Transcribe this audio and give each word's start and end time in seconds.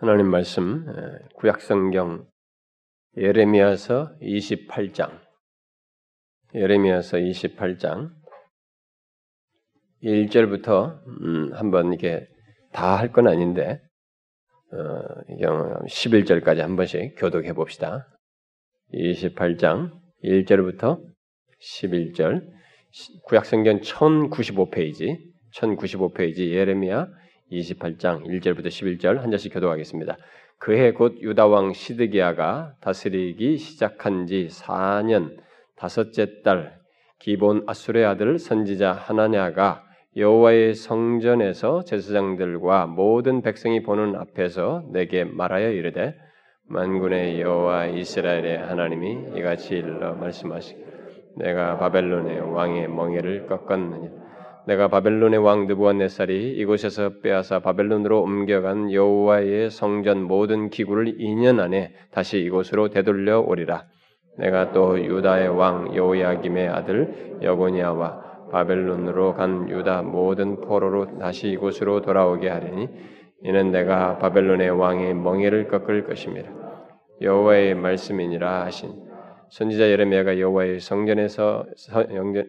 하나님 0.00 0.30
말씀 0.30 0.86
구약성경 1.34 2.24
예레미야서 3.16 4.16
28장. 4.22 5.18
예레미야서 6.54 7.16
28장. 7.16 8.12
1절부터 10.04 11.04
음, 11.08 11.52
한번 11.52 11.92
이게 11.92 12.28
다 12.72 12.96
할 12.98 13.10
건 13.12 13.26
아닌데 13.26 13.80
어, 14.72 14.78
11절까지 15.88 16.58
한 16.58 16.76
번씩 16.76 17.16
교독해 17.18 17.52
봅시다. 17.52 18.06
28장 18.94 19.98
1절부터 20.22 21.02
11절. 21.60 22.46
구약성경 23.24 23.80
1095페이지. 23.80 25.18
1095페이지 25.54 26.50
예레미야 26.50 27.08
28장 27.50 28.24
1절부터 28.26 28.66
11절 28.66 29.18
한 29.18 29.30
절씩 29.30 29.54
교독하겠습니다. 29.54 30.16
그해 30.58 30.92
곧 30.92 31.20
유다 31.20 31.46
왕 31.46 31.72
시드기야가 31.72 32.74
다스리기 32.80 33.58
시작한 33.58 34.26
지 34.26 34.48
4년 34.50 35.36
다섯째 35.76 36.42
달 36.42 36.78
기본 37.18 37.62
아수레 37.66 38.04
아들 38.04 38.38
선지자 38.38 38.92
하나냐가 38.92 39.84
여호와의 40.16 40.74
성전에서 40.74 41.84
제사장들과 41.84 42.86
모든 42.86 43.42
백성이 43.42 43.82
보는 43.82 44.16
앞에서 44.16 44.84
내게 44.90 45.24
말하여 45.24 45.70
이르되 45.70 46.16
만군의 46.64 47.40
여호와 47.40 47.86
이스라엘의 47.86 48.58
하나님이 48.58 49.38
이같이 49.38 49.76
일러 49.76 50.14
말씀하시기 50.14 50.84
내가 51.36 51.78
바벨론의 51.78 52.40
왕의 52.52 52.88
멍에를 52.88 53.46
꺾었느냐 53.46 54.27
내가 54.68 54.88
바벨론의 54.88 55.38
왕 55.38 55.66
느부갓네살이 55.66 56.52
이곳에서 56.58 57.20
빼앗아 57.22 57.60
바벨론으로 57.60 58.20
옮겨간 58.20 58.92
여호와의 58.92 59.70
성전 59.70 60.22
모든 60.24 60.68
기구를 60.68 61.16
2년 61.16 61.58
안에 61.58 61.94
다시 62.10 62.40
이곳으로 62.40 62.90
되돌려 62.90 63.40
오리라. 63.40 63.84
내가 64.36 64.72
또 64.72 65.02
유다의 65.02 65.48
왕 65.48 65.96
여호야김의 65.96 66.68
아들 66.68 67.38
여고니아와 67.40 68.50
바벨론으로 68.52 69.36
간 69.36 69.70
유다 69.70 70.02
모든 70.02 70.60
포로로 70.60 71.16
다시 71.18 71.48
이곳으로 71.48 72.02
돌아오게 72.02 72.50
하리니 72.50 72.88
이는 73.44 73.70
내가 73.70 74.18
바벨론의 74.18 74.68
왕의 74.68 75.14
멍에를 75.14 75.68
꺾을 75.68 76.04
것입니다. 76.04 76.50
여호와의 77.22 77.74
말씀이니라 77.74 78.66
하신 78.66 79.07
선지자 79.50 79.88
예레미야가 79.90 80.38
여호와의 80.38 80.80
성전에서 80.80 81.64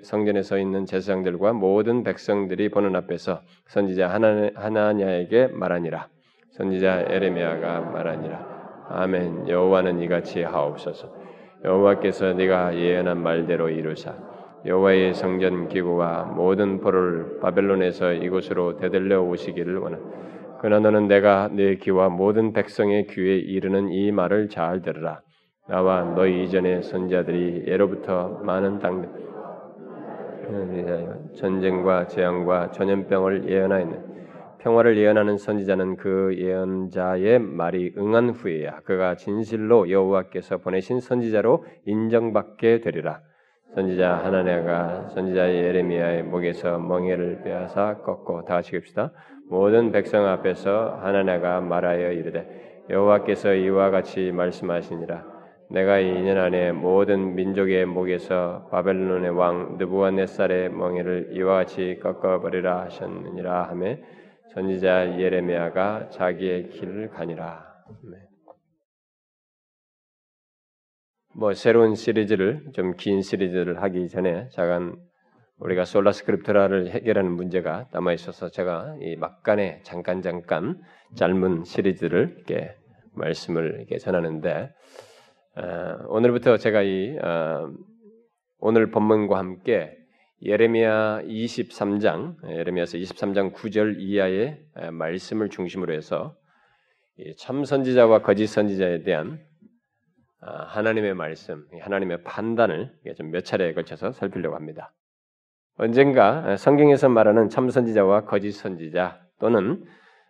성전에 0.04 0.42
서 0.44 0.58
있는 0.58 0.86
제사장들과 0.86 1.54
모든 1.54 2.04
백성들이 2.04 2.70
보는 2.70 2.96
앞에서 2.96 3.42
선지자 3.68 4.10
하나, 4.10 4.50
하나냐에게 4.54 5.48
말하니라. 5.48 6.08
선지자 6.52 7.08
예레미야가 7.10 7.82
말하니라. 7.82 8.86
아멘. 8.90 9.48
여호와는 9.48 10.02
이같이 10.02 10.44
하옵소서. 10.44 11.14
여호와께서 11.64 12.34
네가 12.34 12.76
예언한 12.76 13.22
말대로 13.22 13.70
이루사 13.70 14.16
여호와의 14.66 15.14
성전 15.14 15.70
기구와 15.70 16.34
모든 16.36 16.82
포를 16.82 17.40
바벨론에서 17.40 18.14
이곳으로 18.14 18.78
되돌려 18.78 19.22
오시기를 19.22 19.78
원하. 19.78 20.00
그러나 20.60 20.92
너는 20.92 21.08
내가 21.08 21.50
네 21.52 21.76
귀와 21.76 22.10
모든 22.10 22.52
백성의 22.52 23.08
귀에 23.08 23.38
이르는 23.38 23.90
이 23.90 24.12
말을 24.12 24.50
잘 24.50 24.82
들으라. 24.82 25.22
나와 25.70 26.02
너희 26.02 26.46
이전의 26.46 26.82
선자들이 26.82 27.66
예로부터 27.68 28.40
많은 28.42 28.80
당 28.80 29.08
전쟁과 31.36 32.08
재앙과 32.08 32.72
전염병을 32.72 33.48
예언하였는 33.48 34.10
평화를 34.62 34.98
예언하는 34.98 35.38
선지자는 35.38 35.98
그 35.98 36.36
예언자의 36.36 37.38
말이 37.38 37.94
응한 37.96 38.32
후에야 38.32 38.80
그가 38.80 39.16
진실로 39.16 39.92
여호와께서 39.92 40.58
보내신 40.58 41.00
선지자로 41.00 41.64
인정받게 41.86 42.82
되리라. 42.82 43.22
선지자 43.76 44.16
하나네가 44.24 45.10
선지자 45.10 45.54
예레미야의 45.54 46.24
목에서 46.24 46.80
멍에를 46.80 47.44
빼앗아 47.44 48.00
꺾고 48.00 48.46
다 48.46 48.56
같이 48.56 48.76
읍시다. 48.76 49.12
모든 49.48 49.92
백성 49.92 50.26
앞에서 50.26 50.98
하나네가 51.00 51.62
말하여 51.62 52.12
이르되 52.12 52.86
여호와께서 52.90 53.54
이와 53.54 53.92
같이 53.92 54.32
말씀하시니라. 54.32 55.39
내가 55.72 55.98
2년 56.00 56.38
안에 56.38 56.72
모든 56.72 57.36
민족의 57.36 57.86
목에서 57.86 58.68
바벨론의 58.72 59.30
왕 59.30 59.78
느부갓네살의 59.78 60.70
멍에를 60.72 61.30
이와 61.34 61.58
같이 61.58 62.00
꺾어버리라 62.02 62.86
하셨느니라 62.86 63.70
하매 63.70 64.02
선지자 64.54 65.20
예레미야가 65.20 66.10
자기의 66.10 66.70
길을 66.70 67.10
가니라. 67.10 67.70
뭐 71.36 71.54
새로운 71.54 71.94
시리즈를 71.94 72.66
좀 72.74 72.94
긴 72.98 73.22
시리즈를 73.22 73.82
하기 73.84 74.10
전에 74.10 74.50
잠깐 74.50 74.96
우리가 75.60 75.86
솔라 75.86 76.12
스크립트라를 76.12 76.90
해결하는 76.90 77.32
문제가 77.32 77.88
남아 77.92 78.14
있어서 78.14 78.50
제가 78.50 78.96
이 79.02 79.16
막간에 79.18 79.82
잠깐 79.84 80.22
잠깐 80.24 80.82
짧은 81.16 81.64
시리즈를 81.66 82.34
이렇게 82.38 82.76
말씀을 83.14 83.76
이렇게 83.78 83.98
전하는데 84.00 84.52
어, 84.62 85.09
오늘부터 86.08 86.58
제가 86.58 86.82
이 86.84 87.18
어, 87.18 87.72
오늘 88.60 88.92
본문과 88.92 89.38
함께 89.38 89.96
예레미야 90.42 91.24
23장, 91.24 92.36
예레미야서 92.50 92.98
23장 92.98 93.54
9절 93.54 93.96
이하의 94.00 94.60
말씀을 94.92 95.50
중심으로 95.50 95.94
해서 95.94 96.36
참 97.38 97.66
선지자와 97.66 98.22
거짓 98.22 98.48
선지자에 98.48 99.04
대한 99.04 99.40
어, 100.42 100.50
하나님의 100.52 101.16
말씀, 101.16 101.66
하나님의 101.82 102.24
판단을 102.24 102.94
좀 103.18 103.32
몇 103.32 103.44
차례에 103.44 103.74
걸쳐서 103.74 104.14
살피려고 104.14 104.56
합니다. 104.56 104.94
언젠가 105.78 106.56
성경에서 106.58 107.10
말하는 107.10 107.50
참 107.50 107.70
선지자와 107.70 108.26
거짓 108.26 108.52
선지자 108.52 109.20
또는 109.40 109.84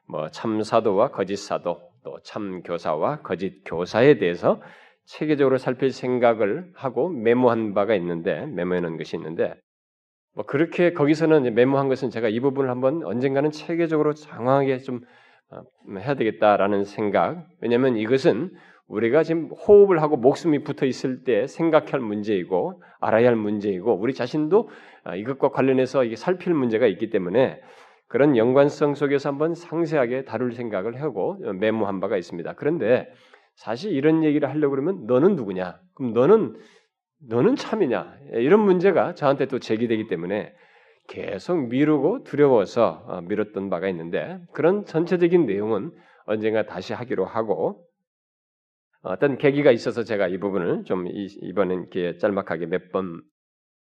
뭐 0.08 0.30
참 0.30 0.64
사도와 0.64 1.12
거짓 1.12 1.36
사도 1.38 1.82
또 2.04 2.20
참 2.24 2.64
교사와 2.64 3.22
거짓 3.22 3.62
교사에 3.66 4.18
대해서 4.18 4.62
체계적으로 5.10 5.58
살필 5.58 5.92
생각을 5.92 6.70
하고 6.76 7.10
메모한 7.10 7.74
바가 7.74 7.96
있는데 7.96 8.46
메모해 8.46 8.80
놓은 8.80 8.98
것이 8.98 9.16
있는데 9.18 9.56
뭐 10.36 10.46
그렇게 10.46 10.94
거기서는 10.94 11.56
메모한 11.56 11.90
것은 11.90 12.12
제가 12.12 12.30
이 12.30 12.40
부분을 12.40 12.70
한번 12.70 13.04
언젠가는 13.04 13.50
체계적으로 13.50 14.14
장황하게 14.14 14.78
좀 14.80 15.02
어, 15.50 15.64
해야 15.98 16.14
되겠다라는 16.14 16.84
생각. 16.84 17.44
왜냐하면 17.60 17.98
이것은 17.98 18.52
우리가 18.88 19.24
지금 19.24 19.50
호흡을 19.50 20.00
하고 20.00 20.16
목숨이 20.16 20.64
붙어 20.64 20.86
있을 20.86 21.24
때 21.24 21.48
생각할 21.48 22.00
문제이고 22.00 22.84
알아야 23.00 23.30
할 23.30 23.36
문제이고 23.36 23.92
우리 24.00 24.14
자신도 24.14 24.70
아, 25.06 25.16
이것과 25.16 25.50
관련해서 25.50 26.04
이게 26.04 26.16
살필 26.16 26.54
문제가 26.54 26.86
있기 26.86 27.10
때문에 27.10 27.60
그런 28.08 28.38
연관성 28.38 28.94
속에서 28.94 29.30
한번 29.30 29.56
상세하게 29.56 30.26
다룰 30.26 30.54
생각을 30.54 31.02
하고 31.02 31.38
메모한 31.60 32.00
바가 32.00 32.18
있습니다. 32.18 32.54
그런데 32.54 33.12
사실 33.60 33.92
이런 33.92 34.24
얘기를 34.24 34.50
하려고 34.50 34.72
그러면 34.72 35.06
너는 35.06 35.36
누구냐? 35.36 35.82
그럼 35.94 36.14
너는 36.14 36.56
너는 37.28 37.58
참이냐? 37.58 38.18
이런 38.36 38.62
문제가 38.62 39.14
저한테 39.14 39.48
또 39.48 39.60
제기되기 39.60 40.08
때문에 40.08 40.54
계속 41.10 41.68
미루고 41.68 42.24
두려워서 42.24 43.04
어, 43.08 43.22
미뤘던 43.22 43.70
바가 43.70 43.90
있는데 43.90 44.40
그런 44.54 44.86
전체적인 44.86 45.46
내용은 45.46 45.92
언젠가 46.26 46.66
다시 46.66 46.94
하기로 46.94 47.26
하고 47.26 47.86
어떤 49.02 49.38
계기가 49.38 49.72
있어서 49.72 50.04
제가 50.04 50.30
이 50.30 50.38
부분을 50.38 50.86
좀 50.86 51.08
이번엔 51.08 51.90
짤막하게 52.22 52.68
몇 52.68 52.94
번, 52.94 53.22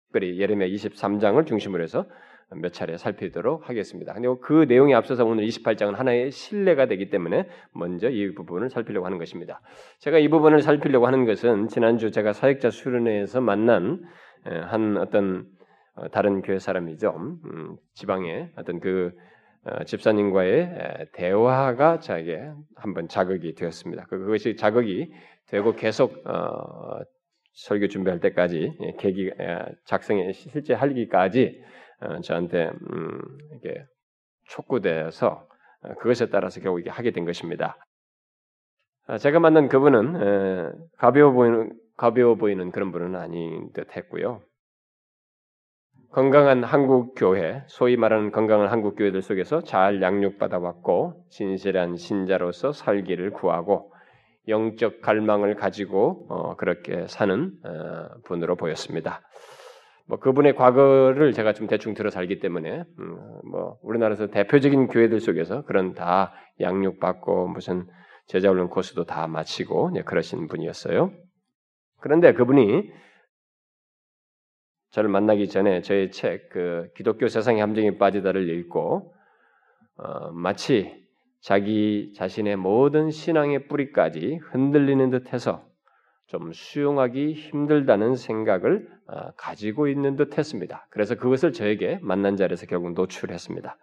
특별히 0.05 0.39
예레미야 0.39 0.69
23장을 0.69 1.45
중심으로 1.45 1.83
해서 1.83 2.07
몇 2.55 2.73
차례 2.73 2.97
살피도록 2.97 3.69
하겠습니다. 3.69 4.13
근데 4.13 4.27
그 4.41 4.65
내용에 4.67 4.93
앞서서 4.93 5.25
오늘 5.25 5.45
28장은 5.45 5.95
하나의 5.95 6.31
신뢰가 6.31 6.87
되기 6.87 7.09
때문에 7.09 7.47
먼저 7.73 8.09
이 8.09 8.33
부분을 8.33 8.69
살피려고 8.69 9.05
하는 9.05 9.17
것입니다. 9.17 9.61
제가 9.99 10.17
이 10.19 10.27
부분을 10.27 10.61
살피려고 10.61 11.07
하는 11.07 11.25
것은 11.25 11.67
지난주 11.67 12.11
제가 12.11 12.33
사역자 12.33 12.69
수련회에서 12.69 13.41
만난 13.41 14.01
한 14.43 14.97
어떤 14.97 15.45
어, 15.93 16.07
다른 16.09 16.41
교회 16.41 16.57
사람이죠. 16.57 17.13
음, 17.45 17.75
지방의 17.93 18.51
어떤 18.55 18.79
그 18.79 19.11
어, 19.65 19.83
집사님과의 19.83 21.09
대화가 21.13 21.99
저에게 21.99 22.49
한번 22.75 23.07
자극이 23.07 23.53
되었습니다. 23.55 24.05
그, 24.09 24.17
그것이 24.17 24.55
자극이 24.55 25.11
되고 25.47 25.73
계속 25.73 26.25
어, 26.25 27.01
설교 27.53 27.89
준비할 27.89 28.21
때까지 28.21 28.71
계기 28.97 29.29
작성에 29.85 30.31
실제 30.31 30.73
하기까지 30.73 31.61
어, 31.61 31.80
저한테 32.23 32.71
음, 32.91 33.19
이게 33.55 33.85
촉구돼서 34.49 35.47
어, 35.83 35.93
그것에 35.95 36.29
따라서 36.29 36.59
결국 36.61 36.79
이게 36.79 36.89
하게 36.89 37.11
된 37.11 37.25
것입니다. 37.25 37.77
아, 39.07 39.17
제가 39.17 39.39
만난 39.39 39.67
그분은 39.67 40.89
가벼워 40.97 41.31
보이는 41.31 41.73
가벼워 41.97 42.35
보이는 42.35 42.71
그런 42.71 42.91
분은 42.91 43.15
아닌 43.15 43.71
듯했고요. 43.73 44.41
건강한 46.11 46.63
한국 46.63 47.13
교회, 47.15 47.63
소위 47.67 47.95
말하는 47.95 48.31
건강한 48.31 48.67
한국 48.67 48.95
교회들 48.97 49.21
속에서 49.21 49.61
잘 49.61 50.01
양육받아 50.01 50.59
왔고 50.59 51.25
진실한 51.29 51.95
신자로서 51.95 52.73
살기를 52.73 53.31
구하고 53.31 53.93
영적 54.49 55.01
갈망을 55.01 55.55
가지고 55.55 56.25
어, 56.29 56.55
그렇게 56.57 57.07
사는 57.07 57.53
어, 57.63 58.09
분으로 58.25 58.57
보였습니다. 58.57 59.21
뭐 60.11 60.19
그분의 60.19 60.55
과거를 60.55 61.31
제가 61.31 61.53
좀 61.53 61.67
대충 61.67 61.93
들어서 61.93 62.19
알기 62.19 62.39
때문에 62.39 62.83
음, 62.99 63.17
뭐 63.49 63.77
우리나라에서 63.81 64.27
대표적인 64.27 64.87
교회들 64.87 65.21
속에서 65.21 65.63
그런 65.63 65.93
다 65.93 66.33
양육 66.59 66.99
받고 66.99 67.47
무슨 67.47 67.87
제자 68.27 68.49
훈련 68.49 68.67
코스도 68.67 69.05
다 69.05 69.27
마치고 69.27 69.91
네, 69.93 70.03
그러신 70.03 70.49
분이었어요. 70.49 71.13
그런데 72.01 72.33
그분이 72.33 72.91
저를 74.89 75.09
만나기 75.09 75.47
전에 75.47 75.81
저의 75.81 76.11
책 76.11 76.49
그 76.49 76.89
기독교 76.97 77.29
세상의 77.29 77.61
함정에 77.61 77.97
빠지다를 77.97 78.49
읽고 78.49 79.15
어, 79.95 80.31
마치 80.33 80.93
자기 81.39 82.11
자신의 82.17 82.57
모든 82.57 83.11
신앙의 83.11 83.69
뿌리까지 83.69 84.41
흔들리는 84.51 85.09
듯해서 85.09 85.65
좀 86.31 86.53
수용하기 86.53 87.33
힘들다는 87.33 88.15
생각을 88.15 88.87
어, 89.07 89.31
가지고 89.35 89.89
있는 89.89 90.15
듯 90.15 90.37
했습니다. 90.37 90.87
그래서 90.89 91.15
그것을 91.15 91.51
저에게 91.51 91.99
만난 92.01 92.37
자리에서 92.37 92.67
결국 92.67 92.93
노출했습니다. 92.93 93.77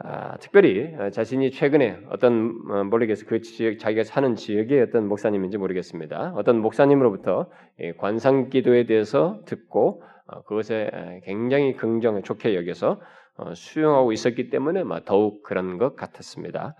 아, 0.00 0.36
특별히 0.36 0.94
어, 0.94 1.10
자신이 1.10 1.50
최근에 1.50 1.98
어떤 2.10 2.56
어, 2.70 2.84
모르겠어요. 2.84 3.26
그 3.28 3.40
지역 3.40 3.80
자기가 3.80 4.04
사는 4.04 4.36
지역의 4.36 4.82
어떤 4.82 5.08
목사님인지 5.08 5.58
모르겠습니다. 5.58 6.34
어떤 6.36 6.60
목사님으로부터 6.60 7.50
관상기도에 7.98 8.86
대해서 8.86 9.40
듣고 9.44 10.04
어, 10.28 10.42
그것에 10.44 11.22
굉장히 11.24 11.74
긍정에 11.74 12.22
좋게 12.22 12.54
여겨서 12.54 13.00
수용하고 13.54 14.12
있었기 14.12 14.50
때문에 14.50 14.84
더욱 15.04 15.42
그런 15.42 15.76
것 15.78 15.96
같았습니다. 15.96 16.76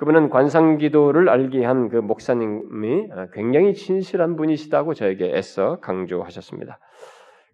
그분은 0.00 0.30
관상기도를 0.30 1.28
알게 1.28 1.62
한 1.62 1.90
그 1.90 1.96
목사님이 1.96 3.08
굉장히 3.34 3.74
진실한 3.74 4.34
분이시다고 4.36 4.94
저에게 4.94 5.36
애써 5.36 5.78
강조하셨습니다. 5.80 6.78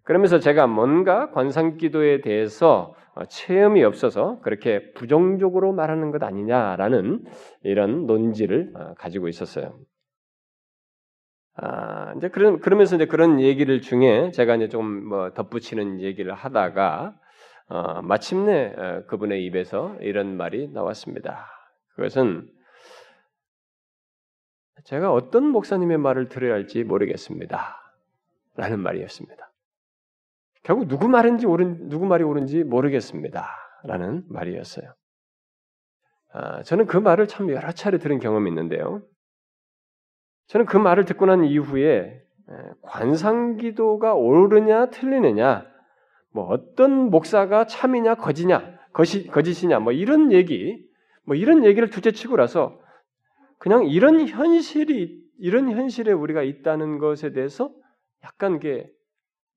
그러면서 0.03 0.39
제가 0.39 0.65
뭔가 0.65 1.31
관상기도에 1.31 2.21
대해서 2.21 2.95
어, 3.15 3.25
체험이 3.25 3.83
없어서 3.83 4.39
그렇게 4.41 4.93
부정적으로 4.93 5.73
말하는 5.73 6.11
것 6.11 6.23
아니냐라는 6.23 7.25
이런 7.63 8.05
논지를 8.05 8.71
어, 8.75 8.93
가지고 8.97 9.27
있었어요. 9.27 9.77
아, 11.57 12.13
이제 12.15 12.29
그런 12.29 12.59
그러면서 12.59 12.95
이제 12.95 13.07
그런 13.07 13.41
얘기를 13.41 13.81
중에 13.81 14.31
제가 14.31 14.55
이제 14.55 14.69
좀 14.69 15.09
뭐 15.09 15.33
덧붙이는 15.33 15.99
얘기를 15.99 16.33
하다가 16.33 17.13
어, 17.69 18.01
마침내 18.03 18.73
어, 18.77 19.03
그분의 19.07 19.43
입에서 19.45 19.97
이런 19.99 20.37
말이 20.37 20.69
나왔습니다. 20.71 21.56
그것은 21.97 22.47
제가 24.83 25.11
어떤 25.11 25.47
목사님의 25.47 25.97
말을 25.97 26.29
들어야 26.29 26.53
할지 26.53 26.83
모르겠습니다. 26.83 27.75
라는 28.55 28.79
말이었습니다. 28.79 29.51
결국 30.63 30.87
누구 30.87 31.09
말인지 31.09 31.47
옳은 31.47 31.89
누구 31.89 32.05
말이 32.05 32.23
옳은지 32.23 32.63
모르겠습니다. 32.63 33.47
라는 33.83 34.23
말이었어요. 34.29 34.93
아, 36.33 36.61
저는 36.63 36.85
그 36.85 36.97
말을 36.97 37.27
참 37.27 37.49
여러 37.49 37.71
차례 37.71 37.97
들은 37.97 38.19
경험이 38.19 38.51
있는데요. 38.51 39.01
저는 40.47 40.67
그 40.67 40.77
말을 40.77 41.05
듣고 41.05 41.25
난 41.25 41.43
이후에 41.45 42.21
관상기도가 42.83 44.13
옳으냐 44.13 44.91
틀리느냐, 44.91 45.65
뭐 46.31 46.45
어떤 46.45 47.09
목사가 47.09 47.65
참이냐 47.65 48.15
거지냐, 48.15 48.77
거짓이냐, 48.93 49.79
뭐 49.79 49.91
이런 49.91 50.31
얘기, 50.31 50.86
뭐 51.27 51.35
이런 51.35 51.65
얘기를 51.65 51.89
둘째치고라서 51.89 52.79
그냥 53.59 53.85
이런 53.85 54.27
현실이 54.27 55.21
이런 55.39 55.69
현실에 55.69 56.11
우리가 56.13 56.41
있다는 56.41 56.97
것에 56.97 57.31
대해서 57.31 57.69
약간 58.23 58.59
게 58.59 58.89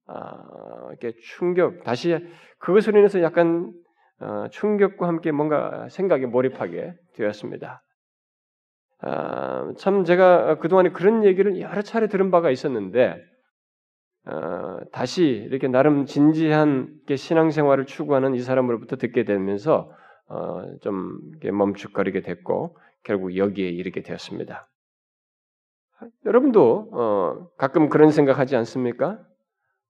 아, 0.06 0.88
이렇게 0.88 1.16
충격, 1.22 1.84
다시 1.84 2.18
그것으로 2.58 2.98
인해서 2.98 3.22
약간 3.22 3.72
어, 4.18 4.48
충격과 4.50 5.06
함께 5.06 5.30
뭔가 5.30 5.88
생각에 5.88 6.26
몰입하게 6.26 6.94
되었습니다. 7.14 7.82
아, 9.02 9.72
참 9.78 10.04
제가 10.04 10.58
그동안에 10.58 10.90
그런 10.90 11.24
얘기를 11.24 11.58
여러 11.60 11.80
차례 11.82 12.08
들은 12.08 12.32
바가 12.32 12.50
있었는데 12.50 13.16
어, 14.26 14.78
다시 14.92 15.24
이렇게 15.24 15.68
나름 15.68 16.04
진지한 16.04 16.88
신앙생활을 17.08 17.86
추구하는 17.86 18.34
이 18.34 18.40
사람으로부터 18.40 18.96
듣게 18.96 19.24
되면서 19.24 19.90
어, 20.30 20.62
좀 20.80 21.20
멈칫거리게 21.42 22.22
됐고 22.22 22.76
결국 23.02 23.36
여기에 23.36 23.68
이르게 23.68 24.02
되었습니다. 24.02 24.68
여러분도 26.24 26.88
어, 26.92 27.48
가끔 27.58 27.88
그런 27.88 28.10
생각하지 28.10 28.54
않습니까? 28.56 29.18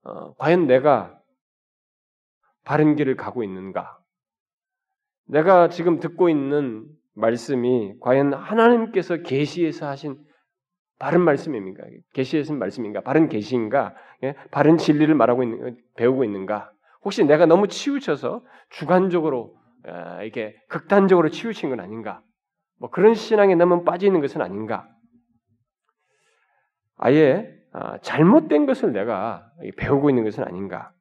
어, 0.03 0.35
과연 0.37 0.67
내가 0.67 1.17
바른 2.65 2.97
길을 2.97 3.17
가고 3.17 3.45
있는가? 3.45 3.99
내가 5.27 5.69
지금 5.69 6.01
듣고 6.01 6.31
있는 6.31 6.87
말씀이 7.15 7.95
과연 8.01 8.33
하나님께서 8.33 9.19
계시에서 9.19 9.89
하신 9.89 10.19
바른 10.99 11.21
말씀입니까? 11.21 11.85
계시에서 12.15 12.55
말씀인가? 12.55 13.03
바른 13.03 13.29
계시인가? 13.29 13.95
예? 14.23 14.35
바른 14.51 14.79
진리를 14.79 15.15
말하고 15.15 15.43
있는 15.43 15.77
배우고 15.97 16.25
있는가? 16.25 16.73
혹시 17.05 17.25
내가 17.25 17.47
너무 17.47 17.69
치우쳐서 17.69 18.43
주관적으로 18.71 19.55
아, 19.55 19.60
이렇게 19.85 20.57
극단적으로 20.69 21.29
치우친 21.31 21.71
건 21.71 21.81
아닌가? 21.81 22.23
뭐 22.79 22.91
그런 22.91 23.15
신앙에 23.15 23.55
너무 23.55 23.85
빠져 23.85 24.07
있는 24.07 24.21
것은 24.21 24.41
아닌가? 24.41 24.89
아예 26.97 27.49
아, 27.73 27.99
잘못된 27.99 28.67
것을 28.67 28.93
내가 28.93 29.47
배우고 29.77 30.11
있는 30.11 30.25
것은 30.25 30.45
아닌가? 30.45 30.93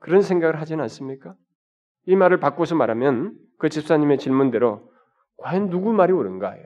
그런 0.00 0.22
생각을 0.22 0.60
하지는 0.60 0.82
않습니까? 0.82 1.34
이 2.06 2.16
말을 2.16 2.40
바꿔서 2.40 2.74
말하면 2.74 3.36
그 3.58 3.68
집사님의 3.68 4.18
질문대로 4.18 4.90
과연 5.38 5.70
누구 5.70 5.92
말이 5.92 6.12
옳은가? 6.12 6.56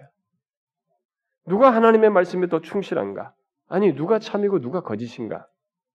누가 1.47 1.75
하나님의 1.75 2.11
말씀에 2.11 2.49
더 2.49 2.61
충실한가? 2.61 3.35
아니 3.69 3.95
누가 3.95 4.19
참이고 4.19 4.61
누가 4.61 4.83
거짓인가? 4.83 5.47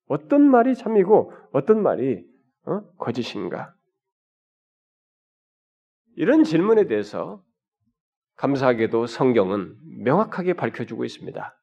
어떤 0.07 0.41
말이 0.41 0.75
참이고 0.75 1.31
어떤 1.53 1.81
말이 1.81 2.25
어? 2.65 2.81
거짓인가? 2.97 3.73
이런 6.17 6.43
질문에 6.43 6.87
대해서 6.87 7.43
감사하게도 8.37 9.05
성경은 9.05 9.75
명확하게 9.99 10.53
밝혀주고 10.53 11.05
있습니다. 11.05 11.55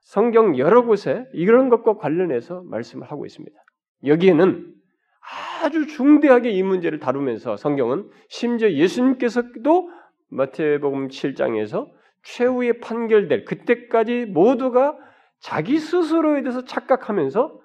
성경 0.00 0.58
여러 0.58 0.84
곳에 0.84 1.24
이런 1.32 1.68
것과 1.68 1.98
관련해서 1.98 2.62
말씀을 2.64 3.08
하고 3.10 3.26
있습니다. 3.26 3.56
여기에는 4.06 4.74
아주 5.62 5.86
중대하게 5.86 6.50
이 6.50 6.64
문제를 6.64 6.98
다루면서 6.98 7.56
성경은 7.56 8.10
심지어 8.28 8.72
예수님께서도 8.72 9.88
마태복음 10.30 11.06
7장에서 11.08 11.88
최후의 12.24 12.80
판결될 12.80 13.44
그때까지 13.44 14.26
모두가 14.26 14.96
자기 15.38 15.78
스스로에 15.78 16.42
대해서 16.42 16.64
착각하면서 16.64 17.60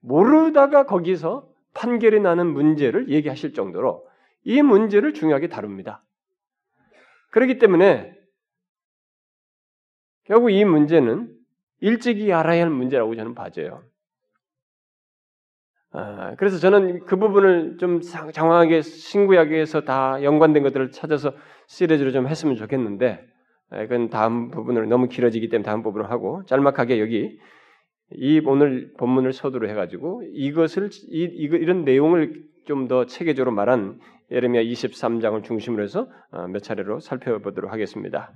모르다가 0.00 0.86
거기서 0.86 1.46
판결이 1.74 2.20
나는 2.20 2.46
문제를 2.46 3.10
얘기하실 3.10 3.52
정도로 3.52 4.07
이 4.48 4.62
문제를 4.62 5.12
중요하게 5.12 5.48
다룹니다. 5.48 6.02
그렇기 7.32 7.58
때문에 7.58 8.16
결국 10.24 10.48
이 10.50 10.64
문제는 10.64 11.30
일찍이 11.80 12.32
알아야 12.32 12.62
할 12.62 12.70
문제라고 12.70 13.14
저는 13.14 13.34
봐져요. 13.34 13.82
아, 15.90 16.34
그래서 16.36 16.56
저는 16.56 17.04
그 17.04 17.16
부분을 17.16 17.76
좀 17.76 18.00
장황하게 18.00 18.80
신구약에서 18.80 19.82
다 19.82 20.22
연관된 20.22 20.62
것들을 20.62 20.92
찾아서 20.92 21.34
시리즈로 21.66 22.10
좀 22.10 22.26
했으면 22.26 22.56
좋겠는데 22.56 23.26
아, 23.68 23.82
그건 23.82 24.08
다음 24.08 24.50
부분으로 24.50 24.86
너무 24.86 25.08
길어지기 25.08 25.50
때문에 25.50 25.62
다음 25.66 25.82
부분을 25.82 26.10
하고 26.10 26.42
짤막하게 26.46 27.00
여기 27.00 27.38
이 28.12 28.40
오늘 28.46 28.94
본문을 28.96 29.34
서두로 29.34 29.68
해가지고 29.68 30.22
이것을 30.32 30.88
이, 31.10 31.24
이런 31.34 31.84
내용을 31.84 32.48
좀 32.68 32.86
더 32.86 33.06
체계적으로 33.06 33.50
말한 33.54 33.98
예레미야 34.30 34.62
23장을 34.62 35.42
중심으로 35.42 35.82
해서 35.82 36.08
어, 36.30 36.46
몇 36.48 36.62
차례로 36.62 37.00
살펴보도록 37.00 37.72
하겠습니다. 37.72 38.32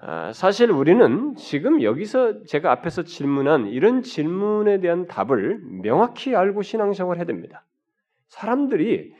아, 0.00 0.32
사실 0.32 0.70
우리는 0.70 1.34
지금 1.36 1.82
여기서 1.82 2.44
제가 2.44 2.72
앞에서 2.72 3.02
질문한 3.04 3.68
이런 3.68 4.02
질문에 4.02 4.80
대한 4.80 5.06
답을 5.06 5.60
명확히 5.82 6.34
알고 6.34 6.62
신앙생활을 6.62 7.18
해야 7.18 7.26
됩니다. 7.26 7.64
사람들이 8.28 9.12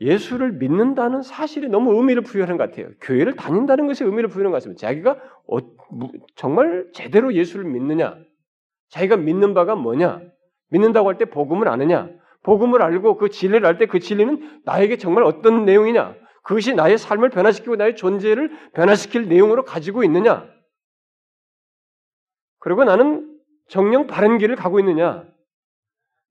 예수를 0.00 0.52
믿는다는 0.52 1.22
사실이 1.22 1.68
너무 1.68 1.94
의미를 1.94 2.22
부여하는 2.22 2.56
것 2.56 2.68
같아요. 2.70 2.88
교회를 3.00 3.36
다닌다는 3.36 3.86
것에 3.86 4.04
의미를 4.04 4.28
부여하는 4.28 4.50
것 4.50 4.56
같습니다. 4.56 4.80
자기가 4.80 5.16
어, 5.48 5.58
정말 6.34 6.88
제대로 6.92 7.32
예수를 7.32 7.64
믿느냐, 7.64 8.16
자기가 8.88 9.16
믿는 9.16 9.54
바가 9.54 9.74
뭐냐, 9.76 10.22
믿는다고 10.70 11.08
할 11.08 11.18
때 11.18 11.26
복음을 11.26 11.68
아느냐? 11.68 12.10
복음을 12.46 12.80
알고 12.80 13.16
그 13.16 13.28
진리를 13.28 13.66
알 13.66 13.78
때 13.78 13.86
그 13.86 13.98
진리는 13.98 14.62
나에게 14.64 14.96
정말 14.98 15.24
어떤 15.24 15.64
내용이냐? 15.64 16.14
그것이 16.44 16.74
나의 16.74 16.96
삶을 16.96 17.30
변화시키고 17.30 17.74
나의 17.76 17.96
존재를 17.96 18.50
변화시킬 18.72 19.28
내용으로 19.28 19.64
가지고 19.64 20.04
있느냐? 20.04 20.48
그리고 22.60 22.84
나는 22.84 23.36
정령 23.68 24.06
바른 24.06 24.38
길을 24.38 24.54
가고 24.56 24.78
있느냐? 24.80 25.24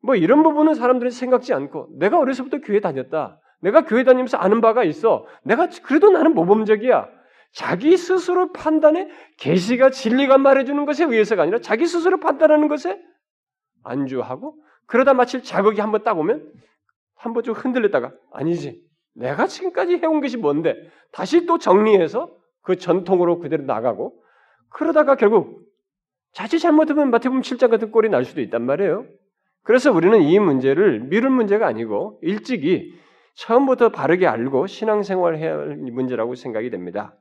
뭐 0.02 0.16
이런 0.16 0.44
부분은 0.44 0.74
사람들이 0.74 1.12
생각지 1.12 1.54
않고 1.54 1.90
내가 2.00 2.20
어려서부터 2.20 2.60
교회 2.60 2.80
다녔다. 2.80 3.42
내가 3.62 3.84
교회 3.86 4.04
다니면서 4.04 4.38
아는 4.38 4.62
바가 4.62 4.84
있어. 4.84 5.26
내가 5.44 5.68
그래도 5.84 6.12
나는 6.12 6.34
모범적이야. 6.34 7.10
자기 7.54 7.98
스스로 7.98 8.54
판단해 8.54 9.10
계시가 9.38 9.90
진리가 9.90 10.38
말해주는 10.38 10.86
것에 10.86 11.06
의해서가 11.06 11.44
아니라 11.44 11.60
자기 11.60 11.88
스스로 11.88 12.20
판단하는 12.20 12.68
것에 12.68 13.02
안주하고 13.84 14.56
그러다 14.88 15.14
마칠 15.14 15.44
자극이 15.44 15.82
한번 15.82 16.04
딱 16.04 16.18
오면 16.18 16.52
한 17.16 17.34
번 17.34 17.44
좀 17.44 17.56
흔들렸다가 17.56 18.14
아니지 18.32 18.84
내가 19.16 19.48
지금까지 19.48 19.98
해온 19.98 20.22
것이 20.22 20.38
뭔데 20.38 20.76
다시 21.12 21.46
또 21.46 21.58
정리해서 21.58 22.36
그 22.62 22.78
전통으로 22.78 23.40
그대로 23.40 23.64
나가고 23.64 24.14
그러다가 24.70 25.16
결국 25.16 25.62
자칫 26.34 26.60
잘못하면 26.60 27.10
마태복음 27.12 27.42
7장 27.42 27.70
같은 27.70 27.92
꼴이 27.92 28.10
날 28.10 28.26
수도 28.26 28.42
있단 28.42 28.64
말이에요. 28.66 29.06
그래서 29.64 29.92
우리는 29.92 30.22
이 30.22 30.38
문제를 30.40 31.00
미룰 31.00 31.30
문제가 31.32 31.66
아니고 31.66 32.20
일찍이 32.22 32.94
처음부터 33.36 33.90
바르게 33.90 34.28
알고 34.28 34.68
신앙생활 34.68 35.38
해야 35.38 35.54
할 35.54 35.78
문제라고 35.78 36.36
생각이 36.36 36.70
됩니다. 36.70 37.16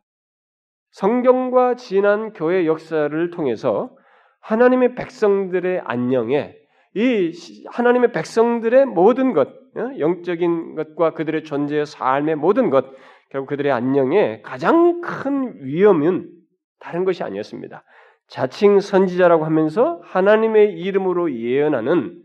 성경과 0.92 1.76
지난 1.76 2.32
교회 2.32 2.66
역사를 2.66 3.30
통해서 3.30 3.96
하나님의 4.40 4.94
백성들의 4.96 5.80
안녕에 5.84 6.56
이 6.94 7.32
하나님의 7.70 8.12
백성들의 8.12 8.86
모든 8.86 9.32
것, 9.32 9.48
어? 9.48 9.98
영적인 9.98 10.76
것과 10.76 11.14
그들의 11.14 11.44
존재의 11.44 11.86
삶의 11.86 12.36
모든 12.36 12.70
것, 12.70 12.86
결국 13.30 13.48
그들의 13.48 13.72
안녕에 13.72 14.42
가장 14.42 15.00
큰 15.00 15.64
위험은 15.64 16.30
다른 16.78 17.04
것이 17.04 17.24
아니었습니다. 17.24 17.82
자칭 18.28 18.78
선지자라고 18.78 19.44
하면서 19.44 20.00
하나님의 20.04 20.74
이름으로 20.74 21.34
예언하는 21.34 22.22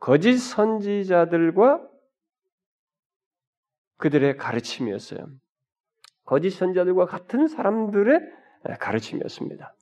거짓 0.00 0.38
선지자들과 0.38 1.80
그들의 3.98 4.36
가르침이었어요. 4.36 5.26
거짓 6.24 6.50
선지자들과 6.50 7.06
같은 7.06 7.46
사람들의 7.46 8.20
가르침이었습니다. 8.80 9.74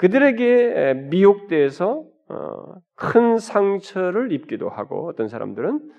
그들에게 0.00 0.94
미혹돼서 1.10 2.06
어, 2.30 2.74
큰 2.94 3.36
상처를 3.36 4.32
입기도 4.32 4.70
하고 4.70 5.08
어떤 5.08 5.28
사람들은 5.28 5.92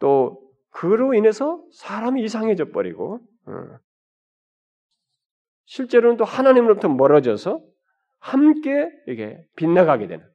또 0.00 0.42
그로 0.70 1.14
인해서 1.14 1.62
사람이 1.70 2.24
이상해져 2.24 2.70
버리고 2.72 3.20
어, 3.46 3.52
실제로는 5.66 6.16
또 6.16 6.24
하나님으로부터 6.24 6.88
멀어져서 6.88 7.60
함께 8.18 8.90
이게 9.06 9.40
빗나가게 9.54 10.08
되는 10.08 10.26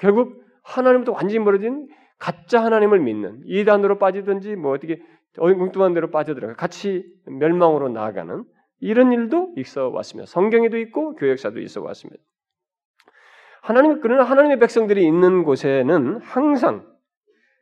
결국 0.00 0.42
하나님부터 0.64 1.12
완전히 1.12 1.38
멀어진 1.38 1.86
가짜 2.18 2.64
하나님을 2.64 2.98
믿는 2.98 3.42
이단으로 3.44 3.98
빠지든지 3.98 4.56
뭐 4.56 4.72
어떻게 4.72 5.00
엉뚱한 5.38 5.94
대로 5.94 6.10
빠져들어가 6.10 6.54
같이 6.54 7.04
멸망으로 7.26 7.90
나아가는 7.90 8.42
이런 8.80 9.12
일도 9.12 9.54
있어 9.56 9.88
왔습니다. 9.90 10.26
성경에도 10.26 10.78
있고 10.78 11.14
교역사도 11.14 11.60
있어 11.60 11.80
왔습니다. 11.80 12.20
하나님 13.66 14.00
그러나 14.00 14.22
하나님의 14.22 14.60
백성들이 14.60 15.04
있는 15.04 15.42
곳에는 15.42 16.20
항상 16.22 16.86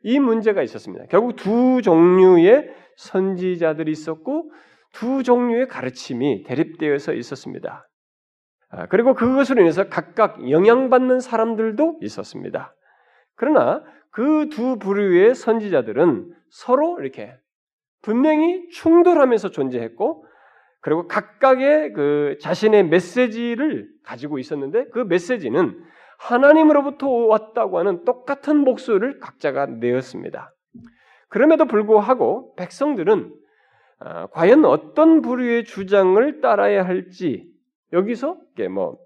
이 0.03 0.19
문제가 0.19 0.61
있었습니다. 0.61 1.05
결국 1.09 1.35
두 1.35 1.81
종류의 1.81 2.71
선지자들이 2.95 3.91
있었고 3.91 4.51
두 4.93 5.23
종류의 5.23 5.67
가르침이 5.67 6.43
대립되어서 6.43 7.13
있었습니다. 7.13 7.89
아, 8.69 8.85
그리고 8.85 9.15
그것으로 9.15 9.61
인해서 9.61 9.89
각각 9.89 10.47
영향받는 10.47 11.21
사람들도 11.21 11.97
있었습니다. 12.03 12.75
그러나 13.35 13.83
그 14.11 14.47
두 14.49 14.77
부류의 14.77 15.33
선지자들은 15.33 16.35
서로 16.51 16.99
이렇게 16.99 17.33
분명히 18.03 18.69
충돌하면서 18.69 19.49
존재했고, 19.49 20.23
그리고 20.81 21.07
각각의 21.07 21.93
그 21.93 22.37
자신의 22.41 22.89
메시지를 22.89 23.89
가지고 24.03 24.37
있었는데 24.37 24.89
그 24.93 24.99
메시지는 24.99 25.83
하나님으로부터 26.17 27.07
왔다고 27.07 27.79
하는 27.79 28.03
똑같은 28.05 28.57
목소리를 28.57 29.19
각자가 29.19 29.65
내었습니다. 29.65 30.53
그럼에도 31.29 31.65
불구하고 31.65 32.55
백성들은 32.55 33.33
아, 33.99 34.27
과연 34.27 34.65
어떤 34.65 35.21
부류의 35.21 35.65
주장을 35.65 36.41
따라야 36.41 36.85
할지 36.85 37.49
여기서 37.93 38.37
뭐 38.71 38.97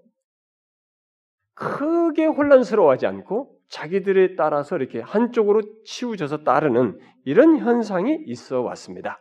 크게 1.54 2.26
혼란스러워하지 2.26 3.06
않고 3.06 3.52
자기들에 3.68 4.34
따라서 4.34 4.76
이렇게 4.76 5.00
한쪽으로 5.00 5.62
치우져서 5.84 6.42
따르는 6.42 6.98
이런 7.24 7.58
현상이 7.58 8.24
있어 8.26 8.62
왔습니다. 8.62 9.18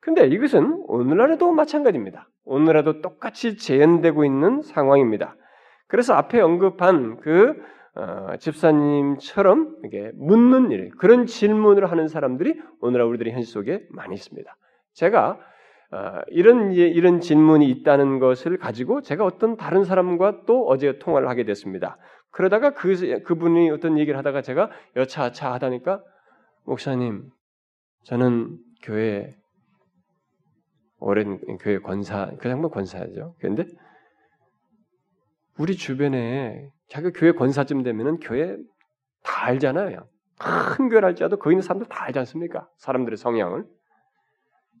근데 0.00 0.26
이것은 0.26 0.84
오늘날에도 0.86 1.52
마찬가지입니다. 1.52 2.28
오늘날에도 2.44 3.02
똑같이 3.02 3.56
재현되고 3.56 4.24
있는 4.24 4.62
상황입니다. 4.62 5.36
그래서 5.90 6.14
앞에 6.14 6.40
언급한 6.40 7.18
그 7.20 7.54
어, 7.96 8.36
집사님처럼 8.38 9.78
이게 9.84 10.12
묻는 10.14 10.70
일, 10.70 10.90
그런 10.98 11.26
질문을 11.26 11.90
하는 11.90 12.06
사람들이 12.06 12.58
오늘날 12.80 13.08
우리들의 13.08 13.32
현실 13.32 13.52
속에 13.52 13.86
많이 13.90 14.14
있습니다. 14.14 14.56
제가 14.92 15.38
어, 15.92 16.20
이런 16.28 16.72
이런 16.72 17.20
질문이 17.20 17.68
있다는 17.68 18.20
것을 18.20 18.58
가지고 18.58 19.02
제가 19.02 19.24
어떤 19.24 19.56
다른 19.56 19.82
사람과 19.82 20.42
또 20.46 20.64
어제 20.68 20.98
통화를 20.98 21.28
하게 21.28 21.44
됐습니다. 21.44 21.98
그러다가 22.30 22.70
그 22.70 23.22
그분이 23.24 23.70
어떤 23.70 23.98
얘기를 23.98 24.16
하다가 24.16 24.42
제가 24.42 24.70
여차차 24.94 25.52
하다니까 25.54 26.00
목사님 26.64 27.24
저는 28.04 28.56
교회 28.84 29.34
오랜 31.00 31.40
교회 31.58 31.78
권사 31.78 32.30
그 32.38 32.48
양반 32.48 32.70
권사죠. 32.70 33.34
그런데 33.40 33.64
우리 35.58 35.76
주변에 35.76 36.70
자기 36.88 37.10
교회 37.10 37.32
권사쯤 37.32 37.82
되면은 37.82 38.20
교회 38.20 38.56
다 39.22 39.46
알잖아요. 39.46 40.08
큰 40.38 40.88
교회 40.88 41.00
할지라도 41.00 41.38
거기 41.38 41.54
있는 41.54 41.62
사람들 41.62 41.88
다 41.88 42.04
알지 42.04 42.18
않습니까? 42.20 42.68
사람들의 42.78 43.16
성향을. 43.16 43.66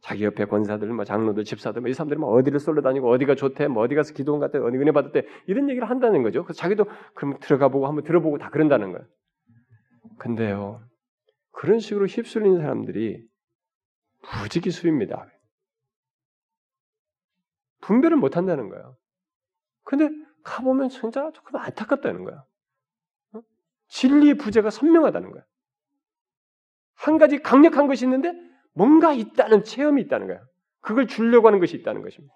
자기 0.02 0.24
옆에 0.24 0.46
권사들, 0.46 0.88
뭐 0.88 1.04
장로들, 1.04 1.44
집사들, 1.44 1.82
뭐 1.82 1.90
이 1.90 1.92
사람들이 1.92 2.18
막 2.18 2.28
어디를 2.28 2.58
쏠러 2.58 2.80
다니고 2.80 3.10
어디가 3.10 3.34
좋대, 3.34 3.68
뭐 3.68 3.82
어디 3.84 3.94
가서 3.94 4.14
기도원 4.14 4.40
갔대, 4.40 4.56
어디 4.58 4.78
은혜 4.78 4.92
받았대 4.92 5.26
이런 5.46 5.68
얘기를 5.68 5.90
한다는 5.90 6.22
거죠. 6.22 6.42
그래서 6.42 6.58
자기도 6.58 6.86
그럼 7.14 7.38
들어가 7.40 7.68
보고 7.68 7.86
한번 7.86 8.04
들어보고 8.04 8.38
다 8.38 8.48
그런다는 8.48 8.92
거예요. 8.92 9.06
근데요, 10.18 10.82
그런 11.52 11.80
식으로 11.80 12.06
휩쓸리는 12.06 12.60
사람들이 12.62 13.22
부지기수입니다. 14.22 15.26
분별을 17.82 18.16
못 18.16 18.38
한다는 18.38 18.70
거예요. 18.70 18.96
근데 19.84 20.08
가보면 20.42 20.88
진짜 20.88 21.30
조금 21.32 21.56
안타깝다는 21.56 22.24
거야. 22.24 22.44
어? 23.34 23.40
진리의 23.88 24.34
부재가 24.34 24.70
선명하다는 24.70 25.30
거야. 25.32 25.44
한 26.94 27.18
가지 27.18 27.38
강력한 27.38 27.86
것이 27.86 28.04
있는데 28.04 28.32
뭔가 28.74 29.12
있다는 29.12 29.64
체험이 29.64 30.02
있다는 30.02 30.26
거야. 30.26 30.40
그걸 30.80 31.06
주려고 31.06 31.46
하는 31.48 31.60
것이 31.60 31.76
있다는 31.76 32.02
것입니다. 32.02 32.34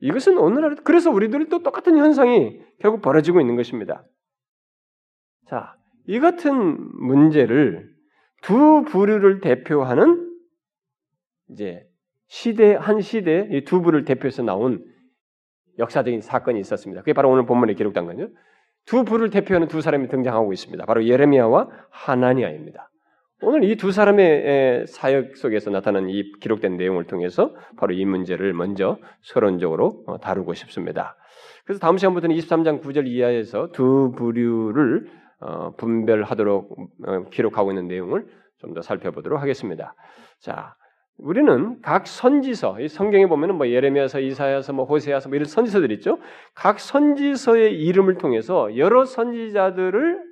이것은 0.00 0.38
오늘날 0.38 0.76
그래서 0.76 1.10
우리들도 1.10 1.62
똑같은 1.62 1.96
현상이 1.98 2.60
결국 2.78 3.02
벌어지고 3.02 3.40
있는 3.40 3.56
것입니다. 3.56 4.04
자, 5.46 5.76
이 6.06 6.18
같은 6.20 6.78
문제를 7.04 7.94
두 8.42 8.84
부류를 8.88 9.40
대표하는 9.40 10.26
이제 11.50 11.86
시대 12.28 12.74
한 12.74 13.00
시대 13.00 13.48
이 13.52 13.64
두 13.64 13.82
부를 13.82 14.04
대표해서 14.04 14.42
나온 14.42 14.84
역사적인 15.80 16.20
사건이 16.20 16.60
있었습니다. 16.60 17.02
그게 17.02 17.12
바로 17.12 17.28
오늘 17.30 17.44
본문에 17.46 17.74
기록된 17.74 18.06
거죠. 18.06 18.28
두 18.86 19.04
부를 19.04 19.30
대표하는 19.30 19.66
두 19.68 19.80
사람이 19.80 20.08
등장하고 20.08 20.52
있습니다. 20.52 20.84
바로 20.86 21.04
예레미야와 21.04 21.68
하나니아입니다. 21.90 22.88
오늘 23.42 23.64
이 23.64 23.76
두 23.76 23.90
사람의 23.90 24.86
사역 24.86 25.36
속에서 25.36 25.70
나타난 25.70 26.08
이 26.10 26.30
기록된 26.40 26.76
내용을 26.76 27.04
통해서 27.04 27.54
바로 27.78 27.94
이 27.94 28.04
문제를 28.04 28.52
먼저 28.52 28.98
서론적으로 29.22 30.04
어, 30.06 30.18
다루고 30.18 30.52
싶습니다. 30.54 31.16
그래서 31.64 31.80
다음 31.80 31.96
시간부터는 31.96 32.36
23장 32.36 32.82
9절 32.82 33.06
이하에서 33.06 33.68
두 33.72 34.12
부류를 34.16 35.06
어, 35.40 35.74
분별하도록 35.76 36.78
어, 37.06 37.24
기록하고 37.30 37.70
있는 37.70 37.88
내용을 37.88 38.26
좀 38.58 38.74
더 38.74 38.82
살펴보도록 38.82 39.40
하겠습니다. 39.40 39.94
자, 40.38 40.74
우리는 41.22 41.80
각 41.82 42.06
선지서, 42.06 42.80
이 42.80 42.88
성경에 42.88 43.26
보면은 43.26 43.56
뭐 43.56 43.68
예레미야서, 43.68 44.20
이사야서, 44.20 44.72
뭐 44.72 44.84
호세아서 44.84 45.28
뭐 45.28 45.36
이런 45.36 45.46
선지서들 45.46 45.92
있죠. 45.92 46.18
각 46.54 46.80
선지서의 46.80 47.78
이름을 47.80 48.18
통해서 48.18 48.76
여러 48.76 49.04
선지자들을 49.04 50.30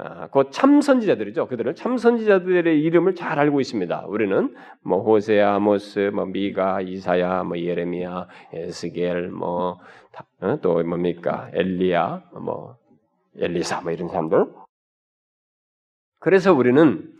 아, 0.00 0.28
곧참 0.28 0.80
선지자들이죠. 0.80 1.48
그들은 1.48 1.74
참 1.74 1.96
선지자들의 1.98 2.80
이름을 2.82 3.16
잘 3.16 3.40
알고 3.40 3.60
있습니다. 3.60 4.06
우리는 4.06 4.54
뭐 4.80 5.02
호세아, 5.02 5.56
아모스, 5.56 6.12
뭐 6.14 6.24
미가, 6.24 6.82
이사야, 6.82 7.42
뭐 7.42 7.58
예레미야, 7.58 8.28
에스겔, 8.52 9.30
뭐또 9.30 10.70
어? 10.70 10.82
뭡니까 10.84 11.50
엘리야, 11.52 12.30
뭐 12.40 12.76
엘리사, 13.36 13.80
뭐 13.80 13.90
이런 13.90 14.06
사람들. 14.06 14.46
그래서 16.20 16.54
우리는 16.54 17.17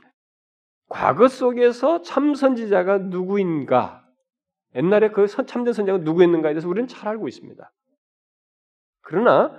과거 0.88 1.28
속에서 1.28 2.02
참 2.02 2.34
선지자가 2.34 2.98
누구인가, 2.98 4.06
옛날에 4.74 5.10
그 5.10 5.26
참된 5.26 5.72
선지자가 5.72 5.98
누구였는가에 6.04 6.52
대해서 6.52 6.68
우리는 6.68 6.88
잘 6.88 7.08
알고 7.08 7.28
있습니다. 7.28 7.72
그러나 9.02 9.58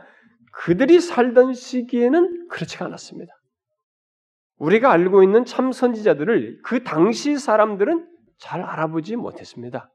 그들이 0.52 1.00
살던 1.00 1.54
시기에는 1.54 2.48
그렇지가 2.48 2.86
않았습니다. 2.86 3.34
우리가 4.58 4.92
알고 4.92 5.24
있는 5.24 5.46
참 5.46 5.72
선지자들을 5.72 6.62
그 6.64 6.84
당시 6.84 7.38
사람들은 7.38 8.08
잘 8.38 8.62
알아보지 8.62 9.16
못했습니다. 9.16 9.92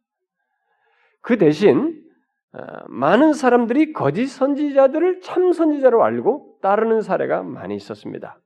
그 1.20 1.38
대신 1.38 2.02
어, 2.52 2.60
많은 2.86 3.32
사람들이 3.32 3.92
거짓 3.92 4.26
선지자들을 4.28 5.22
참 5.22 5.52
선지자로 5.52 6.04
알고 6.04 6.58
따르는 6.62 7.02
사례가 7.02 7.42
많이 7.42 7.74
있었습니다. 7.74 8.38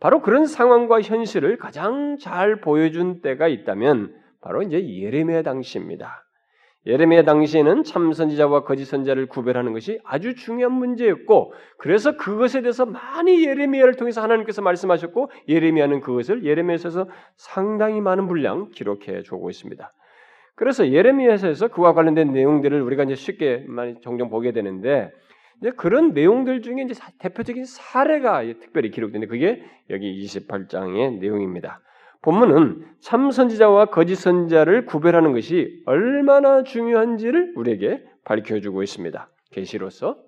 바로 0.00 0.22
그런 0.22 0.46
상황과 0.46 1.02
현실을 1.02 1.58
가장 1.58 2.16
잘 2.18 2.60
보여준 2.60 3.20
때가 3.20 3.48
있다면 3.48 4.14
바로 4.40 4.62
이제 4.62 4.82
예레미야 4.82 5.42
당시입니다. 5.42 6.24
예레미야 6.86 7.24
당시에는 7.24 7.84
참 7.84 8.10
선지자와 8.10 8.64
거짓 8.64 8.86
선지자를 8.86 9.26
구별하는 9.26 9.74
것이 9.74 10.00
아주 10.02 10.34
중요한 10.34 10.72
문제였고 10.72 11.52
그래서 11.76 12.16
그것에 12.16 12.62
대해서 12.62 12.86
많이 12.86 13.44
예레미야를 13.44 13.96
통해서 13.96 14.22
하나님께서 14.22 14.62
말씀하셨고 14.62 15.30
예레미야는 15.46 16.00
그것을 16.00 16.44
예레미야에서 16.44 17.06
상당히 17.36 18.00
많은 18.00 18.28
분량 18.28 18.70
기록해 18.70 19.22
주고 19.22 19.50
있습니다. 19.50 19.92
그래서 20.54 20.90
예레미야에서 20.90 21.68
그와 21.68 21.92
관련된 21.92 22.32
내용들을 22.32 22.80
우리가 22.80 23.04
이제 23.04 23.14
쉽게 23.14 23.64
많이 23.68 24.00
종종 24.00 24.30
보게 24.30 24.52
되는데 24.52 25.12
이제 25.60 25.70
그런 25.70 26.12
내용들 26.12 26.62
중에 26.62 26.82
이제 26.82 26.94
대표적인 27.18 27.64
사례가 27.64 28.42
특별히 28.60 28.90
기록되는데 28.90 29.26
그게 29.26 29.62
여기 29.90 30.24
28장의 30.24 31.18
내용입니다. 31.18 31.80
본문은 32.22 32.84
참 33.00 33.30
선지자와 33.30 33.86
거짓 33.86 34.16
선지자를 34.16 34.84
구별하는 34.86 35.32
것이 35.32 35.82
얼마나 35.86 36.62
중요한지를 36.62 37.54
우리에게 37.56 38.04
밝혀주고 38.24 38.82
있습니다. 38.82 39.30
계시로서. 39.52 40.18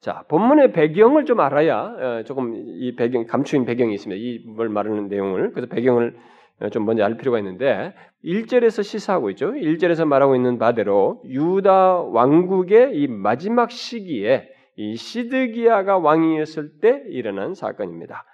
자, 0.00 0.24
본문의 0.28 0.72
배경을 0.72 1.24
좀 1.24 1.40
알아야 1.40 1.78
어, 1.80 2.24
조금 2.24 2.52
이 2.54 2.94
배경 2.94 3.26
감추인 3.26 3.64
배경이 3.64 3.94
있습니다. 3.94 4.20
이뭘 4.20 4.68
말하는 4.68 5.08
내용을 5.08 5.52
그래서 5.52 5.68
배경을 5.68 6.14
어, 6.14 6.33
좀 6.72 6.84
먼저 6.84 7.04
알 7.04 7.16
필요가 7.16 7.38
있는데 7.38 7.94
1절에서 8.24 8.82
시사하고 8.82 9.30
있죠. 9.30 9.52
1절에서 9.52 10.06
말하고 10.06 10.36
있는 10.36 10.58
바대로 10.58 11.22
유다 11.26 12.02
왕국의 12.02 12.96
이 12.96 13.08
마지막 13.08 13.70
시기에 13.70 14.48
이 14.76 14.96
시드기야가 14.96 15.98
왕이었을 15.98 16.80
때 16.80 17.02
일어난 17.08 17.54
사건입니다. 17.54 18.24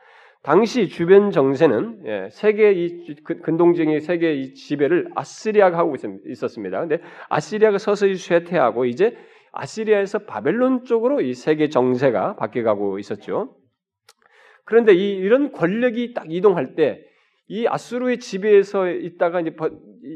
당시 0.43 0.89
주변 0.89 1.31
정세는 1.31 2.03
예, 2.07 2.29
세계 2.31 2.73
이 2.73 3.15
근동적인 3.43 4.01
세계 4.01 4.35
이 4.35 4.55
지배를 4.55 5.11
아시리아가 5.15 5.77
하고 5.77 5.97
있었습니다. 6.27 6.81
근데 6.81 6.99
아시리아가 7.29 7.77
서서히 7.77 8.15
쇠퇴하고 8.15 8.87
이제 8.87 9.17
아시리아에서 9.53 10.21
바벨론 10.21 10.85
쪽으로 10.85 11.21
이 11.21 11.35
세계 11.35 11.69
정세가 11.69 12.37
바뀌어가고 12.37 12.99
있었죠. 12.99 13.55
그런데 14.65 14.95
이, 14.95 15.11
이런 15.17 15.53
권력이 15.53 16.15
딱 16.15 16.31
이동할 16.31 16.75
때 16.75 17.05
이 17.51 17.67
아수르의 17.67 18.19
지배에서 18.21 18.89
있다가 18.89 19.41
이제 19.41 19.55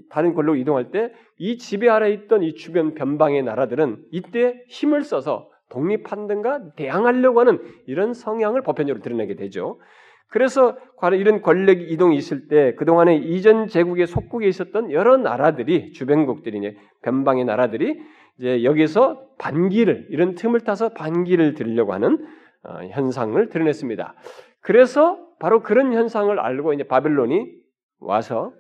다른 0.09 0.35
권력으로 0.35 0.57
이동할 0.57 0.91
때 0.91 1.13
이 1.39 1.59
지배 1.59 1.89
아래 1.89 2.11
있던 2.11 2.43
이 2.43 2.55
주변 2.55 2.95
변방의 2.95 3.43
나라들은 3.43 3.99
이때 4.11 4.63
힘을 4.69 5.03
써서 5.03 5.51
독립한든가 5.71 6.75
대항하려고 6.77 7.41
하는 7.41 7.61
이런 7.87 8.15
성향을 8.15 8.63
보편적으로 8.63 9.03
드러내게 9.03 9.35
되죠. 9.35 9.81
그래서 10.29 10.77
이런 11.13 11.43
권력 11.43 11.81
이동이 11.81 12.17
있을 12.17 12.49
때 12.49 12.75
그동안에 12.75 13.17
이전 13.17 13.69
제국의 13.69 14.07
속국에 14.07 14.47
있었던 14.49 14.91
여러 14.91 15.17
나라들이 15.17 15.93
주변국들이 15.93 16.59
이제 16.59 16.77
변방의 17.03 17.45
나라들이 17.45 18.01
이제 18.39 18.65
여기서 18.65 19.27
반기를 19.39 20.07
이런 20.11 20.35
틈을 20.35 20.61
타서 20.61 20.91
반기를 20.91 21.55
들려고 21.55 21.93
하는 21.93 22.27
어, 22.63 22.79
현상을 22.91 23.49
드러냈습니다. 23.49 24.15
그래서 24.61 25.19
바로 25.39 25.63
그런 25.63 25.93
현상을 25.93 26.39
알고 26.39 26.73
이제 26.73 26.85
바벨론이 26.85 27.53
와서 28.01 28.53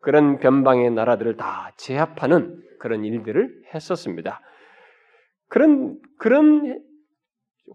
그런 0.00 0.38
변방의 0.38 0.90
나라들을 0.90 1.36
다 1.36 1.72
제압하는 1.76 2.62
그런 2.78 3.04
일들을 3.04 3.62
했었습니다. 3.74 4.40
그런 5.48 5.98
그런 6.18 6.82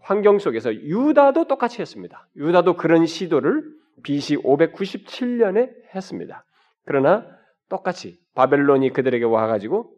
환경 0.02 0.38
속에서 0.38 0.74
유다도 0.74 1.46
똑같이 1.46 1.80
했습니다. 1.80 2.28
유다도 2.36 2.76
그런 2.76 3.06
시도를 3.06 3.64
BC 4.02 4.36
597년에 4.38 5.70
했습니다. 5.94 6.44
그러나 6.84 7.26
똑같이 7.68 8.18
바벨론이 8.34 8.92
그들에게 8.92 9.24
와가지고 9.24 9.92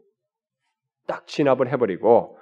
딱 1.06 1.26
진압을 1.26 1.70
해버리고 1.72 2.38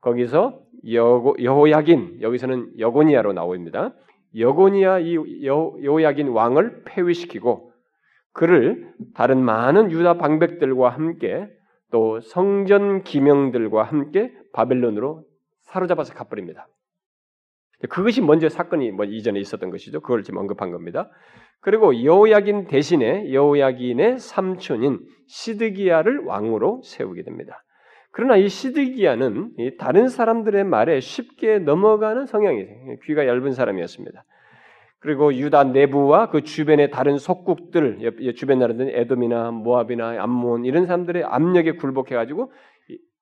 거기서 0.00 0.60
여호야긴 0.84 2.18
여기서는 2.20 2.78
여고니아로 2.78 3.32
나옵니다. 3.32 3.94
여고니아 4.36 5.00
이 5.00 5.46
여, 5.46 5.74
여호야긴 5.82 6.28
왕을 6.28 6.84
폐위시키고 6.84 7.72
그를 8.32 8.92
다른 9.14 9.42
많은 9.42 9.90
유다 9.90 10.14
방백들과 10.14 10.88
함께 10.88 11.48
또 11.90 12.20
성전 12.20 13.02
기명들과 13.02 13.82
함께 13.82 14.32
바벨론으로 14.52 15.24
사로잡아서 15.62 16.14
가버립니다. 16.14 16.66
그것이 17.88 18.22
먼저 18.22 18.48
사건이 18.48 18.92
뭐 18.92 19.04
이전에 19.04 19.40
있었던 19.40 19.70
것이죠. 19.70 20.00
그걸 20.00 20.22
지금 20.22 20.38
언급한 20.38 20.70
겁니다. 20.70 21.10
그리고 21.60 22.04
여호야긴 22.04 22.66
대신에 22.66 23.32
여호야긴의 23.32 24.18
삼촌인 24.18 25.00
시드기야를 25.26 26.20
왕으로 26.24 26.82
세우게 26.84 27.22
됩니다. 27.22 27.62
그러나 28.12 28.36
이 28.36 28.48
시드기야는 28.48 29.54
다른 29.78 30.08
사람들의 30.08 30.64
말에 30.64 31.00
쉽게 31.00 31.58
넘어가는 31.58 32.26
성향이 32.26 32.66
귀가 33.04 33.26
얇은 33.26 33.52
사람이었습니다. 33.52 34.24
그리고 34.98 35.34
유다 35.34 35.64
내부와 35.64 36.28
그 36.30 36.42
주변의 36.42 36.90
다른 36.90 37.18
속국들, 37.18 38.34
주변 38.36 38.60
나라들 38.60 38.96
에돔이나 38.96 39.50
모압이나 39.50 40.22
암몬 40.22 40.64
이런 40.64 40.86
사람들의 40.86 41.24
압력에 41.24 41.72
굴복해 41.72 42.14
가지고 42.14 42.52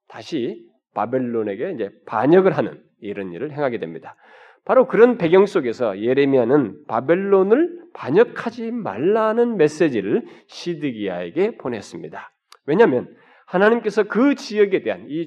다시 0.09 0.68
바벨론에게 0.92 1.70
이제 1.72 1.90
반역을 2.07 2.57
하는 2.59 2.83
이런 3.00 3.33
일을 3.33 3.53
행하게 3.53 3.79
됩니다. 3.79 4.16
바로 4.64 4.88
그런 4.88 5.16
배경 5.16 5.46
속에서 5.46 6.00
예레미야는 6.03 6.87
바벨론을 6.87 7.81
반역하지 7.94 8.72
말라는 8.72 9.57
메시지를 9.57 10.24
시드기야에게 10.48 11.57
보냈습니다. 11.57 12.31
왜냐하면 12.66 13.09
하나님께서 13.51 14.05
그 14.05 14.37
지역에 14.37 14.83
대한 14.83 15.07
이, 15.09 15.27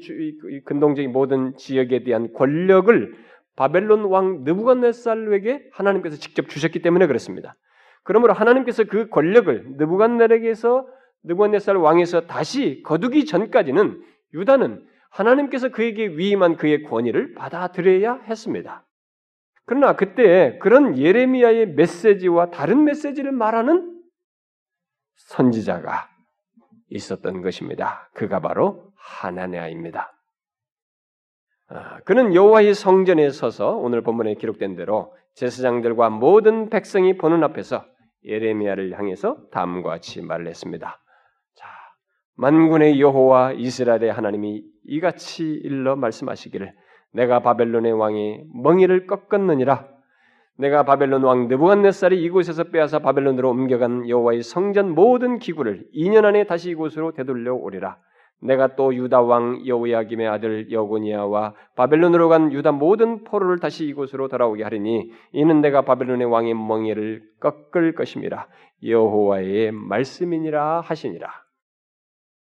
근동적인 0.63 1.11
모든 1.11 1.55
지역에 1.57 2.03
대한 2.03 2.31
권력을 2.33 3.13
바벨론 3.55 4.05
왕 4.05 4.43
느부갓네살에게 4.45 5.69
하나님께서 5.73 6.15
직접 6.15 6.47
주셨기 6.47 6.81
때문에 6.81 7.05
그렇습니다. 7.07 7.55
그러므로 8.03 8.33
하나님께서 8.33 8.85
그 8.85 9.09
권력을 9.09 9.75
느부갓네살에게서 9.77 10.87
느부갓네살 11.23 11.75
왕에서 11.75 12.21
다시 12.21 12.81
거두기 12.83 13.25
전까지는 13.25 14.01
유다는 14.33 14.85
하나님께서 15.09 15.69
그에게 15.69 16.07
위임한 16.07 16.55
그의 16.55 16.83
권위를 16.83 17.33
받아들여야 17.35 18.21
했습니다. 18.27 18.85
그러나 19.65 19.95
그때 19.95 20.57
그런 20.59 20.97
예레미야의 20.97 21.73
메시지와 21.73 22.51
다른 22.51 22.85
메시지를 22.85 23.31
말하는 23.31 24.01
선지자가 25.15 26.12
있었던 26.93 27.41
것입니다. 27.41 28.09
그가 28.13 28.39
바로 28.39 28.91
하나냐입니다. 28.95 30.13
아, 31.67 31.99
그는 32.01 32.35
여호와의 32.35 32.73
성전에 32.73 33.29
서서 33.29 33.75
오늘 33.77 34.01
본문에 34.01 34.35
기록된 34.35 34.75
대로 34.75 35.15
제사장들과 35.35 36.09
모든 36.09 36.69
백성이 36.69 37.17
보는 37.17 37.43
앞에서 37.43 37.85
예레미야를 38.25 38.97
향해서 38.97 39.37
다음과 39.51 39.89
같이 39.89 40.21
말을 40.21 40.47
했습니다. 40.47 40.99
자, 41.55 41.67
만군의 42.35 43.01
여호와 43.01 43.53
이스라엘의 43.53 44.11
하나님이 44.11 44.63
이같이 44.85 45.43
일러 45.43 45.95
말씀하시기를 45.95 46.73
내가 47.13 47.41
바벨론의 47.41 47.91
왕이 47.93 48.43
멍이를 48.63 49.07
꺾었느니라. 49.07 49.92
내가 50.57 50.83
바벨론 50.83 51.23
왕 51.23 51.47
느부갓네살이 51.47 52.21
이곳에서 52.23 52.65
빼앗아 52.65 52.99
바벨론으로 52.99 53.49
옮겨간 53.49 54.07
여호와의 54.07 54.43
성전 54.43 54.93
모든 54.93 55.39
기구를 55.39 55.87
2년 55.95 56.25
안에 56.25 56.45
다시 56.45 56.69
이곳으로 56.69 57.13
되돌려 57.13 57.55
오리라. 57.55 57.97
내가 58.39 58.75
또 58.75 58.93
유다 58.93 59.21
왕 59.21 59.65
여호야김의 59.65 60.27
아들 60.27 60.71
여고니아와 60.71 61.53
바벨론으로 61.75 62.29
간 62.29 62.51
유다 62.51 62.73
모든 62.73 63.23
포로를 63.23 63.59
다시 63.59 63.85
이곳으로 63.85 64.27
돌아오게 64.27 64.63
하리니 64.63 65.11
이는 65.31 65.61
내가 65.61 65.83
바벨론의 65.83 66.27
왕의 66.27 66.53
멍에를 66.53 67.23
꺾을 67.39 67.95
것임이라 67.95 68.47
여호와의 68.85 69.71
말씀이니라 69.71 70.81
하시니라. 70.81 71.29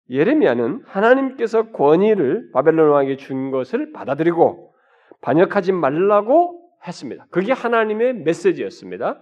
예레미야는 0.10 0.84
하나님께서 0.86 1.72
권위를 1.72 2.52
바벨론 2.54 2.92
왕에게 2.92 3.18
준 3.18 3.52
것을 3.52 3.92
받아들이고 3.92 4.74
반역하지 5.22 5.74
말라고 5.74 6.57
했습니다. 6.88 7.26
그게 7.30 7.54
하나님의 7.54 8.16
메시지였습니다. 8.16 9.22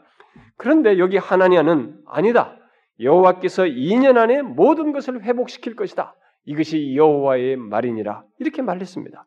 그런데 0.58 0.98
여기 1.00 1.18
하나니아는 1.18 2.02
아니다. 2.06 2.58
여호와께서 3.00 3.64
2년 3.64 4.18
안에 4.18 4.42
모든 4.42 4.92
것을 4.92 5.24
회복시킬 5.24 5.76
것이다. 5.76 6.16
이것이 6.46 6.96
여호와의 6.96 7.58
말이니라 7.58 8.24
이렇게 8.40 8.62
말했습니다. 8.62 9.26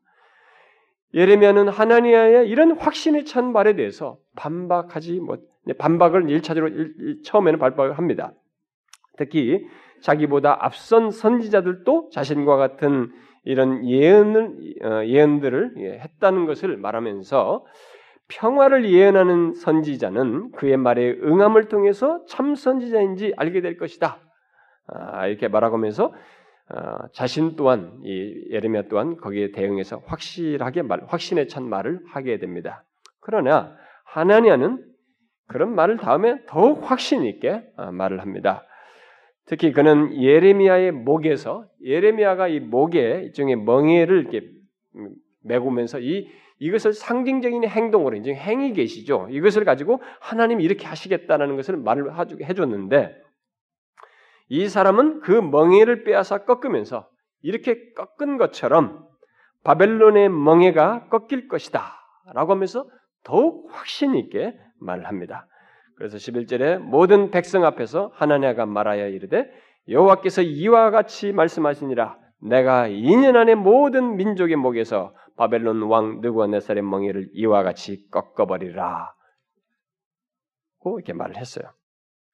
예레미야는 1.14 1.68
하나니아의 1.68 2.48
이런 2.48 2.72
확신에 2.72 3.24
찬 3.24 3.52
말에 3.52 3.74
대해서 3.74 4.18
반박하지 4.36 5.20
못 5.20 5.48
반박을 5.78 6.24
1차적으로 6.24 7.24
처음에는 7.24 7.58
반박을 7.58 7.98
합니다. 7.98 8.32
특히 9.16 9.66
자기보다 10.02 10.64
앞선 10.64 11.10
선지자들도 11.10 12.10
자신과 12.12 12.56
같은 12.56 13.10
이런 13.44 13.86
예언을 13.86 14.56
어, 14.82 15.04
예언들을 15.04 15.74
예, 15.78 15.98
했다는 15.98 16.46
것을 16.46 16.76
말하면서 16.76 17.64
평화를 18.28 18.90
예언하는 18.90 19.54
선지자는 19.54 20.52
그의 20.52 20.76
말에 20.76 21.18
응함을 21.22 21.68
통해서 21.68 22.24
참 22.26 22.54
선지자인지 22.54 23.34
알게 23.36 23.60
될 23.60 23.76
것이다. 23.78 24.18
아, 24.86 25.26
이렇게 25.26 25.48
말하면서 25.48 26.14
어, 26.70 27.08
자신 27.12 27.56
또한 27.56 27.98
이 28.04 28.48
예레미야 28.50 28.88
또한 28.90 29.16
거기에 29.16 29.52
대응해서 29.52 30.02
확실하게 30.06 30.82
말, 30.82 31.00
확신에 31.06 31.46
찬 31.46 31.66
말을 31.66 32.00
하게 32.08 32.38
됩니다. 32.38 32.84
그러나 33.20 33.74
하나니아는 34.04 34.84
그런 35.46 35.74
말을 35.74 35.96
다음에 35.96 36.44
더욱 36.46 36.90
확신 36.90 37.24
있게 37.24 37.62
어, 37.76 37.90
말을 37.90 38.20
합니다. 38.20 38.64
특히 39.46 39.72
그는 39.72 40.14
예레미야의 40.22 40.92
목에서 40.92 41.64
예레미야가 41.82 42.48
이 42.48 42.60
목에 42.60 43.22
일종의 43.24 43.56
멍에를 43.56 44.20
이렇게 44.20 44.46
메고면서 45.42 46.00
이 46.00 46.28
이것을 46.58 46.92
상징적인 46.92 47.64
행동으로 47.64 48.16
이제 48.16 48.34
행위 48.34 48.72
계시죠. 48.72 49.28
이것을 49.30 49.64
가지고 49.64 50.02
하나님이 50.20 50.64
이렇게 50.64 50.86
하시겠다는 50.86 51.56
것을 51.56 51.76
말을 51.76 52.12
해줬는데 52.42 53.22
이 54.48 54.68
사람은 54.68 55.20
그 55.20 55.32
멍에를 55.32 56.04
빼앗아 56.04 56.44
꺾으면서 56.44 57.08
이렇게 57.42 57.92
꺾은 57.92 58.38
것처럼 58.38 59.06
바벨론의 59.64 60.30
멍에가 60.30 61.08
꺾일 61.08 61.48
것이다. 61.48 61.94
라고 62.34 62.52
하면서 62.52 62.88
더욱 63.24 63.68
확신 63.70 64.14
있게 64.14 64.54
말을 64.80 65.06
합니다. 65.06 65.46
그래서 65.96 66.16
11절에 66.16 66.78
모든 66.78 67.30
백성 67.30 67.64
앞에서 67.64 68.12
하나냐가 68.14 68.66
말하여 68.66 69.08
이르되 69.08 69.50
여호와께서 69.88 70.42
이와 70.42 70.90
같이 70.90 71.32
말씀하시니라 71.32 72.16
내가 72.40 72.88
2년 72.88 73.36
안에 73.36 73.54
모든 73.54 74.16
민족의 74.16 74.56
목에서 74.56 75.14
바벨론 75.36 75.82
왕 75.82 76.20
느부갓네살의 76.20 76.82
멍에를 76.82 77.30
이와 77.32 77.62
같이 77.62 78.08
꺾어버리라. 78.10 79.14
고 80.80 80.98
이렇게 80.98 81.12
말을 81.12 81.36
했어요. 81.36 81.70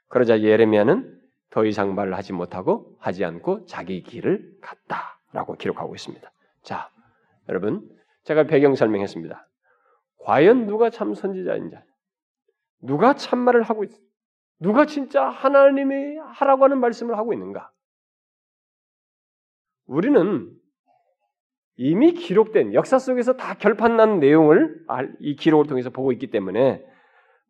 그러자 0.09 0.41
예레미야는 0.41 1.21
더 1.51 1.65
이상 1.65 1.95
말을 1.95 2.15
하지 2.15 2.33
못하고 2.33 2.97
하지 2.99 3.25
않고 3.25 3.67
자기 3.67 4.03
길을 4.03 4.59
갔다라고 4.61 5.55
기록하고 5.55 5.95
있습니다. 5.95 6.31
자, 6.63 6.91
여러분, 7.49 7.89
제가 8.25 8.45
배경 8.45 8.75
설명했습니다. 8.75 9.47
과연 10.25 10.67
누가 10.67 10.91
참 10.91 11.15
선지자인지, 11.15 11.77
누가 12.81 13.15
참말을 13.15 13.63
하고 13.63 13.85
있, 13.85 13.91
누가 14.59 14.87
진짜 14.87 15.29
하나님이 15.29 16.17
하라고 16.19 16.65
하는 16.65 16.81
말씀을 16.81 17.19
하고 17.19 17.33
있는가? 17.33 17.71
우리는 19.87 20.51
이미 21.77 22.13
기록된 22.13 22.75
역사 22.75 22.99
속에서 22.99 23.37
다 23.37 23.55
결판난 23.55 24.21
내용을 24.21 24.85
이 25.21 25.37
기록을 25.37 25.67
통해서 25.67 25.91
보고 25.91 26.13
있기 26.13 26.29
때문에 26.29 26.85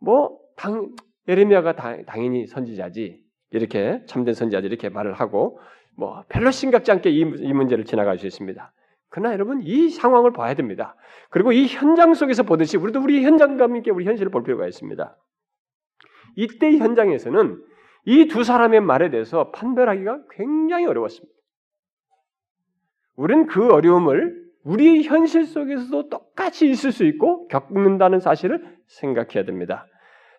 뭐 0.01 0.38
당, 0.57 0.94
예레미야가 1.29 1.77
당, 1.77 2.05
당연히 2.07 2.47
선지자지 2.47 3.20
이렇게 3.51 4.03
참된 4.07 4.35
선지자들 4.35 4.68
이렇게 4.70 4.88
말을 4.88 5.14
하고 5.14 5.61
뭐 5.97 6.25
별로 6.29 6.51
심각지 6.51 6.90
않게 6.90 7.11
이, 7.11 7.20
이 7.20 7.53
문제를 7.53 7.85
지나갈 7.85 8.18
수 8.18 8.27
있습니다. 8.27 8.73
그러나 9.11 9.33
여러분 9.33 9.61
이 9.62 9.90
상황을 9.90 10.33
봐야 10.33 10.55
됩니다. 10.55 10.97
그리고 11.31 11.53
이 11.53 11.66
현장 11.66 12.14
속에서 12.14 12.42
보듯이 12.42 12.77
우리도 12.77 13.01
우리 13.01 13.23
현장감 13.25 13.77
있게 13.77 13.90
우리 13.90 14.07
현실을 14.07 14.31
볼 14.31 14.42
필요가 14.42 14.66
있습니다. 14.66 15.16
이때 16.37 16.77
현장에서는 16.79 17.62
이 18.07 18.27
두 18.27 18.42
사람의 18.42 18.81
말에 18.81 19.11
대해서 19.11 19.51
판별하기가 19.53 20.25
굉장히 20.31 20.87
어려웠습니다. 20.87 21.34
우리는 23.16 23.46
그 23.46 23.72
어려움을 23.72 24.44
우리의 24.64 25.05
현실 25.05 25.44
속에서도 25.44 26.09
똑같이 26.09 26.68
있을 26.68 26.90
수 26.92 27.05
있고 27.05 27.46
겪는다는 27.48 28.18
사실을 28.18 28.77
생각해야 28.87 29.44
됩니다. 29.44 29.87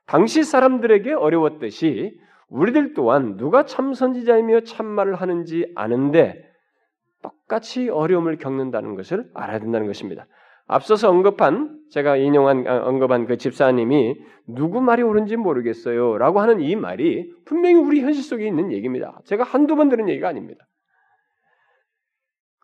당시 0.07 0.43
사람들에게 0.43 1.13
어려웠듯이 1.13 2.19
우리들 2.49 2.93
또한 2.93 3.37
누가 3.37 3.65
참 3.65 3.93
선지자이며 3.93 4.61
참말을 4.61 5.15
하는지 5.15 5.71
아는데 5.75 6.43
똑같이 7.21 7.89
어려움을 7.89 8.37
겪는다는 8.37 8.95
것을 8.95 9.29
알아야 9.33 9.59
된다는 9.59 9.87
것입니다. 9.87 10.27
앞서서 10.67 11.09
언급한 11.09 11.79
제가 11.91 12.17
인용한 12.17 12.67
아, 12.67 12.83
언급한 12.85 13.25
그 13.27 13.37
집사님이 13.37 14.15
누구 14.47 14.81
말이 14.81 15.03
옳은지 15.03 15.37
모르겠어요라고 15.37 16.39
하는 16.39 16.59
이 16.59 16.75
말이 16.75 17.31
분명히 17.45 17.75
우리 17.75 18.01
현실 18.01 18.23
속에 18.23 18.45
있는 18.47 18.71
얘기입니다. 18.71 19.19
제가 19.25 19.43
한두 19.43 19.75
번 19.75 19.89
들은 19.89 20.09
얘기가 20.09 20.27
아닙니다. 20.27 20.65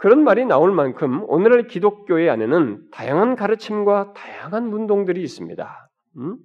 그런 0.02 0.24
말이 0.24 0.46
나올 0.46 0.72
만큼 0.72 1.24
오늘날 1.28 1.68
기독교의 1.68 2.28
안에는 2.32 2.90
다양한 2.92 3.36
가르침과 3.36 4.14
다양한 4.14 4.74
운동들이 4.74 5.22
있습니다. 5.22 5.90
음? 6.18 6.38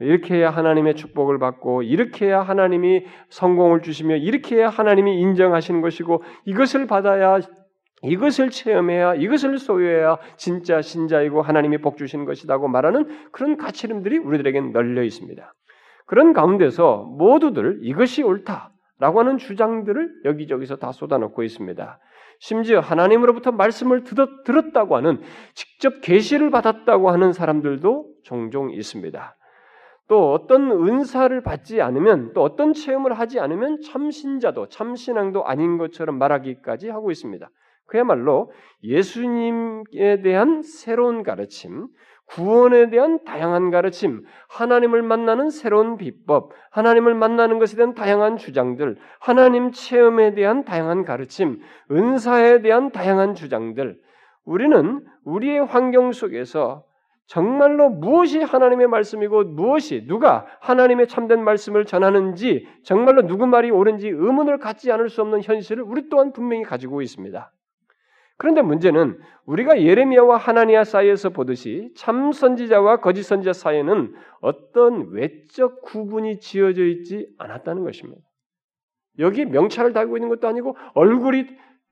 이렇게 0.00 0.34
해야 0.34 0.50
하나님의 0.50 0.94
축복을 0.94 1.38
받고 1.38 1.84
이렇게 1.84 2.26
해야 2.26 2.42
하나님이 2.42 3.06
성공을 3.30 3.80
주시며 3.80 4.16
이렇게 4.16 4.56
해야 4.56 4.68
하나님이 4.68 5.22
인정하시는 5.22 5.80
것이고 5.80 6.22
이것을 6.44 6.86
받아야 6.86 7.38
이것을 8.02 8.50
체험해야 8.50 9.14
이것을 9.14 9.56
소유해야 9.56 10.18
진짜 10.36 10.82
신자이고 10.82 11.40
하나님이 11.40 11.78
복 11.78 11.96
주시는 11.96 12.26
것이라고 12.26 12.68
말하는 12.68 13.08
그런 13.32 13.56
가치름들이 13.56 14.18
우리들에게 14.18 14.60
널려 14.60 15.02
있습니다. 15.02 15.54
그런 16.04 16.34
가운데서 16.34 17.04
모두들 17.16 17.78
이것이 17.84 18.22
옳다라고 18.22 19.20
하는 19.20 19.38
주장들을 19.38 20.24
여기저기서 20.26 20.76
다 20.76 20.92
쏟아놓고 20.92 21.42
있습니다. 21.42 21.98
심지어 22.38 22.80
하나님으로부터 22.80 23.52
말씀을 23.52 24.04
들었다고 24.44 24.96
하는 24.96 25.20
직접 25.54 26.00
계시를 26.00 26.50
받았다고 26.50 27.10
하는 27.10 27.32
사람들도 27.32 28.06
종종 28.22 28.70
있습니다. 28.70 29.36
또 30.08 30.32
어떤 30.32 30.70
은사를 30.70 31.40
받지 31.42 31.82
않으면 31.82 32.32
또 32.32 32.42
어떤 32.42 32.72
체험을 32.72 33.12
하지 33.12 33.40
않으면 33.40 33.80
참신자도 33.82 34.68
참신앙도 34.68 35.44
아닌 35.44 35.76
것처럼 35.76 36.18
말하기까지 36.18 36.88
하고 36.88 37.10
있습니다. 37.10 37.48
그야말로 37.86 38.50
예수님에 38.82 40.22
대한 40.22 40.62
새로운 40.62 41.22
가르침, 41.22 41.88
구원에 42.30 42.90
대한 42.90 43.24
다양한 43.24 43.70
가르침, 43.70 44.24
하나님을 44.48 45.02
만나는 45.02 45.50
새로운 45.50 45.96
비법, 45.96 46.52
하나님을 46.70 47.14
만나는 47.14 47.58
것에 47.58 47.76
대한 47.76 47.94
다양한 47.94 48.36
주장들, 48.36 48.96
하나님 49.18 49.70
체험에 49.72 50.34
대한 50.34 50.64
다양한 50.64 51.04
가르침, 51.04 51.60
은사에 51.90 52.60
대한 52.60 52.90
다양한 52.90 53.34
주장들, 53.34 53.98
우리는 54.44 55.04
우리의 55.24 55.64
환경 55.64 56.12
속에서 56.12 56.84
정말로 57.26 57.90
무엇이 57.90 58.40
하나님의 58.40 58.86
말씀이고 58.86 59.44
무엇이 59.44 60.06
누가 60.06 60.46
하나님의 60.60 61.08
참된 61.08 61.44
말씀을 61.44 61.84
전하는지 61.84 62.66
정말로 62.82 63.26
누구 63.26 63.46
말이 63.46 63.70
옳은지 63.70 64.08
의문을 64.08 64.58
갖지 64.58 64.90
않을 64.90 65.10
수 65.10 65.20
없는 65.20 65.42
현실을 65.42 65.82
우리 65.82 66.08
또한 66.08 66.32
분명히 66.32 66.62
가지고 66.62 67.02
있습니다. 67.02 67.52
그런데 68.38 68.62
문제는 68.62 69.18
우리가 69.46 69.82
예레미야와 69.82 70.36
하나니아 70.36 70.84
사이에서 70.84 71.30
보듯이 71.30 71.92
참 71.96 72.32
선지자와 72.32 73.00
거짓 73.00 73.24
선지자 73.24 73.52
사이에는 73.52 74.14
어떤 74.40 75.10
외적 75.10 75.82
구분이 75.82 76.38
지어져 76.38 76.84
있지 76.84 77.28
않았다는 77.38 77.82
것입니다. 77.82 78.22
여기 79.18 79.44
명찰을 79.44 79.92
달고 79.92 80.16
있는 80.16 80.28
것도 80.28 80.46
아니고 80.46 80.76
얼굴이 80.94 81.46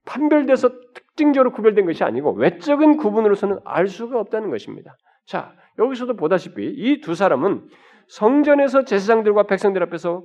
판별돼서 0.04 0.70
특징적으로 0.94 1.50
구별된 1.50 1.85
것이 1.85 2.04
아니고 2.04 2.32
외적인 2.35 2.96
구분으로서는 2.96 3.59
알 3.64 3.88
수가 3.88 4.20
없다는 4.20 4.50
것입니다. 4.50 4.96
자, 5.26 5.52
여기서도 5.80 6.14
보다시피 6.14 6.64
이 6.64 7.00
두 7.00 7.16
사람은 7.16 7.68
성전에서 8.06 8.85
제사장들과 8.85 9.44
백성들 9.44 9.82
앞에서 9.82 10.22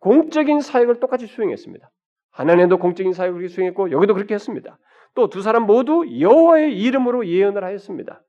공적인 0.00 0.60
사역을 0.60 0.98
똑같이 0.98 1.28
수행했습니다. 1.28 1.88
하나님도 2.32 2.78
공적인 2.78 3.12
사역을 3.12 3.48
수행했고 3.48 3.92
여기도 3.92 4.14
그렇게 4.14 4.34
했습니다. 4.34 4.76
또 5.14 5.28
두 5.28 5.42
사람 5.42 5.64
모두 5.64 6.04
여호와의 6.20 6.78
이름으로 6.78 7.26
예언을 7.26 7.64
하였습니다. 7.64 8.22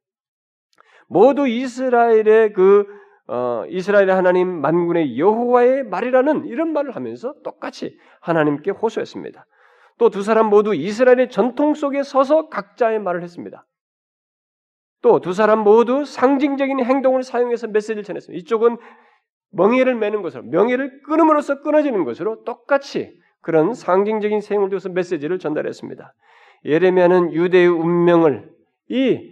모두 1.08 1.48
이스라엘의 1.48 2.54
그 2.54 2.86
어, 3.28 3.64
이스라엘의 3.70 4.14
하나님 4.14 4.62
만군의 4.62 5.18
여호와의 5.18 5.84
말이라는 5.84 6.46
이런 6.46 6.74
말을 6.74 6.96
하면서 6.96 7.34
똑같이 7.44 7.98
하나님께 8.22 8.72
호소했습니다. 8.72 9.46
또 9.98 10.10
두 10.10 10.24
사람 10.24 10.48
모두 10.48 10.74
이스라엘의 10.74 11.30
전통 11.30 11.74
속에 11.76 12.02
서서 12.04 12.50
각자의 12.50 13.00
말을 13.00 13.22
했습니다. 13.24 13.66
또 15.02 15.20
두 15.20 15.34
사람 15.34 15.60
모두 15.60 16.06
상징적인 16.06 16.84
행동을 16.84 17.24
사용해서 17.24 17.68
메시지를 17.68 18.04
전했습니다. 18.04 18.40
이쪽은 18.42 18.78
멍해를 19.52 19.96
매는 19.96 20.22
것으로 20.22 20.44
명예를 20.44 21.02
끊음으로써 21.04 21.62
끊어지는 21.62 22.04
것으로 22.06 22.44
똑같이 22.44 23.14
그런 23.42 23.74
상징적인 23.74 24.42
사용을 24.42 24.70
두어서 24.70 24.90
메시지를 24.90 25.40
전달했습니다. 25.40 26.14
예레미야는 26.66 27.34
유대의 27.34 27.68
운명을 27.68 28.50
이 28.90 29.32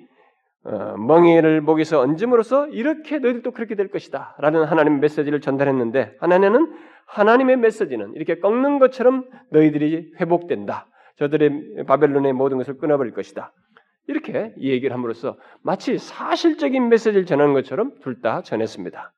어, 0.63 0.97
멍에를 0.97 1.61
목에서 1.61 2.01
얹음으로써 2.01 2.67
이렇게 2.67 3.19
너희들도 3.19 3.51
그렇게 3.51 3.75
될 3.75 3.87
것이다 3.89 4.35
라는 4.39 4.65
하나님의 4.65 4.99
메시지를 4.99 5.39
전달했는데 5.41 6.17
하나님은 6.19 6.73
하나님의 7.05 7.57
메시지는 7.57 8.13
이렇게 8.15 8.39
꺾는 8.39 8.79
것처럼 8.79 9.25
너희들이 9.51 10.13
회복된다. 10.19 10.87
저들의 11.17 11.85
바벨론의 11.87 12.33
모든 12.33 12.57
것을 12.57 12.77
끊어버릴 12.77 13.13
것이다. 13.13 13.51
이렇게 14.07 14.53
이 14.57 14.69
얘기를 14.69 14.93
함으로써 14.95 15.37
마치 15.61 15.97
사실적인 15.97 16.89
메시지를 16.89 17.25
전하는 17.25 17.53
것처럼 17.53 17.93
둘 18.01 18.21
다 18.21 18.41
전했습니다. 18.41 19.13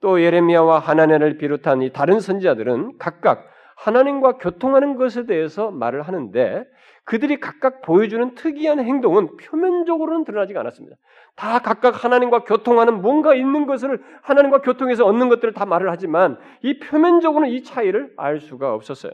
또 0.00 0.20
예레미야와 0.20 0.80
하나네를 0.80 1.38
비롯한 1.38 1.82
이 1.82 1.92
다른 1.92 2.20
선지자들은 2.20 2.98
각각 2.98 3.46
하나님과 3.76 4.38
교통하는 4.38 4.96
것에 4.96 5.26
대해서 5.26 5.70
말을 5.70 6.02
하는데 6.02 6.64
그들이 7.04 7.38
각각 7.38 7.82
보여주는 7.82 8.34
특이한 8.34 8.80
행동은 8.80 9.36
표면적으로는 9.36 10.24
드러나지가 10.24 10.60
않았습니다. 10.60 10.96
다 11.36 11.58
각각 11.58 12.02
하나님과 12.02 12.44
교통하는 12.44 13.02
뭔가 13.02 13.34
있는 13.34 13.66
것을 13.66 14.02
하나님과 14.22 14.62
교통해서 14.62 15.04
얻는 15.04 15.28
것들을 15.28 15.52
다 15.52 15.66
말을 15.66 15.90
하지만 15.90 16.38
이 16.62 16.78
표면적으로는 16.78 17.50
이 17.50 17.62
차이를 17.62 18.12
알 18.16 18.40
수가 18.40 18.72
없었어요. 18.72 19.12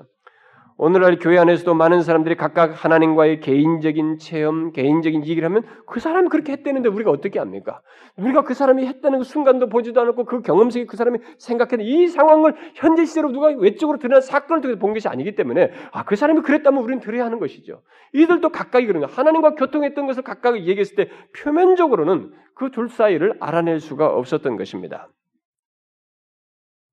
오늘날 0.82 1.18
교회 1.18 1.36
안에서도 1.36 1.74
많은 1.74 2.00
사람들이 2.00 2.36
각각 2.36 2.72
하나님과의 2.82 3.40
개인적인 3.40 4.16
체험, 4.16 4.72
개인적인 4.72 5.26
얘기를 5.26 5.44
하면 5.44 5.62
그 5.86 6.00
사람이 6.00 6.30
그렇게 6.30 6.52
했다는데 6.52 6.88
우리가 6.88 7.10
어떻게 7.10 7.38
합니까? 7.38 7.82
우리가 8.16 8.44
그 8.44 8.54
사람이 8.54 8.86
했다는 8.86 9.18
그 9.18 9.24
순간도 9.24 9.68
보지도 9.68 10.00
않았고 10.00 10.24
그 10.24 10.40
경험 10.40 10.70
속에 10.70 10.86
그 10.86 10.96
사람이 10.96 11.18
생각했는 11.36 11.84
이 11.84 12.06
상황을 12.06 12.54
현재 12.76 13.04
시대로 13.04 13.30
누가 13.30 13.48
외적으로 13.48 13.98
드러난 13.98 14.22
사건을 14.22 14.62
통해서 14.62 14.78
본 14.78 14.94
것이 14.94 15.06
아니기 15.06 15.34
때문에 15.34 15.70
아, 15.92 16.04
그 16.04 16.16
사람이 16.16 16.40
그랬다면 16.40 16.82
우리는 16.82 17.00
들어야 17.00 17.26
하는 17.26 17.40
것이죠. 17.40 17.82
이들도 18.14 18.48
각각이 18.48 18.86
그런 18.86 19.02
거 19.02 19.06
하나님과 19.06 19.56
교통했던 19.56 20.06
것을 20.06 20.22
각각 20.22 20.58
얘기했을 20.66 20.96
때 20.96 21.10
표면적으로는 21.36 22.32
그 22.54 22.70
둘 22.70 22.88
사이를 22.88 23.34
알아낼 23.38 23.80
수가 23.80 24.06
없었던 24.06 24.56
것입니다. 24.56 25.10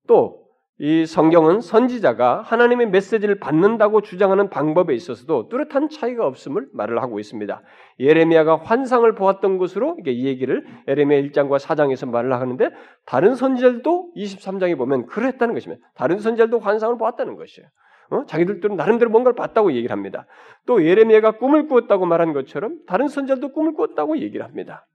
또 0.06 0.47
이 0.80 1.06
성경은 1.06 1.60
선지자가 1.60 2.42
하나님의 2.42 2.90
메시지를 2.90 3.40
받는다고 3.40 4.00
주장하는 4.00 4.48
방법에 4.48 4.94
있어서도 4.94 5.48
뚜렷한 5.48 5.88
차이가 5.88 6.24
없음을 6.24 6.68
말을 6.72 7.02
하고 7.02 7.18
있습니다. 7.18 7.62
예레미야가 7.98 8.60
환상을 8.62 9.12
보았던 9.16 9.58
것으로 9.58 9.96
이 10.06 10.24
얘기를 10.24 10.64
예레미야 10.86 11.20
1장과 11.22 11.58
4장에서 11.58 12.08
말을 12.08 12.32
하는데 12.32 12.70
다른 13.06 13.34
선지자들도 13.34 14.12
23장에 14.16 14.78
보면 14.78 15.06
그랬다는 15.06 15.54
것입니다. 15.54 15.84
다른 15.96 16.20
선지자들도 16.20 16.60
환상을 16.60 16.96
보았다는 16.96 17.34
것이에요. 17.34 17.68
어? 18.10 18.24
자기들도 18.26 18.68
나름대로 18.68 19.10
뭔가를 19.10 19.34
봤다고 19.34 19.72
얘기를 19.72 19.90
합니다. 19.90 20.26
또 20.64 20.84
예레미야가 20.84 21.38
꿈을 21.38 21.66
꾸었다고 21.66 22.06
말한 22.06 22.32
것처럼 22.32 22.78
다른 22.86 23.08
선지자도 23.08 23.52
꿈을 23.52 23.74
꾸었다고 23.74 24.18
얘기를 24.18 24.46
합니다. 24.46 24.86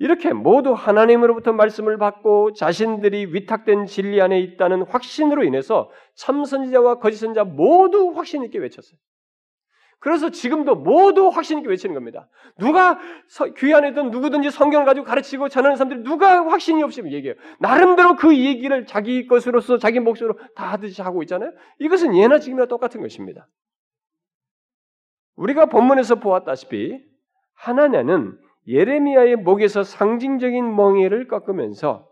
이렇게 0.00 0.32
모두 0.32 0.72
하나님으로부터 0.72 1.52
말씀을 1.52 1.98
받고 1.98 2.54
자신들이 2.54 3.34
위탁된 3.34 3.84
진리 3.84 4.18
안에 4.22 4.40
있다는 4.40 4.86
확신으로 4.88 5.44
인해서 5.44 5.90
참 6.14 6.42
선지자와 6.42 7.00
거짓 7.00 7.18
선지자 7.18 7.44
모두 7.44 8.12
확신 8.16 8.42
있게 8.44 8.58
외쳤어요. 8.58 8.98
그래서 9.98 10.30
지금도 10.30 10.76
모두 10.76 11.28
확신 11.28 11.58
있게 11.58 11.68
외치는 11.68 11.94
겁니다. 11.94 12.30
누가 12.58 12.98
귀 13.58 13.74
안에 13.74 13.92
든 13.92 14.10
누구든지 14.10 14.50
성경을 14.50 14.86
가지고 14.86 15.04
가르치고 15.04 15.50
전하는 15.50 15.76
사람들이 15.76 16.02
누가 16.02 16.46
확신이 16.48 16.82
없으면 16.82 17.12
얘기해요. 17.12 17.34
나름대로 17.58 18.16
그 18.16 18.34
얘기를 18.34 18.86
자기 18.86 19.26
것으로서 19.26 19.76
자기 19.76 20.00
몫으로 20.00 20.38
다 20.56 20.72
하듯이 20.72 21.02
하고 21.02 21.22
있잖아요. 21.24 21.52
이것은 21.78 22.16
예나 22.16 22.38
지금이나 22.38 22.64
똑같은 22.64 23.02
것입니다. 23.02 23.46
우리가 25.36 25.66
본문에서 25.66 26.14
보았다시피 26.14 27.04
하나냐는 27.52 28.38
예레미야의 28.70 29.36
목에서 29.36 29.82
상징적인 29.82 30.76
멍에를 30.76 31.26
꺾으면서 31.26 32.08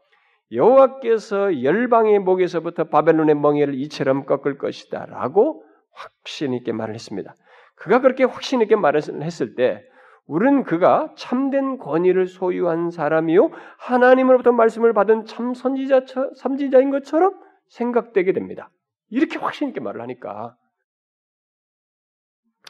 여호와께서 0.50 1.62
열방의 1.62 2.18
목에서부터 2.20 2.84
바벨론의 2.84 3.36
멍에를 3.36 3.74
이처럼 3.74 4.24
꺾을 4.24 4.58
것이다라고 4.58 5.62
확신 5.92 6.54
있게 6.54 6.72
말을 6.72 6.94
했습니다. 6.94 7.34
그가 7.76 8.00
그렇게 8.00 8.24
확신 8.24 8.60
있게 8.60 8.74
말을 8.74 9.00
했을 9.22 9.54
때 9.54 9.82
우리는 10.26 10.64
그가 10.64 11.12
참된 11.16 11.78
권위를 11.78 12.26
소유한 12.26 12.90
사람이요 12.90 13.50
하나님으로부터 13.78 14.52
말씀을 14.52 14.92
받은 14.92 15.26
참 15.26 15.54
선지자 15.54 16.04
선지자인 16.36 16.90
것처럼 16.90 17.34
생각되게 17.68 18.32
됩니다. 18.32 18.70
이렇게 19.10 19.38
확신 19.38 19.68
있게 19.68 19.80
말을 19.80 20.00
하니까 20.02 20.56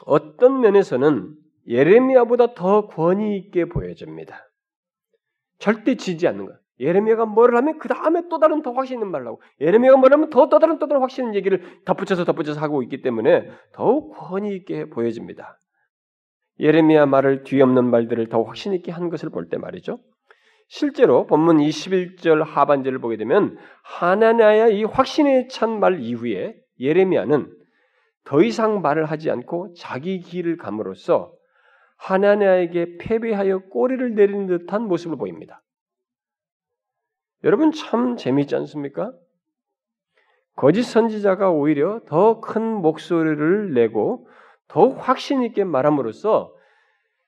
어떤 0.05 0.61
면에서는 0.61 1.35
예레미야보다 1.69 2.55
더 2.55 2.87
권위 2.87 3.37
있게 3.37 3.65
보여집니다. 3.65 4.49
절대 5.59 5.95
지지 5.95 6.27
않는 6.27 6.45
거예요. 6.45 6.59
예레미야가 6.79 7.25
뭐를 7.25 7.57
하면 7.57 7.77
그 7.77 7.87
다음에 7.89 8.23
또 8.29 8.39
다른 8.39 8.61
더 8.61 8.71
확신 8.71 8.95
있는 8.95 9.11
말을 9.11 9.27
하고 9.27 9.41
예레미야가 9.59 9.97
뭐를 9.97 10.15
하면 10.15 10.29
더 10.29 10.47
또 10.49 10.59
다른 10.59 10.79
또 10.79 10.87
다른 10.87 11.01
확신 11.01 11.25
있는 11.25 11.35
얘기를 11.35 11.61
덧붙여서 11.85 12.23
덧붙여서 12.25 12.59
하고 12.61 12.81
있기 12.83 13.01
때문에 13.01 13.49
더욱 13.73 14.15
권위 14.17 14.55
있게 14.55 14.89
보여집니다. 14.89 15.59
예레미야 16.59 17.05
말을 17.05 17.43
뒤엎는 17.43 17.85
말들을 17.85 18.27
더 18.29 18.41
확신 18.43 18.73
있게 18.73 18.91
한 18.91 19.09
것을 19.09 19.29
볼 19.29 19.49
때 19.49 19.57
말이죠. 19.57 19.99
실제로 20.69 21.25
본문 21.25 21.57
21절 21.57 22.43
하반절을 22.45 22.99
보게 22.99 23.17
되면 23.17 23.57
하나나야 23.83 24.67
이 24.67 24.83
확신에 24.83 25.47
찬 25.47 25.79
말 25.79 25.99
이후에 25.99 26.55
예레미야는 26.79 27.51
더 28.23 28.41
이상 28.41 28.81
말을 28.81 29.05
하지 29.05 29.31
않고 29.31 29.73
자기 29.73 30.19
길을 30.19 30.57
감으로써 30.57 31.33
하나냐에게 31.99 32.97
패배하여 32.97 33.59
꼬리를 33.69 34.15
내리는 34.15 34.47
듯한 34.47 34.83
모습을 34.83 35.17
보입니다. 35.17 35.61
여러분 37.43 37.71
참 37.71 38.17
재미있지 38.17 38.55
않습니까? 38.55 39.13
거짓 40.55 40.83
선지자가 40.83 41.51
오히려 41.51 42.01
더 42.05 42.41
큰 42.41 42.81
목소리를 42.81 43.73
내고 43.73 44.27
더욱 44.67 44.97
확신 44.97 45.43
있게 45.43 45.63
말함으로써 45.63 46.53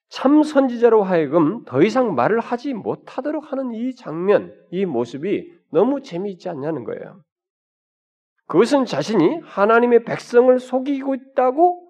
참 0.09 0.43
선지자로 0.43 1.03
하여금 1.03 1.63
더 1.65 1.81
이상 1.81 2.15
말을 2.15 2.39
하지 2.39 2.73
못하도록 2.73 3.51
하는 3.51 3.73
이 3.73 3.95
장면, 3.95 4.53
이 4.69 4.85
모습이 4.85 5.53
너무 5.71 6.01
재미있지 6.01 6.49
않냐는 6.49 6.83
거예요. 6.83 7.23
그것은 8.47 8.83
자신이 8.83 9.39
하나님의 9.43 10.03
백성을 10.03 10.59
속이고 10.59 11.15
있다고 11.15 11.87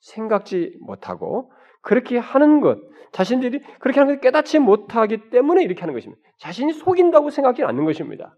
생각지 0.00 0.76
못하고 0.80 1.52
그렇게 1.82 2.18
하는 2.18 2.60
것, 2.60 2.78
자신들이 3.12 3.60
그렇게 3.80 4.00
하는 4.00 4.14
걸 4.14 4.20
깨닫지 4.20 4.58
못하기 4.58 5.30
때문에 5.30 5.62
이렇게 5.62 5.80
하는 5.80 5.94
것입니다. 5.94 6.22
자신이 6.38 6.72
속인다고 6.72 7.30
생각하지 7.30 7.64
않는 7.64 7.84
것입니다. 7.84 8.36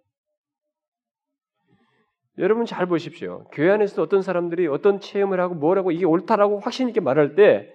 여러분 2.39 2.67
잘 2.67 2.87
보십시오. 2.87 3.45
교회 3.53 3.71
안에서 3.71 4.03
어떤 4.03 4.21
사람들이 4.21 4.67
어떤 4.67 4.99
체험을 4.99 5.39
하고 5.41 5.55
뭐라고 5.55 5.93
이게 5.93 6.05
옳다라고 6.05 6.59
확신 6.59 6.89
있게 6.89 7.01
말할 7.01 7.37
때 7.37 7.75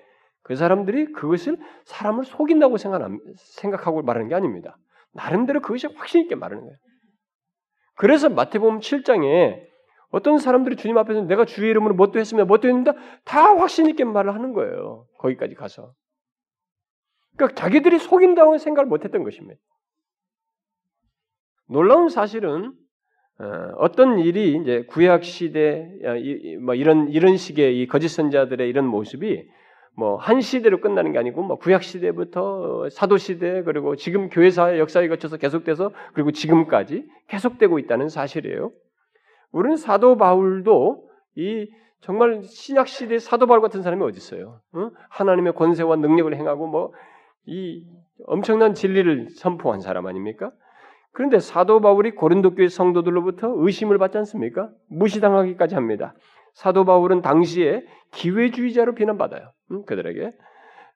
그 0.50 0.56
사람들이 0.56 1.12
그것을 1.12 1.58
사람을 1.86 2.24
속인다고 2.26 2.78
생각하고 2.78 4.02
말하는 4.02 4.30
게 4.30 4.36
아닙니다. 4.36 4.78
나름대로 5.14 5.62
그것이 5.62 5.88
확신 5.96 6.22
있게 6.24 6.34
말하는 6.34 6.64
거예요. 6.64 6.76
그래서 7.96 8.30
마태복음 8.30 8.80
7장에 8.80 9.62
어떤 10.12 10.40
사람들이 10.40 10.76
주님 10.76 10.98
앞에서 10.98 11.22
내가 11.22 11.46
주의 11.46 11.70
이름으로 11.70 11.94
뭣도 11.96 12.20
했습니다. 12.20 12.46
뭣도 12.46 12.68
했는다. 12.68 12.94
다 13.26 13.56
확신 13.56 13.88
있게 13.88 14.04
말을 14.04 14.34
하는 14.34 14.54
거예요. 14.54 15.06
거기까지 15.20 15.56
가서. 15.56 15.94
그러니까 17.36 17.56
자기들이 17.56 18.00
속인다고 18.00 18.58
생각을 18.58 18.90
못했던 18.90 19.24
것입니다. 19.24 19.60
놀라운 21.68 22.10
사실은 22.10 22.74
어, 23.40 23.46
어떤 23.78 24.20
일이 24.20 24.58
이제 24.58 24.84
구약 24.90 25.24
시대 25.24 25.90
뭐 26.62 26.76
이런 26.76 27.08
이런 27.10 27.38
식의 27.38 27.80
이 27.80 27.88
거짓 27.88 28.10
선자들의 28.10 28.68
이런 28.68 28.86
모습이 28.86 29.48
뭐 29.96 30.18
한 30.18 30.42
시대로 30.42 30.82
끝나는 30.82 31.14
게 31.14 31.20
아니고 31.20 31.44
뭐 31.44 31.58
구약 31.58 31.84
시대부터 31.84 32.90
사도 32.90 33.18
시대 33.18 33.64
그리고 33.64 33.96
지금 33.96 34.30
교회사의 34.30 34.80
역사에 34.80 35.08
거쳐서 35.08 35.38
계속돼서 35.38 35.92
그리고 36.14 36.32
지금까지 36.32 37.06
계속되고 37.28 37.80
있다는 37.80 38.10
사실이에요. 38.10 38.72
우리는 39.52 39.76
사도 39.78 40.18
바울도 40.18 41.10
이 41.36 41.70
정말 42.02 42.44
신약 42.44 42.88
시대 42.88 43.20
사도 43.20 43.46
바울 43.46 43.62
같은 43.62 43.82
사람이 43.82 44.04
어디 44.04 44.18
있어요? 44.18 44.62
어? 44.74 44.90
하나님의 45.10 45.54
권세와 45.54 45.98
능력을 45.98 46.34
행하고 46.36 46.68
뭐 46.68 46.92
이 47.50 47.84
엄청난 48.28 48.74
진리를 48.76 49.30
선포한 49.32 49.80
사람 49.80 50.06
아닙니까? 50.06 50.52
그런데 51.12 51.40
사도 51.40 51.82
바울이 51.82 52.12
고린도 52.12 52.54
교회 52.54 52.68
성도들로부터 52.68 53.52
의심을 53.58 53.98
받지 53.98 54.18
않습니까? 54.20 54.70
무시당하기까지 54.90 55.76
합니다. 55.76 56.14
사도 56.54 56.86
바울은 56.86 57.22
당시에 57.22 57.84
기회주의자로 58.12 58.94
비난받아요. 58.94 59.52
음, 59.72 59.86
그들에게 59.86 60.32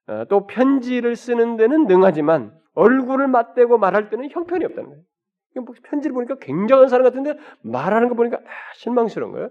어, 0.07 0.25
또 0.29 0.45
편지를 0.45 1.15
쓰는 1.15 1.57
데는 1.57 1.87
능하지만 1.87 2.53
얼굴을 2.75 3.27
맞대고 3.27 3.77
말할 3.77 4.09
때는 4.09 4.29
형편이 4.29 4.65
없다는 4.65 4.89
거예요. 4.89 5.03
뭐 5.61 5.73
편지를 5.83 6.13
보니까 6.13 6.35
굉장한 6.35 6.87
사람 6.87 7.03
같은데 7.03 7.37
말하는 7.61 8.09
거 8.09 8.15
보니까 8.15 8.37
아, 8.37 8.73
실망스러운 8.75 9.31
거예요. 9.33 9.49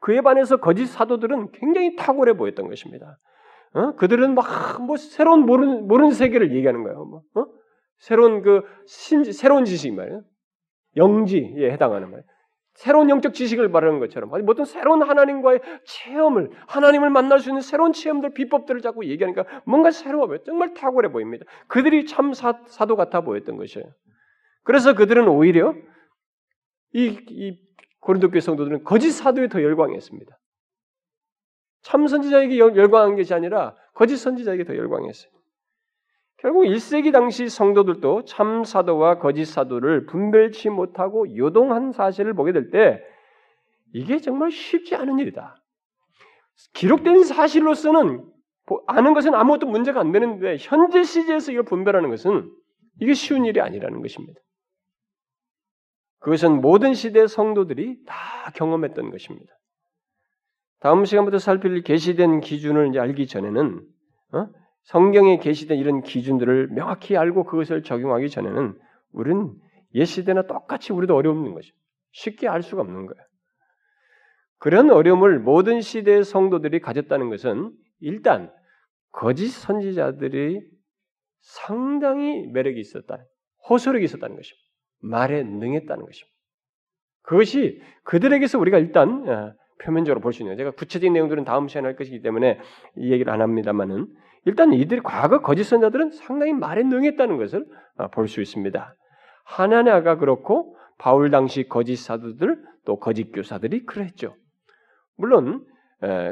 그에 0.00 0.20
반해서 0.20 0.56
거짓 0.56 0.86
사도들은 0.86 1.52
굉장히 1.52 1.96
탁월해 1.96 2.34
보였던 2.34 2.68
것입니다. 2.68 3.18
어? 3.72 3.94
그들은 3.96 4.34
막 4.34 4.80
뭐 4.80 4.96
새로운 4.96 5.46
모르는 5.46 5.86
모르는 5.86 6.12
세계를 6.12 6.54
얘기하는 6.54 6.82
거예요. 6.82 7.04
뭐, 7.04 7.22
어? 7.34 7.46
새로운 7.98 8.42
그 8.42 8.62
신, 8.86 9.24
새로운 9.24 9.64
지식 9.64 9.94
말이에요. 9.94 10.22
영지에 10.96 11.70
해당하는 11.70 12.10
말이에요. 12.10 12.24
새로운 12.74 13.10
영적 13.10 13.34
지식을 13.34 13.68
말하는 13.68 13.98
것처럼 13.98 14.30
어떤 14.32 14.64
새로운 14.64 15.02
하나님과의 15.02 15.60
체험을 15.84 16.50
하나님을 16.66 17.10
만날 17.10 17.40
수 17.40 17.50
있는 17.50 17.60
새로운 17.60 17.92
체험들 17.92 18.32
비법들을 18.32 18.80
자꾸 18.80 19.04
얘기하니까 19.04 19.44
뭔가 19.66 19.90
새로워 19.90 20.26
보여 20.26 20.38
정말 20.44 20.72
탁월해 20.72 21.12
보입니다. 21.12 21.44
그들이 21.66 22.06
참 22.06 22.32
사, 22.32 22.60
사도 22.66 22.96
같아 22.96 23.20
보였던 23.20 23.56
것이에요. 23.56 23.86
그래서 24.70 24.94
그들은 24.94 25.26
오히려 25.26 25.74
이, 26.92 27.18
이 27.28 27.58
고린도 27.98 28.30
교회 28.30 28.38
성도들은 28.38 28.84
거짓 28.84 29.10
사도에 29.10 29.48
더 29.48 29.60
열광했습니다. 29.60 30.38
참 31.82 32.06
선지자에게 32.06 32.56
열광한 32.56 33.16
것이 33.16 33.34
아니라 33.34 33.74
거짓 33.94 34.16
선지자에게 34.18 34.62
더 34.62 34.76
열광했어요. 34.76 35.32
결국 36.36 36.62
1세기 36.66 37.12
당시 37.12 37.48
성도들도 37.48 38.26
참 38.26 38.62
사도와 38.62 39.18
거짓 39.18 39.46
사도를 39.46 40.06
분별치 40.06 40.68
못하고 40.68 41.36
요동한 41.36 41.90
사실을 41.90 42.34
보게 42.34 42.52
될 42.52 42.70
때 42.70 43.02
이게 43.92 44.18
정말 44.18 44.52
쉽지 44.52 44.94
않은 44.94 45.18
일이다. 45.18 45.56
기록된 46.74 47.24
사실로서는 47.24 48.24
아는 48.86 49.14
것은 49.14 49.34
아무것도 49.34 49.66
문제가 49.66 49.98
안 49.98 50.12
되는데 50.12 50.58
현재 50.60 51.02
시제에서 51.02 51.50
이걸 51.50 51.64
분별하는 51.64 52.08
것은 52.08 52.48
이게 53.00 53.14
쉬운 53.14 53.46
일이 53.46 53.60
아니라는 53.60 54.00
것입니다. 54.00 54.40
그것은 56.20 56.60
모든 56.60 56.94
시대 56.94 57.26
성도들이 57.26 58.04
다 58.06 58.50
경험했던 58.54 59.10
것입니다. 59.10 59.52
다음 60.80 61.04
시간부터 61.04 61.38
살필 61.38 61.82
계시된 61.82 62.40
기준을 62.40 62.88
이제 62.88 62.98
알기 62.98 63.26
전에는 63.26 63.86
어? 64.32 64.46
성경에 64.84 65.38
계시된 65.38 65.78
이런 65.78 66.02
기준들을 66.02 66.68
명확히 66.68 67.16
알고 67.16 67.44
그것을 67.44 67.82
적용하기 67.82 68.30
전에는 68.30 68.78
우리는 69.12 69.54
옛 69.94 70.04
시대나 70.04 70.46
똑같이 70.46 70.92
우리도 70.92 71.14
어려움인 71.14 71.54
거죠. 71.54 71.72
쉽게 72.12 72.48
알 72.48 72.62
수가 72.62 72.82
없는 72.82 73.06
거예요. 73.06 73.22
그런 74.58 74.90
어려움을 74.90 75.38
모든 75.38 75.80
시대의 75.80 76.24
성도들이 76.24 76.80
가졌다는 76.80 77.30
것은 77.30 77.72
일단 78.00 78.52
거짓 79.10 79.48
선지자들이 79.48 80.60
상당히 81.40 82.46
매력이 82.48 82.78
있었다, 82.78 83.24
호소력이 83.68 84.04
있었다는 84.04 84.36
것입니다. 84.36 84.59
말에 85.00 85.42
능했다는 85.42 86.04
것입니다. 86.04 86.36
그것이 87.22 87.80
그들에게서 88.04 88.58
우리가 88.58 88.78
일단 88.78 89.28
어, 89.28 89.52
표면적으로 89.82 90.20
볼 90.20 90.32
수 90.32 90.42
있는 90.42 90.56
제가 90.56 90.72
구체적인 90.72 91.12
내용들은 91.12 91.44
다음 91.44 91.68
시간에 91.68 91.86
할 91.86 91.96
것이기 91.96 92.22
때문에 92.22 92.58
이 92.96 93.12
얘기를 93.12 93.32
안 93.32 93.40
합니다만은 93.40 94.06
일단 94.44 94.72
이들이 94.72 95.00
과거 95.02 95.40
거짓 95.40 95.64
선자들은 95.64 96.10
상당히 96.12 96.52
말에 96.52 96.82
능했다는 96.82 97.36
것을 97.38 97.66
어, 97.96 98.08
볼수 98.08 98.40
있습니다. 98.40 98.94
하나냐가 99.44 100.16
그렇고 100.16 100.76
바울 100.98 101.30
당시 101.30 101.68
거짓 101.68 101.96
사도들 101.96 102.62
또 102.84 102.98
거짓 102.98 103.32
교사들이 103.32 103.84
그랬죠. 103.86 104.36
물론 105.16 105.66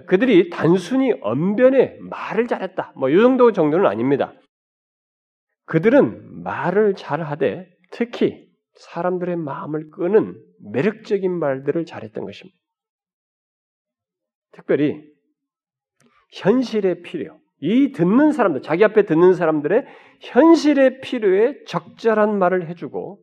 그들이 0.07 0.49
단순히 0.49 1.13
언변에 1.21 1.99
말을 2.01 2.47
잘했다. 2.47 2.93
뭐 2.97 3.11
이 3.11 3.21
정도 3.21 3.53
정도는 3.53 3.87
아닙니다. 3.87 4.33
그들은 5.67 6.43
말을 6.43 6.95
잘하되 6.95 7.69
특히 7.91 8.48
사람들의 8.79 9.37
마음을 9.37 9.91
끄는 9.91 10.41
매력적인 10.73 11.39
말들을 11.39 11.85
잘했던 11.85 12.25
것입니다. 12.25 12.59
특별히 14.53 15.03
현실의 16.33 17.03
필요, 17.03 17.39
이 17.61 17.93
듣는 17.93 18.33
사람들, 18.33 18.63
자기 18.63 18.85
앞에 18.85 19.05
듣는 19.05 19.35
사람들의 19.35 19.85
현실의 20.21 21.01
필요에 21.01 21.65
적절한 21.65 22.39
말을 22.39 22.69
해주고 22.69 23.21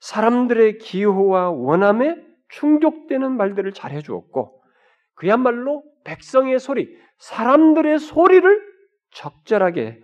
사람들의 0.00 0.78
기호와 0.78 1.50
원함에 1.50 2.16
충족되는 2.50 3.36
말들을 3.36 3.72
잘 3.72 3.90
해주었고 3.92 4.62
그야말로 5.14 5.82
백성의 6.04 6.60
소리, 6.60 6.96
사람들의 7.18 7.98
소리를 7.98 8.68
적절하게 9.10 10.00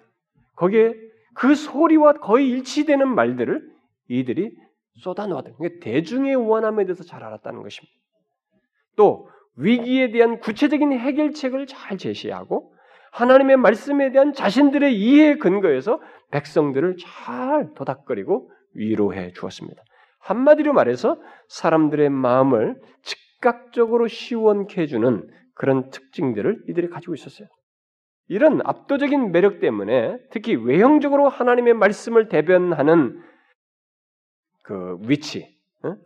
거기에 0.57 0.95
그 1.35 1.55
소리와 1.55 2.15
거의 2.15 2.49
일치되는 2.51 3.15
말들을 3.15 3.73
이들이 4.09 4.64
쏟아놓았다. 5.01 5.53
그러니까 5.57 5.85
대중의 5.85 6.37
원함에 6.37 6.85
대해서 6.85 7.05
잘 7.05 7.23
알았다는 7.23 7.63
것입니다. 7.63 7.95
또 8.97 9.29
위기에 9.57 10.11
대한 10.11 10.41
구체적인 10.41 10.93
해결책을 10.93 11.67
잘 11.67 11.99
제시하고 11.99 12.73
하나님의 13.13 13.57
말씀에 13.57 14.11
대한 14.11 14.33
자신들의 14.33 14.99
이해에 14.99 15.37
근거해서 15.37 16.01
백성들을 16.31 16.97
잘 16.99 17.73
도닥거리고 17.75 18.51
위로해 18.75 19.33
주었습니다. 19.33 19.83
한마디로 20.19 20.73
말해서 20.73 21.21
사람들의 21.49 22.09
마음을 22.11 22.81
즉각적으로 23.03 24.09
시원케 24.09 24.83
해주는 24.83 25.29
그런 25.55 25.91
특징들을 25.91 26.65
이들이 26.69 26.89
가지고 26.89 27.15
있었어요. 27.15 27.47
이런 28.29 28.61
압도적인 28.65 29.33
매력 29.33 29.61
때문에 29.61 30.17
특히 30.31 30.57
외형적으로 30.57 31.29
하나님의 31.29 31.75
말씀을 31.75 32.29
대변하는 32.29 33.21
그 34.65 34.99
위치, 35.03 35.57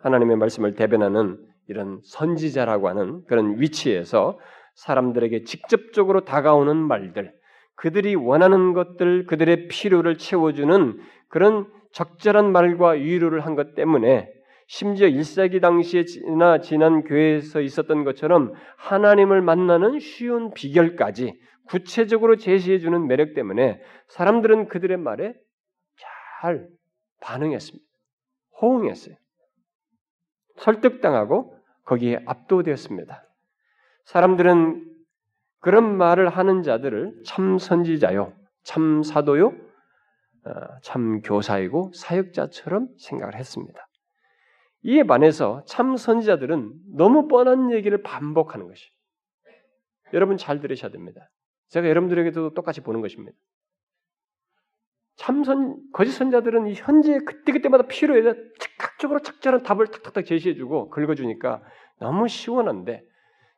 하나님의 0.01 0.37
말씀을 0.37 0.75
대변하는 0.75 1.39
이런 1.69 2.01
선지자라고 2.05 2.89
하는 2.89 3.25
그런 3.27 3.61
위치에서 3.61 4.39
사람들에게 4.75 5.45
직접적으로 5.45 6.25
다가오는 6.25 6.77
말들, 6.77 7.33
그들이 7.77 8.17
원하는 8.17 8.73
것들, 8.73 9.27
그들의 9.27 9.69
필요를 9.69 10.19
채워주는 10.19 11.01
그런 11.29 11.67
적절한 11.93 12.53
말과 12.53 12.91
위로를 12.91 13.47
한 13.47 13.55
것 13.55 13.75
때문에 13.75 14.29
심지어 14.67 15.09
1세기 15.09 15.63
당시에나 15.63 16.61
지난 16.61 17.05
교회에서 17.05 17.61
있었던 17.61 18.05
것처럼 18.05 18.53
하나님을 18.77 19.41
만나는 19.41 19.99
쉬운 20.01 20.53
비결까지 20.53 21.41
구체적으로 21.69 22.37
제시해주는 22.37 23.07
매력 23.07 23.35
때문에 23.35 23.81
사람들은 24.09 24.69
그들의 24.69 24.97
말에 24.99 25.35
잘 26.41 26.69
반응했습니다. 27.21 27.88
호응했어요. 28.61 29.15
설득당하고 30.57 31.57
거기에 31.85 32.23
압도되었습니다. 32.27 33.25
사람들은 34.05 34.85
그런 35.61 35.97
말을 35.97 36.29
하는 36.29 36.63
자들을 36.63 37.23
참 37.25 37.59
선지자요, 37.59 38.33
참 38.63 39.03
사도요, 39.03 39.49
어, 39.49 40.51
참 40.83 41.21
교사이고 41.23 41.93
사역자처럼 41.95 42.89
생각을 42.99 43.35
했습니다. 43.35 43.89
이에 44.83 45.03
반해서 45.03 45.65
참 45.67 45.97
선지자들은 45.97 46.73
너무 46.97 47.29
뻔한 47.29 47.73
얘기를 47.73 48.03
반복하는 48.03 48.69
것이. 48.69 48.89
여러분 50.13 50.37
잘 50.37 50.61
들으셔야 50.61 50.91
됩니다. 50.91 51.29
제가 51.69 51.89
여러분들에게도 51.89 52.55
똑같이 52.55 52.81
보는 52.81 53.01
것입니다. 53.01 53.37
참선 55.19 55.77
거짓 55.93 56.13
선자들은 56.13 56.73
현재 56.75 57.19
그때 57.27 57.53
그때마다 57.53 57.87
필요에 57.89 58.23
즉각적으로 58.59 59.21
적절한 59.21 59.65
답을 59.65 59.89
탁탁탁 59.89 60.25
제시해주고 60.25 60.91
긁어주니까 60.91 61.61
너무 61.99 62.29
시원한데 62.29 63.03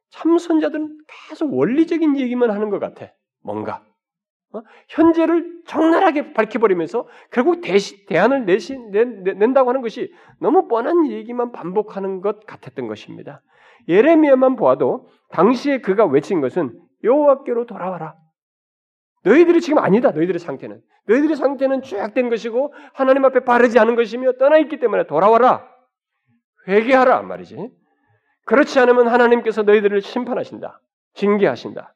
참 0.08 0.38
선자들은 0.38 0.98
계속 1.28 1.52
원리적인 1.52 2.18
얘기만 2.18 2.50
하는 2.50 2.70
것 2.70 2.78
같아. 2.78 3.12
뭔가 3.42 3.84
어? 4.52 4.62
현재를 4.88 5.62
적나라하게 5.66 6.32
밝혀버리면서 6.32 7.06
결국 7.30 7.60
대시, 7.60 8.06
대안을 8.06 8.46
내시, 8.46 8.76
낸, 8.90 9.22
낸다고 9.22 9.68
하는 9.68 9.82
것이 9.82 10.12
너무 10.40 10.66
뻔한 10.66 11.10
얘기만 11.10 11.52
반복하는 11.52 12.20
것 12.20 12.46
같았던 12.46 12.88
것입니다. 12.88 13.42
예레미야만 13.86 14.56
보아도 14.56 15.08
당시에 15.30 15.82
그가 15.82 16.06
외친 16.06 16.40
것은 16.40 16.72
여호와께로 17.04 17.66
돌아와라. 17.66 18.16
너희들이 19.22 19.60
지금 19.60 19.78
아니다. 19.78 20.10
너희들의 20.10 20.38
상태는 20.38 20.82
너희들의 21.06 21.36
상태는 21.36 21.82
죄악된 21.82 22.30
것이고 22.30 22.72
하나님 22.94 23.24
앞에 23.24 23.40
바르지 23.40 23.78
않은 23.78 23.96
것이며 23.96 24.32
떠나 24.38 24.58
있기 24.58 24.78
때문에 24.78 25.06
돌아와라. 25.06 25.68
회개하라 26.68 27.22
말이지. 27.22 27.70
그렇지 28.46 28.78
않으면 28.80 29.08
하나님께서 29.08 29.62
너희들을 29.62 30.00
심판하신다. 30.02 30.80
징계하신다. 31.14 31.94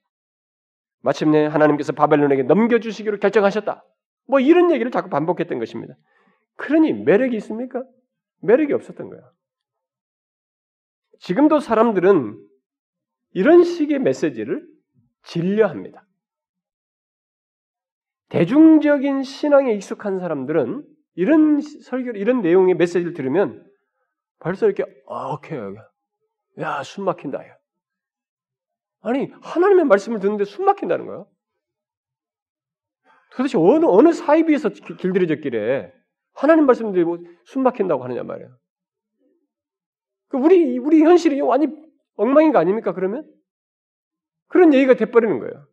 마침내 1.00 1.46
하나님께서 1.46 1.92
바벨론에게 1.92 2.44
넘겨주시기로 2.44 3.18
결정하셨다. 3.18 3.84
뭐 4.26 4.40
이런 4.40 4.70
얘기를 4.70 4.90
자꾸 4.90 5.10
반복했던 5.10 5.58
것입니다. 5.58 5.94
그러니 6.56 6.92
매력이 6.92 7.36
있습니까? 7.36 7.82
매력이 8.40 8.72
없었던 8.72 9.08
거야. 9.08 9.20
지금도 11.20 11.60
사람들은 11.60 12.38
이런 13.32 13.64
식의 13.64 13.98
메시지를 13.98 14.66
진려합니다. 15.24 16.04
대중적인 18.34 19.22
신앙에 19.22 19.72
익숙한 19.74 20.18
사람들은 20.18 20.84
이런 21.14 21.60
설교, 21.60 22.18
이런 22.18 22.42
내용의 22.42 22.74
메시지를 22.74 23.14
들으면 23.14 23.64
벌써 24.40 24.66
이렇게 24.66 24.82
아, 25.08 25.32
오케이, 25.34 25.56
야, 26.58 26.82
숨 26.82 27.04
막힌다. 27.04 27.46
야. 27.46 27.56
아니 29.02 29.30
하나님의 29.40 29.84
말씀을 29.84 30.18
듣는데 30.18 30.44
숨 30.44 30.64
막힌다는 30.64 31.06
거야. 31.06 31.24
도대체 33.36 33.56
어느 33.56 33.86
어느 33.86 34.12
사이비에서 34.12 34.70
길들여졌길래 34.70 35.92
하나님 36.32 36.66
말씀 36.66 36.90
들고 36.90 37.18
숨 37.44 37.62
막힌다고 37.62 38.02
하느냐 38.02 38.24
말이야. 38.24 38.48
그 40.28 40.38
우리 40.38 40.76
우리 40.78 41.02
현실이 41.02 41.40
완전 41.40 41.88
엉망인 42.16 42.50
거 42.50 42.58
아닙니까? 42.58 42.94
그러면 42.94 43.32
그런 44.48 44.74
얘기가 44.74 44.94
돼버리는 44.94 45.38
거예요. 45.38 45.68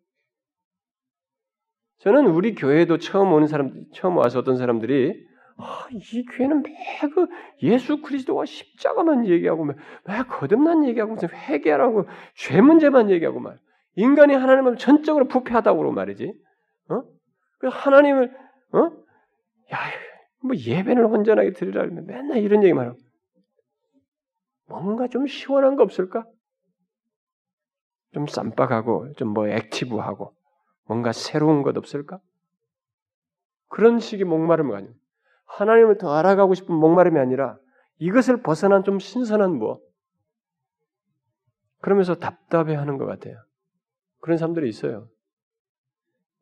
저는 2.02 2.28
우리 2.28 2.56
교회도 2.56 2.98
처음 2.98 3.32
오는 3.32 3.48
사람, 3.48 3.86
처음 3.94 4.18
와서 4.18 4.40
어떤 4.40 4.58
사람들이 4.58 5.28
아, 5.58 5.88
이 5.92 6.26
교회는 6.26 6.64
매그 6.64 7.28
예수 7.62 8.02
그리스도와 8.02 8.46
십자가만 8.46 9.28
얘기하고 9.28 9.66
매 9.66 9.74
거듭난 10.28 10.86
얘기하고 10.86 11.14
무슨 11.14 11.30
회개라고 11.30 12.08
죄 12.36 12.60
문제만 12.62 13.12
얘기하고 13.12 13.40
말. 13.40 13.60
인간이 13.96 14.34
하나님을 14.34 14.78
전적으로 14.78 15.28
부패하다고 15.28 15.92
말이지. 15.92 16.34
어? 16.90 17.04
그 17.60 17.68
하나님을 17.68 18.36
어? 18.74 18.80
야, 19.74 19.78
뭐 20.44 20.56
예배를 20.56 21.06
온전하게 21.06 21.54
드리라 21.54 21.86
면 21.86 22.06
맨날 22.08 22.40
이런 22.40 22.64
얘기만 22.64 22.88
하고. 22.88 22.98
뭔가 24.68 25.08
좀 25.08 25.28
시원한 25.28 25.76
거 25.76 25.84
없을까? 25.84 26.26
좀 28.14 28.26
쌈박하고 28.26 29.14
좀 29.18 29.34
뭐 29.34 29.48
액티브하고 29.48 30.34
뭔가 30.92 31.14
새로운 31.14 31.62
것 31.64 31.78
없을까? 31.78 32.20
그런 33.70 34.00
식의 34.00 34.26
목마름을 34.26 34.74
가지고 34.74 34.94
하나님을 35.46 35.98
더 35.98 36.14
알아가고 36.14 36.54
싶은 36.54 36.76
목마름이 36.76 37.18
아니라 37.18 37.58
이것을 38.00 38.42
벗어난 38.42 38.84
좀 38.84 39.00
신선한 39.00 39.58
뭐 39.58 39.80
그러면서 41.80 42.16
답답해하는 42.16 42.98
것 42.98 43.06
같아요. 43.06 43.42
그런 44.20 44.38
사람들이 44.38 44.68
있어요. 44.68 45.08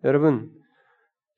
여러분, 0.03 0.51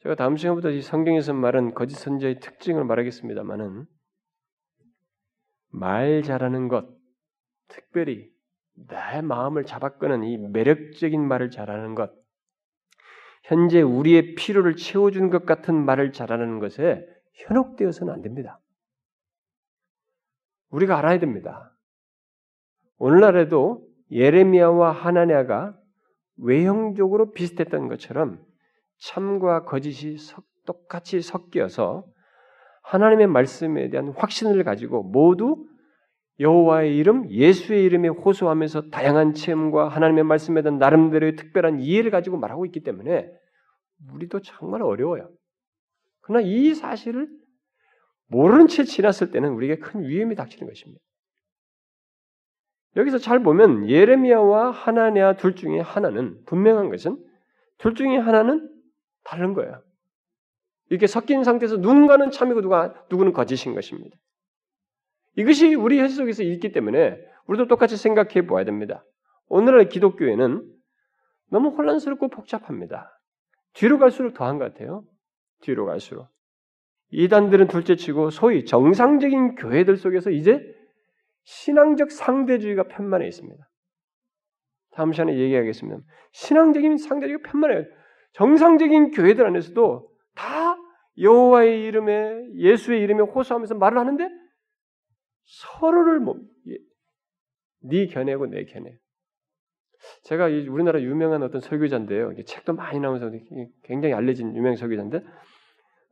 제가 0.04 0.16
다음 0.16 0.38
시간부터 0.38 0.70
이 0.70 0.82
성경에서 0.82 1.34
말한 1.34 1.74
거짓 1.74 1.96
선자의 1.96 2.40
특징을 2.40 2.86
말하겠습니다만은 2.86 3.88
말 5.72 6.24
잘하는 6.24 6.70
것, 6.70 6.88
특별히 7.68 8.32
내 8.88 9.22
마음을 9.22 9.66
잡아끄는 9.66 10.24
이 10.24 10.38
매력적인 10.38 11.22
말을 11.28 11.50
잘하는 11.50 11.94
것, 11.94 12.21
현재 13.52 13.82
우리의 13.82 14.36
필요를 14.36 14.78
채워준 14.78 15.30
것 15.30 15.46
같은 15.46 15.76
말을 15.76 16.14
잘하는 16.14 16.60
것에 16.60 17.06
현혹되어서는 17.34 18.14
안 18.14 18.22
됩니다. 18.22 18.62
우리가 20.70 20.98
알아야 20.98 21.20
됩니다. 21.20 21.76
오늘날에도 22.98 23.86
예레미야와 24.10 24.94
하나냐가 24.94 25.78
외형적으로 26.38 27.34
비슷했던 27.34 27.90
것처럼 27.90 28.42
참과 29.00 29.66
거짓이 29.66 30.16
똑같이 30.66 31.22
섞여서 31.22 32.06
하나님의 32.84 33.28
말씀에 33.28 33.90
대한 33.90 34.14
확신을 34.16 34.64
가지고 34.64 35.04
모두 35.04 35.68
여호와의 36.40 36.96
이름, 36.96 37.30
예수의 37.30 37.84
이름에 37.84 38.08
호소하면서 38.08 38.92
다양한 38.92 39.34
체험과 39.34 39.90
하나님의 39.90 40.24
말씀에 40.24 40.62
대한 40.62 40.78
나름대로의 40.78 41.36
특별한 41.36 41.82
이해를 41.82 42.12
가지고 42.12 42.38
말하고 42.38 42.66
있기 42.66 42.84
때문에 42.84 43.41
우리도 44.10 44.42
정말 44.42 44.82
어려워요. 44.82 45.30
그러나 46.22 46.46
이 46.46 46.74
사실을 46.74 47.30
모르는 48.28 48.68
채 48.68 48.84
지났을 48.84 49.32
때는 49.32 49.50
우리에게 49.52 49.80
큰 49.80 50.08
위험이 50.08 50.36
닥치는 50.36 50.68
것입니다. 50.68 51.02
여기서 52.96 53.18
잘 53.18 53.42
보면 53.42 53.90
예레미야와 53.90 54.72
하나냐 54.72 55.38
둘 55.38 55.56
중에 55.56 55.80
하나는 55.80 56.44
분명한 56.46 56.90
것은 56.90 57.18
둘 57.78 57.96
중에 57.96 58.18
하나는 58.18 58.70
다른 59.24 59.54
거예요. 59.54 59.82
이렇게 60.90 61.08
섞인 61.08 61.44
상태에서 61.44 61.78
누군가는 61.78 62.32
참이고 62.32 62.62
누가 62.62 62.94
누구는 63.10 63.32
거짓인 63.32 63.76
것입니다. 63.76 64.18
이것이 65.38 65.74
우리 65.76 66.00
현실 66.00 66.18
속에서 66.18 66.44
있기 66.44 66.74
때문에 66.74 67.18
우리도 67.48 67.68
똑같이 67.68 67.96
생각해 67.96 68.46
보아야 68.46 68.66
됩니다. 68.66 69.04
오늘날 69.48 69.88
기독교회는 69.88 70.70
너무 71.50 71.70
혼란스럽고 71.70 72.30
복잡합니다. 72.30 73.21
뒤로 73.74 74.00
갈수록 74.00 74.34
더한 74.34 74.58
것 74.58 74.74
같아요. 74.74 75.04
뒤로 75.62 75.86
갈수록. 75.86 76.28
이단들은 77.12 77.68
둘째치고 77.68 78.30
소위 78.30 78.66
정상적인 78.66 79.56
교회들 79.56 79.98
속에서 79.98 80.30
이제 80.30 80.62
신앙적 81.44 82.12
상대주의가 82.12 82.84
편만해 82.84 83.28
있습니다. 83.28 83.70
다음 84.92 85.12
시간에 85.12 85.38
얘기하겠습니다. 85.38 86.02
신앙적인 86.32 86.98
상대주의가 86.98 87.50
편만해요. 87.50 87.86
정상적인 88.34 89.12
교회들 89.12 89.46
안에서도 89.46 90.10
다 90.36 90.78
여호와의 91.18 91.84
이름에 91.84 92.46
예수의 92.56 93.02
이름에 93.02 93.22
호소하면서 93.24 93.76
말을 93.76 93.98
하는데 93.98 94.30
서로를 95.44 96.20
뭐, 96.20 96.38
네 97.84 98.08
견해고 98.08 98.48
내 98.48 98.64
견해. 98.66 98.98
제가 100.24 100.46
우리나라 100.46 101.02
유명한 101.02 101.44
어떤 101.44 101.62
설교자인데요. 101.62 102.34
책도 102.46 102.74
많이 102.74 103.00
나오면서 103.00 103.32
굉장히 103.84 104.14
알려진 104.14 104.56
유명 104.56 104.76
설교자인데 104.76 105.24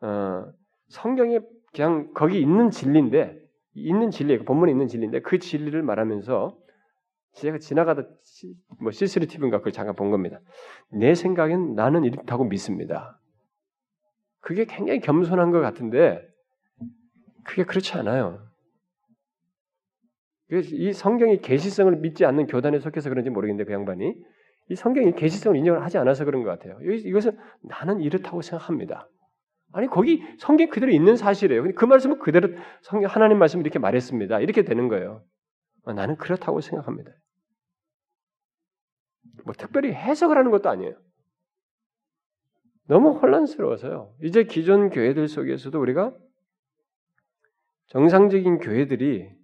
어, 0.01 0.45
성경에 0.87 1.39
그냥 1.73 2.11
거기 2.13 2.39
있는 2.41 2.71
진리인데 2.71 3.39
있는 3.73 4.11
진리, 4.11 4.37
그 4.37 4.43
본문에 4.43 4.71
있는 4.71 4.87
진리인데 4.87 5.21
그 5.21 5.39
진리를 5.39 5.81
말하면서 5.81 6.57
제가 7.33 7.59
지나가다 7.59 8.03
뭐 8.81 8.91
시스리 8.91 9.27
TV인가 9.27 9.59
그걸 9.59 9.71
잠깐 9.71 9.95
본 9.95 10.11
겁니다. 10.11 10.39
내 10.91 11.13
생각엔 11.13 11.75
나는 11.75 12.03
이렇다고 12.03 12.43
믿습니다. 12.45 13.19
그게 14.41 14.65
굉장히 14.65 14.99
겸손한 14.99 15.51
것 15.51 15.59
같은데 15.59 16.27
그게 17.43 17.63
그렇지 17.63 17.93
않아요. 17.93 18.48
이 20.51 20.93
성경이 20.93 21.41
계시성을 21.41 21.97
믿지 21.97 22.25
않는 22.25 22.47
교단에 22.47 22.79
속해서 22.79 23.09
그런지 23.09 23.29
모르겠는데 23.29 23.65
그 23.65 23.73
양반이 23.73 24.15
이 24.69 24.75
성경이 24.75 25.13
계시성을 25.13 25.57
인정을 25.57 25.83
하지 25.83 25.97
않아서 25.97 26.25
그런 26.25 26.43
것 26.43 26.49
같아요. 26.49 26.79
이것은 26.81 27.37
나는 27.61 28.01
이렇다고 28.01 28.41
생각합니다. 28.41 29.07
아니 29.71 29.87
거기 29.87 30.23
성경 30.39 30.69
그대로 30.69 30.91
있는 30.91 31.15
사실이에요. 31.15 31.63
그 31.75 31.85
말씀은 31.85 32.19
그대로 32.19 32.49
성경 32.81 33.09
하나님 33.11 33.37
말씀 33.37 33.59
이렇게 33.59 33.77
말했습니다. 33.77 34.39
이렇게 34.39 34.63
되는 34.63 34.87
거예요. 34.87 35.23
어, 35.83 35.93
나는 35.93 36.15
그렇다고 36.17 36.61
생각합니다. 36.61 37.11
뭐 39.45 39.53
특별히 39.53 39.93
해석을 39.93 40.37
하는 40.37 40.49
것도 40.51 40.69
아니에요. 40.69 40.95
너무 42.87 43.11
혼란스러워서요. 43.19 44.15
이제 44.23 44.43
기존 44.43 44.89
교회들 44.89 45.27
속에서도 45.27 45.79
우리가 45.79 46.11
정상적인 47.87 48.57
교회들이 48.59 49.38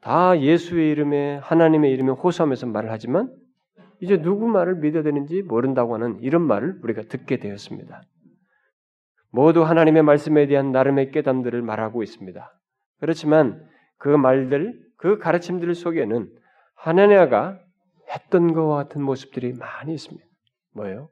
다 0.00 0.38
예수의 0.40 0.90
이름에 0.90 1.36
하나님의 1.36 1.92
이름에 1.92 2.12
호소하면서 2.12 2.66
말을 2.66 2.90
하지만 2.90 3.34
이제 4.00 4.20
누구 4.20 4.46
말을 4.46 4.76
믿어야 4.76 5.02
되는지 5.02 5.42
모른다고 5.42 5.94
하는 5.94 6.18
이런 6.20 6.42
말을 6.42 6.80
우리가 6.82 7.02
듣게 7.02 7.38
되었습니다. 7.38 8.02
모두 9.30 9.62
하나님의 9.62 10.02
말씀에 10.02 10.46
대한 10.46 10.72
나름의 10.72 11.10
깨담들을 11.12 11.60
말하고 11.62 12.02
있습니다. 12.02 12.52
그렇지만 12.98 13.64
그 13.98 14.08
말들, 14.08 14.80
그 14.96 15.18
가르침들 15.18 15.74
속에는 15.74 16.30
하나냐가 16.74 17.58
했던 18.08 18.52
것과 18.52 18.76
같은 18.76 19.02
모습들이 19.02 19.52
많이 19.52 19.94
있습니다. 19.94 20.26
뭐예요? 20.74 21.10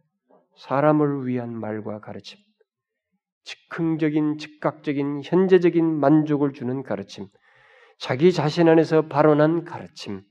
사람을 0.57 1.27
위한 1.27 1.55
말과 1.55 2.01
가르침, 2.01 2.39
즉흥적인, 3.45 4.39
즉각적인, 4.39 5.21
현재적인 5.25 5.85
만족을 5.85 6.53
주는 6.53 6.83
가르침, 6.83 7.29
자기 7.99 8.33
자신 8.33 8.69
안에서 8.69 9.09
발언한 9.09 9.65
가르침, 9.65 10.23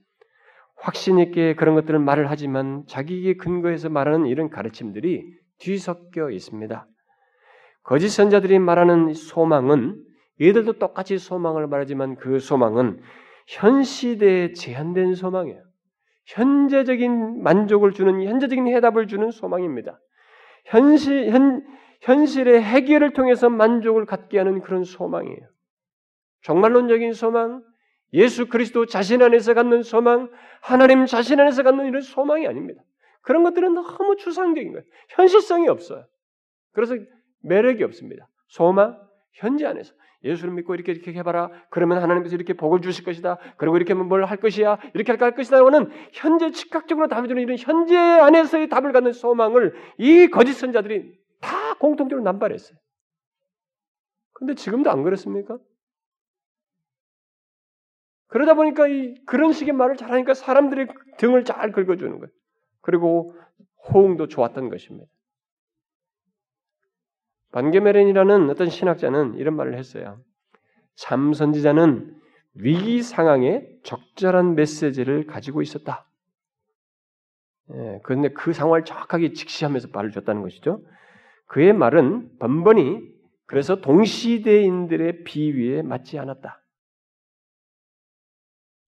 확신 0.78 1.20
있게 1.20 1.56
그런 1.56 1.76
것들을 1.76 2.00
말을 2.00 2.30
하지만 2.30 2.84
자기에게 2.88 3.36
근거해서 3.36 3.90
말하는 3.90 4.26
이런 4.26 4.50
가르침들이 4.50 5.24
뒤섞여 5.60 6.30
있습니다. 6.30 6.88
거짓 7.84 8.10
선자들이 8.10 8.60
말하는 8.60 9.14
소망은 9.14 10.04
얘들도 10.42 10.74
똑같이 10.74 11.18
소망을 11.18 11.68
말하지만 11.68 12.16
그 12.16 12.40
소망은 12.40 13.02
현 13.48 13.84
시대에 13.84 14.54
제한된 14.54 15.16
소망이에요. 15.16 15.62
현재적인 16.26 17.42
만족을 17.42 17.94
주는 17.94 18.24
현재적인 18.24 18.68
해답을 18.68 19.08
주는 19.08 19.32
소망입니다. 19.32 20.00
현실 20.66 21.30
현 21.32 21.66
현실의 22.02 22.62
해결을 22.62 23.14
통해서 23.14 23.50
만족을 23.50 24.06
갖게 24.06 24.38
하는 24.38 24.62
그런 24.62 24.84
소망이에요. 24.84 25.57
정말론적인 26.42 27.14
소망, 27.14 27.64
예수 28.14 28.48
그리스도 28.48 28.86
자신 28.86 29.22
안에서 29.22 29.54
갖는 29.54 29.84
소망, 29.84 30.30
하나님 30.62 31.06
자신 31.06 31.40
안에서 31.40 31.64
갖는 31.64 31.86
이런 31.88 32.02
소망이 32.02 32.48
아닙니다. 32.48 32.82
그런 33.22 33.44
것들은 33.44 33.74
너무 33.74 34.16
추상적인 34.16 34.72
거예요. 34.72 34.84
현실성이 35.10 35.68
없어요. 35.68 36.06
그래서 36.72 36.96
매력이 37.42 37.84
없습니다. 37.84 38.28
소망, 38.48 38.98
현재 39.34 39.66
안에서. 39.66 39.94
예수를 40.24 40.54
믿고 40.54 40.74
이렇게 40.74 40.94
이렇게 40.94 41.14
해봐라. 41.14 41.52
그러면 41.70 42.02
하나님께서 42.02 42.36
이렇게 42.36 42.54
복을 42.54 42.82
주실 42.82 43.04
것이다. 43.06 43.38
그리고 43.58 43.78
이렇게 43.78 43.94
하면 43.94 44.08
뭘 44.08 44.24
할 44.26 44.38
것이야. 44.38 44.80
이렇게 44.94 45.14
할 45.14 45.36
것이다고는 45.36 45.92
현재 46.14 46.52
즉각적으로 46.52 47.08
답을 47.08 47.28
주는 47.28 47.42
이런 47.42 47.58
현재 47.58 47.96
안에서의 47.96 48.68
답을 48.70 48.94
갖는 48.94 49.12
소망을 49.14 49.76
이 49.98 50.28
거짓 50.28 50.54
선자들이 50.54 51.14
다 51.40 51.76
공통적으로 51.76 52.24
남발했어요. 52.24 52.78
근데 54.34 54.56
지금도 54.56 54.90
안 54.90 55.04
그렇습니까? 55.04 55.58
그러다 58.28 58.54
보니까 58.56 58.88
이 58.88 59.16
그런 59.26 59.54
식의 59.54 59.74
말을 59.74 59.96
잘하니까 59.96 60.34
사람들의 60.34 60.88
등을 61.18 61.46
잘 61.46 61.72
긁어주는 61.72 62.20
거예요. 62.20 62.32
그리고 62.82 63.34
호응도 63.90 64.28
좋았던 64.28 64.70
것입니다. 64.70 65.08
반게메렌이라는 67.52 68.50
어떤 68.50 68.70
신학자는 68.70 69.36
이런 69.36 69.56
말을 69.56 69.78
했어요. 69.78 70.20
참 70.96 71.34
선지자는 71.34 72.16
위기 72.56 73.02
상황에 73.02 73.68
적절한 73.84 74.56
메시지를 74.56 75.26
가지고 75.26 75.62
있었다. 75.62 76.06
예, 77.74 78.00
그런데 78.04 78.30
그 78.30 78.54
상황을 78.54 78.84
정확하게 78.84 79.34
직시하면서 79.34 79.90
말을 79.94 80.12
줬다는 80.12 80.42
것이죠. 80.42 80.82
그의 81.48 81.74
말은 81.74 82.38
번번이 82.40 83.02
그래서 83.46 83.80
동시대인들의 83.80 85.24
비위에 85.24 85.82
맞지 85.82 86.20
않았다. 86.20 86.62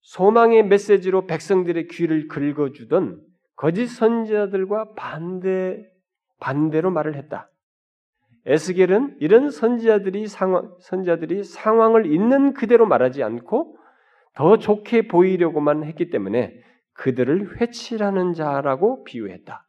소망의 0.10 0.64
메시지로 0.64 1.28
백성들의 1.28 1.88
귀를 1.90 2.28
긁어주던 2.28 3.22
거짓 3.56 3.86
선지자들과 3.86 4.94
반대 4.96 5.86
반대로 6.40 6.90
말을 6.90 7.16
했다. 7.16 7.52
에스겔은 8.48 9.18
이런 9.20 9.52
선지자들이 9.52 10.26
상황 10.26 10.74
선지자들이 10.80 11.44
상황을 11.44 12.12
있는 12.12 12.54
그대로 12.54 12.88
말하지 12.88 13.22
않고 13.22 13.78
더 14.34 14.58
좋게 14.58 15.08
보이려고만 15.10 15.84
했기 15.84 16.10
때문에 16.10 16.60
그들을 16.94 17.62
회치라는 17.62 18.34
자라고 18.34 19.04
비유했다. 19.04 19.64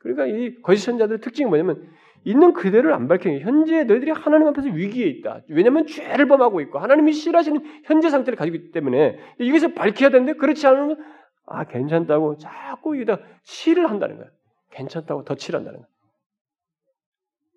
그러니까 0.00 0.26
이 0.26 0.60
거짓 0.62 0.86
선자들의 0.86 1.20
특징이 1.20 1.48
뭐냐면 1.48 1.88
있는 2.24 2.52
그대로를 2.54 2.94
안 2.94 3.06
밝혀요. 3.06 3.38
현재 3.40 3.84
너희들이 3.84 4.10
하나님 4.10 4.48
앞에서 4.48 4.68
위기에 4.68 5.06
있다. 5.06 5.42
왜냐하면 5.48 5.86
죄를 5.86 6.26
범하고 6.26 6.60
있고 6.62 6.78
하나님이 6.78 7.12
싫어하시는 7.12 7.82
현재 7.84 8.08
상태를 8.10 8.36
가지고 8.36 8.56
있기 8.56 8.70
때문에 8.72 9.18
이것을 9.38 9.74
밝혀야 9.74 10.08
되는데 10.10 10.32
그렇지 10.34 10.66
않으면 10.66 11.04
아 11.46 11.64
괜찮다고 11.64 12.38
자꾸 12.38 12.96
여기다 12.96 13.18
치를 13.42 13.90
한다는 13.90 14.16
거야. 14.16 14.28
괜찮다고 14.70 15.24
더 15.24 15.34
칠한다는 15.34 15.80
거야. 15.80 15.88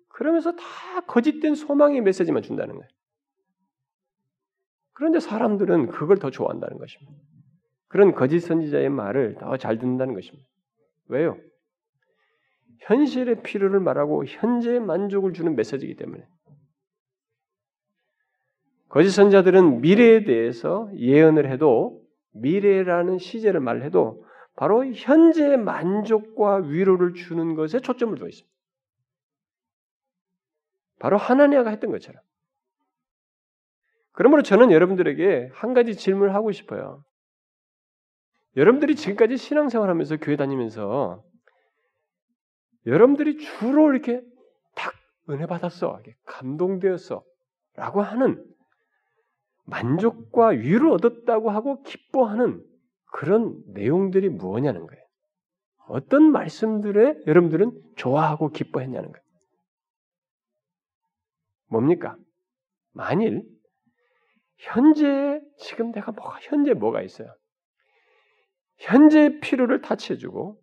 그러면서 0.08 0.52
다 0.52 0.64
거짓된 1.06 1.54
소망의 1.54 2.02
메시지만 2.02 2.42
준다는 2.42 2.74
거예요. 2.74 2.88
그런데 4.92 5.20
사람들은 5.20 5.88
그걸 5.88 6.18
더 6.18 6.30
좋아한다는 6.30 6.76
것입니다. 6.78 7.12
그런 7.86 8.12
거짓 8.12 8.40
선지자의 8.40 8.90
말을 8.90 9.36
더 9.36 9.56
잘 9.56 9.78
듣는다는 9.78 10.12
것입니다. 10.12 10.46
왜요? 11.06 11.38
현실의 12.80 13.42
필요를 13.42 13.80
말하고 13.80 14.24
현재의 14.24 14.80
만족을 14.80 15.32
주는 15.32 15.54
메시지이기 15.56 15.96
때문에. 15.96 16.26
거짓 18.88 19.10
선자들은 19.10 19.80
미래에 19.80 20.24
대해서 20.24 20.90
예언을 20.96 21.50
해도 21.50 22.02
미래라는 22.32 23.18
시제를 23.18 23.60
말해도 23.60 24.24
바로 24.56 24.84
현재의 24.86 25.56
만족과 25.58 26.56
위로를 26.56 27.14
주는 27.14 27.54
것에 27.54 27.80
초점을 27.80 28.16
두어 28.18 28.28
있습니다. 28.28 28.58
바로 30.98 31.16
하나니아가 31.16 31.70
했던 31.70 31.90
것처럼. 31.90 32.20
그러므로 34.12 34.42
저는 34.42 34.72
여러분들에게 34.72 35.50
한 35.52 35.74
가지 35.74 35.94
질문을 35.94 36.34
하고 36.34 36.50
싶어요. 36.50 37.04
여러분들이 38.56 38.96
지금까지 38.96 39.36
신앙생활하면서 39.36 40.16
교회 40.16 40.34
다니면서 40.34 41.22
여러분들이 42.86 43.38
주로 43.38 43.90
이렇게 43.92 44.22
탁 44.74 44.94
은혜 45.30 45.46
받았어, 45.46 46.00
감동되었어, 46.24 47.22
라고 47.74 48.02
하는 48.02 48.44
만족과 49.64 50.48
위를 50.48 50.88
얻었다고 50.90 51.50
하고 51.50 51.82
기뻐하는 51.82 52.64
그런 53.12 53.62
내용들이 53.68 54.28
무엇냐는 54.30 54.86
거예요. 54.86 55.04
어떤 55.88 56.30
말씀들에 56.30 57.22
여러분들은 57.26 57.72
좋아하고 57.96 58.50
기뻐했냐는 58.50 59.10
거예요. 59.10 59.24
뭡니까? 61.68 62.16
만일 62.92 63.42
현재 64.56 65.40
지금 65.58 65.92
내가 65.92 66.12
뭐가 66.12 66.38
현재 66.42 66.74
뭐가 66.74 67.02
있어요? 67.02 67.32
현재 68.78 69.38
필요를 69.40 69.80
다 69.80 69.96
채주고 69.96 70.60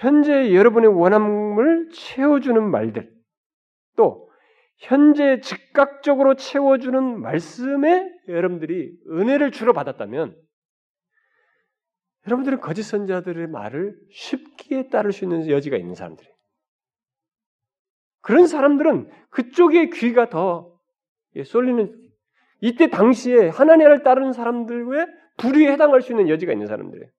현재 0.00 0.52
여러분의 0.54 0.90
원함을 0.92 1.90
채워주는 1.90 2.62
말들, 2.70 3.12
또 3.96 4.30
현재 4.76 5.40
즉각적으로 5.40 6.34
채워주는 6.34 7.20
말씀에 7.20 8.10
여러분들이 8.28 8.92
은혜를 9.08 9.52
주러 9.52 9.72
받았다면 9.72 10.36
여러분들은 12.26 12.60
거짓 12.60 12.82
선자들의 12.82 13.46
말을 13.48 13.96
쉽게 14.10 14.88
따를 14.88 15.12
수 15.12 15.24
있는 15.24 15.48
여지가 15.48 15.76
있는 15.76 15.94
사람들이에요. 15.94 16.34
그런 18.20 18.46
사람들은 18.46 19.10
그쪽에 19.30 19.90
귀가 19.90 20.28
더 20.28 20.76
쏠리는 21.44 22.02
이때 22.60 22.88
당시에 22.88 23.48
하나님을 23.48 24.02
따르는 24.02 24.32
사람들의 24.32 25.06
불의에 25.36 25.72
해당할 25.72 26.00
수 26.00 26.12
있는 26.12 26.28
여지가 26.28 26.52
있는 26.52 26.66
사람들이에요. 26.66 27.10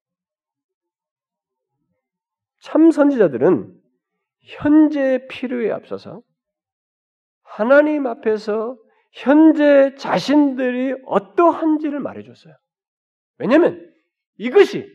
참 2.65 2.89
선지자들은 2.89 3.79
현재 4.41 5.27
필요에 5.29 5.71
앞서서 5.71 6.23
하나님 7.43 8.07
앞에서 8.07 8.75
현재 9.11 9.93
자신들이 9.99 10.95
어떠한지를 11.05 11.99
말해줬어요. 11.99 12.55
왜냐하면 13.37 13.93
이것이 14.37 14.91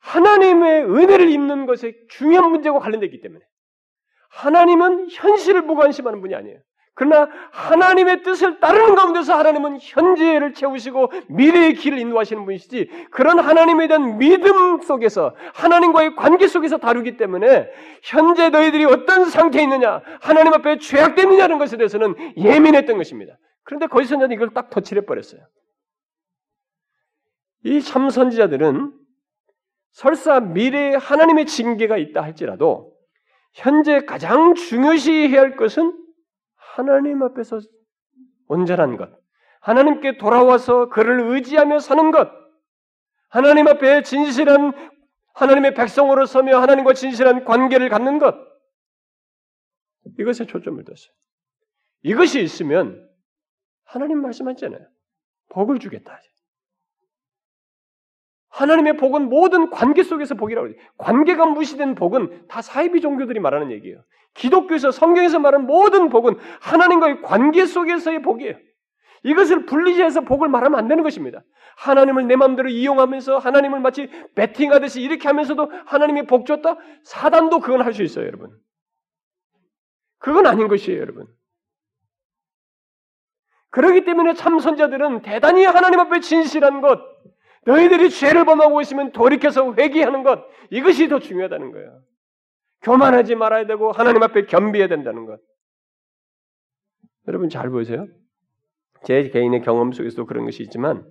하나님의 0.00 0.84
은혜를 0.84 1.30
입는 1.30 1.64
것에 1.64 1.94
중요한 2.10 2.50
문제와 2.50 2.80
관련되기 2.80 3.22
때문에 3.22 3.42
하나님은 4.28 5.08
현실을 5.10 5.62
무관심하는 5.62 6.20
분이 6.20 6.34
아니에요. 6.34 6.60
그러나 7.00 7.30
하나님의 7.52 8.22
뜻을 8.24 8.60
따르는 8.60 8.94
가운데서 8.94 9.34
하나님은 9.34 9.78
현재를 9.80 10.52
채우시고 10.52 11.10
미래의 11.30 11.72
길을 11.72 11.98
인도하시는 11.98 12.44
분이시지 12.44 13.06
그런 13.10 13.38
하나님에 13.38 13.88
대한 13.88 14.18
믿음 14.18 14.82
속에서 14.82 15.34
하나님과의 15.54 16.14
관계 16.14 16.46
속에서 16.46 16.76
다루기 16.76 17.16
때문에 17.16 17.70
현재 18.02 18.50
너희들이 18.50 18.84
어떤 18.84 19.30
상태에 19.30 19.62
있느냐 19.62 20.02
하나님 20.20 20.52
앞에 20.52 20.76
죄악되느냐는 20.76 21.56
것에 21.56 21.78
대해서는 21.78 22.36
예민했던 22.36 22.98
것입니다. 22.98 23.38
그런데 23.62 23.86
거짓 23.86 24.08
선자는 24.08 24.36
이걸 24.36 24.50
딱 24.50 24.68
터치해 24.68 25.00
버렸어요. 25.06 25.40
이 27.64 27.80
참선지자들은 27.80 28.92
설사 29.92 30.40
미래에 30.40 30.96
하나님의 30.96 31.46
징계가 31.46 31.96
있다 31.96 32.20
할지라도 32.20 32.92
현재 33.54 34.00
가장 34.00 34.54
중요시 34.54 35.28
해야 35.28 35.40
할 35.40 35.56
것은 35.56 35.96
하나님 36.74 37.22
앞에서 37.22 37.60
온전한 38.46 38.96
것, 38.96 39.10
하나님께 39.60 40.18
돌아와서 40.18 40.88
그를 40.88 41.20
의지하며 41.32 41.78
사는 41.80 42.10
것, 42.10 42.30
하나님 43.28 43.68
앞에 43.68 44.02
진실한 44.02 44.72
하나님의 45.34 45.74
백성으로 45.74 46.26
서며 46.26 46.58
하나님과 46.60 46.94
진실한 46.94 47.44
관계를 47.44 47.88
갖는 47.88 48.18
것, 48.18 48.34
이것에 50.18 50.46
초점을 50.46 50.82
뒀어요. 50.84 51.12
이것이 52.02 52.40
있으면 52.42 53.08
하나님 53.84 54.20
말씀하잖아요. 54.22 54.86
복을 55.50 55.78
주겠다. 55.78 56.18
하나님의 58.48 58.96
복은 58.96 59.28
모든 59.28 59.70
관계 59.70 60.02
속에서 60.02 60.34
복이라고 60.34 60.68
그래요. 60.68 60.82
관계가 60.98 61.46
무시된 61.46 61.94
복은 61.94 62.48
다 62.48 62.62
사이비 62.62 63.00
종교들이 63.00 63.40
말하는 63.40 63.70
얘기예요. 63.70 64.02
기독교에서 64.34 64.90
성경에서 64.90 65.38
말하는 65.38 65.66
모든 65.66 66.08
복은 66.08 66.38
하나님과의 66.60 67.22
관계 67.22 67.66
속에서의 67.66 68.22
복이에요. 68.22 68.56
이것을 69.22 69.66
분리해서 69.66 70.22
복을 70.22 70.48
말하면 70.48 70.78
안 70.78 70.88
되는 70.88 71.02
것입니다. 71.02 71.42
하나님을 71.76 72.26
내 72.26 72.36
마음대로 72.36 72.68
이용하면서 72.68 73.38
하나님을 73.38 73.80
마치 73.80 74.08
베팅하듯이 74.34 75.02
이렇게 75.02 75.28
하면서도 75.28 75.70
하나님이 75.86 76.26
복 76.26 76.46
줬다? 76.46 76.76
사단도 77.04 77.60
그건 77.60 77.82
할 77.82 77.92
수 77.92 78.02
있어요, 78.02 78.26
여러분. 78.26 78.50
그건 80.18 80.46
아닌 80.46 80.68
것이에요, 80.68 81.00
여러분. 81.00 81.26
그렇기 83.70 84.04
때문에 84.04 84.34
참선자들은 84.34 85.22
대단히 85.22 85.64
하나님 85.64 86.00
앞에 86.00 86.20
진실한 86.20 86.80
것, 86.80 87.00
너희들이 87.66 88.10
죄를 88.10 88.44
범하고 88.44 88.80
있으면 88.80 89.12
돌이켜서 89.12 89.74
회개하는 89.74 90.22
것, 90.22 90.44
이것이 90.70 91.08
더 91.08 91.18
중요하다는 91.18 91.72
거예요. 91.72 92.00
교만하지 92.82 93.34
말아야 93.34 93.66
되고 93.66 93.92
하나님 93.92 94.22
앞에 94.22 94.46
겸비해야 94.46 94.88
된다는 94.88 95.26
것. 95.26 95.40
여러분 97.28 97.48
잘 97.48 97.70
보세요. 97.70 98.06
제 99.04 99.28
개인의 99.28 99.62
경험 99.62 99.92
속에서도 99.92 100.26
그런 100.26 100.44
것이 100.44 100.62
있지만 100.62 101.08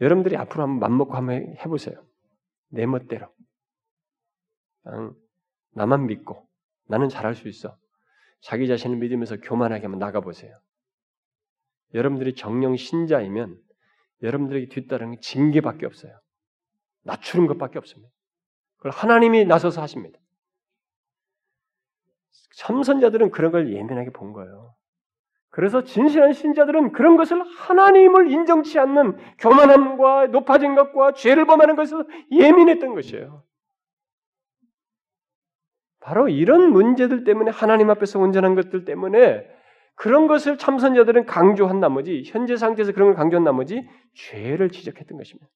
여러분들이 0.00 0.36
앞으로 0.36 0.62
한번 0.62 0.78
맘먹고 0.80 1.14
한번 1.14 1.56
해보세요. 1.58 2.04
내 2.68 2.86
멋대로. 2.86 3.28
나만 5.72 6.06
믿고 6.06 6.46
나는 6.88 7.08
잘할 7.08 7.34
수 7.34 7.48
있어. 7.48 7.76
자기 8.42 8.68
자신을 8.68 8.98
믿으면서 8.98 9.38
교만하게 9.38 9.84
한번 9.84 9.98
나가보세요. 9.98 10.54
여러분들이 11.94 12.34
정령 12.34 12.76
신자이면 12.76 13.58
여러분들에게 14.22 14.68
뒤따르는 14.68 15.20
징계밖에 15.20 15.86
없어요. 15.86 16.18
낮추는 17.04 17.46
것밖에 17.46 17.78
없습니다. 17.78 18.12
그걸 18.76 18.92
하나님이 18.92 19.44
나서서 19.46 19.80
하십니다. 19.80 20.18
참선자들은 22.56 23.30
그런 23.30 23.50
걸 23.52 23.72
예민하게 23.72 24.10
본 24.10 24.32
거예요. 24.32 24.74
그래서 25.50 25.84
진실한 25.84 26.32
신자들은 26.32 26.92
그런 26.92 27.16
것을 27.16 27.42
하나님을 27.44 28.30
인정치 28.30 28.78
않는 28.80 29.16
교만함과 29.38 30.26
높아진 30.28 30.74
것과 30.74 31.12
죄를 31.12 31.46
범하는 31.46 31.76
것을 31.76 32.04
예민했던 32.32 32.94
것이에요. 32.94 33.44
바로 36.00 36.28
이런 36.28 36.72
문제들 36.72 37.24
때문에 37.24 37.50
하나님 37.50 37.88
앞에서 37.88 38.18
온전한 38.18 38.54
것들 38.56 38.84
때문에 38.84 39.46
그런 39.94 40.26
것을 40.26 40.58
참선자들은 40.58 41.24
강조한 41.24 41.78
나머지 41.78 42.24
현재 42.26 42.56
상태에서 42.56 42.92
그런 42.92 43.08
걸 43.08 43.14
강조한 43.14 43.44
나머지 43.44 43.88
죄를 44.14 44.70
지적했던 44.70 45.16
것입니다. 45.16 45.48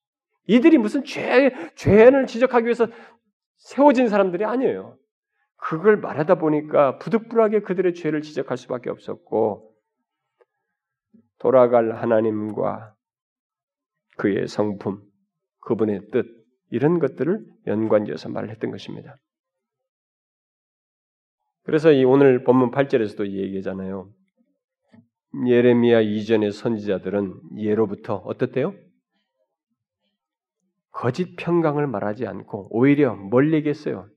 이들이 0.46 0.78
무슨 0.78 1.04
죄 1.04 1.52
죄를 1.74 2.26
지적하기 2.26 2.66
위해서 2.66 2.86
세워진 3.56 4.08
사람들이 4.08 4.44
아니에요. 4.44 4.96
그걸 5.58 5.98
말하다 5.98 6.36
보니까 6.36 6.98
부득불하게 6.98 7.60
그들의 7.60 7.94
죄를 7.94 8.22
지적할 8.22 8.56
수밖에 8.56 8.90
없었고 8.90 9.74
돌아갈 11.38 11.92
하나님과 11.92 12.94
그의 14.16 14.48
성품, 14.48 15.02
그분의 15.60 16.10
뜻 16.10 16.26
이런 16.70 16.98
것들을 16.98 17.44
연관지어서 17.66 18.28
말을 18.28 18.50
했던 18.50 18.70
것입니다. 18.70 19.16
그래서 21.64 21.92
이 21.92 22.04
오늘 22.04 22.44
본문 22.44 22.70
8절에서도 22.70 23.30
얘기하잖아요. 23.30 24.10
예레미야 25.46 26.00
이전의 26.00 26.52
선지자들은 26.52 27.58
예로부터 27.58 28.16
어떻대요? 28.16 28.74
거짓 30.90 31.36
평강을 31.36 31.86
말하지 31.86 32.26
않고 32.26 32.68
오히려 32.70 33.14
뭘 33.14 33.52
얘기했어요? 33.52 34.08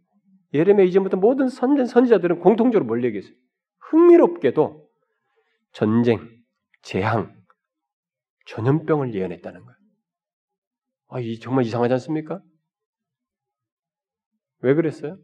예레미야 0.54 0.86
이전부터 0.88 1.18
모든 1.18 1.48
선전 1.48 1.86
선지자들은 1.86 2.40
공통적으로 2.40 2.86
뭘 2.86 3.04
얘기했어요? 3.06 3.34
흥미롭게도 3.80 4.88
전쟁, 5.72 6.20
재앙, 6.82 7.34
전염병을 8.48 9.14
예언했다는 9.14 9.62
거예요. 9.62 9.78
아, 11.08 11.20
이 11.20 11.40
정말 11.40 11.66
이상하지 11.66 11.94
않습니까? 11.94 12.42
왜 14.60 14.74
그랬어요? 14.74 15.18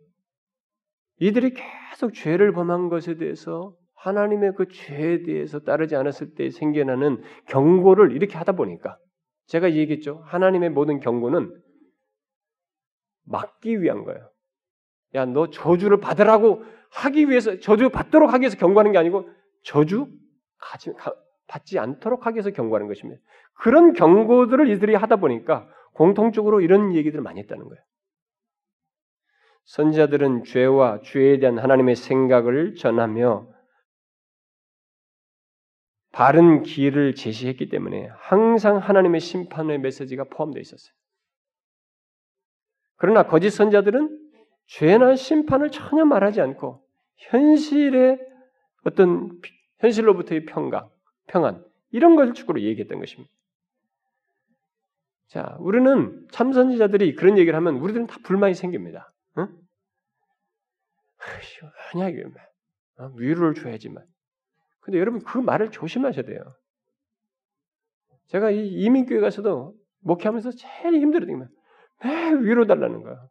이들이 1.20 1.54
계속 1.54 2.14
죄를 2.14 2.54
범한 2.54 2.90
것에 2.90 3.16
대해서 3.16 3.76
하나님의 3.96 4.54
그 4.56 4.68
죄에 4.68 5.24
대해서 5.24 5.60
따르지 5.60 5.96
않았을 5.96 6.36
때 6.36 6.50
생겨나는 6.50 7.22
경고를 7.48 8.16
이렇게 8.16 8.38
하다 8.38 8.54
보니까 8.54 8.98
제가 9.48 9.74
얘기했죠. 9.74 10.22
하나님의 10.26 10.70
모든 10.70 11.00
경고는 11.00 11.52
막기 13.26 13.82
위한 13.82 14.04
거예요. 14.04 14.30
야, 15.16 15.26
너 15.26 15.50
저주를 15.50 16.00
받으라고 16.00 16.64
하기 16.92 17.30
위해서 17.30 17.60
저주 17.60 17.90
받도록 17.90 18.34
하기 18.34 18.44
위해서 18.44 18.58
경고하는 18.58 18.92
게 18.92 18.98
아니고 18.98 19.30
저주 19.64 20.08
가지, 20.58 20.92
가, 20.94 21.14
받지 21.48 21.80
않도록 21.80 22.26
하기 22.26 22.36
위해서 22.36 22.52
경고하는 22.52 22.88
것입니다. 22.88 23.22
그런 23.54 23.94
경고들을 23.94 24.70
이들이 24.70 24.96
하다 24.96 25.18
보니까 25.18 25.68
공통적으로 25.94 26.62
이런 26.62 26.94
얘기들을 26.94 27.24
많이 27.24 27.40
했다는 27.42 27.68
거예요. 27.68 27.82
선지자들은 29.66 30.46
죄와 30.46 31.02
죄에 31.02 31.40
대한 31.40 31.58
하나님의 31.60 31.96
생각을 31.96 32.76
전하며 32.76 33.50
바른 36.12 36.64
길을 36.64 37.16
제시했기 37.16 37.70
때문에 37.70 38.10
항상 38.18 38.78
하나님의 38.78 39.20
심판의 39.20 39.80
메시지가 39.80 40.26
포함되어 40.26 40.62
있었어요. 40.62 40.94
그러나 42.96 43.24
거짓 43.24 43.52
선자들은 43.52 44.27
죄나 44.68 45.16
심판을 45.16 45.72
전혀 45.72 46.06
말하지 46.06 46.42
않고 46.42 46.86
현실의 47.16 48.20
어떤 48.84 49.42
현실로부터의 49.80 50.46
평강, 50.46 50.90
평안 51.28 51.64
이런 51.92 52.16
것을 52.16 52.34
축구로 52.34 52.62
얘기했던 52.62 53.00
것입니다. 53.00 53.32
자, 55.28 55.58
우리는 55.60 56.26
참선지자들이 56.32 57.16
그런 57.16 57.38
얘기를 57.38 57.56
하면 57.58 57.76
우리들은 57.78 58.08
다 58.08 58.18
불만이 58.24 58.54
생깁니다. 58.54 59.12
응? 59.38 59.48
시원하게 61.42 62.24
어? 63.00 63.12
위로를 63.16 63.54
줘야지만. 63.56 64.04
근데 64.80 65.00
여러분 65.00 65.22
그 65.22 65.38
말을 65.38 65.72
조심하셔야 65.72 66.26
돼요. 66.26 66.40
제가 68.28 68.52
이 68.52 68.68
이민교회 68.68 69.20
가서도 69.20 69.76
목회하면서 70.00 70.52
제일 70.52 70.96
힘들었던 71.02 71.40
게 71.40 71.58
매 72.04 72.34
위로 72.34 72.66
달라는 72.68 73.02
거야. 73.04 73.28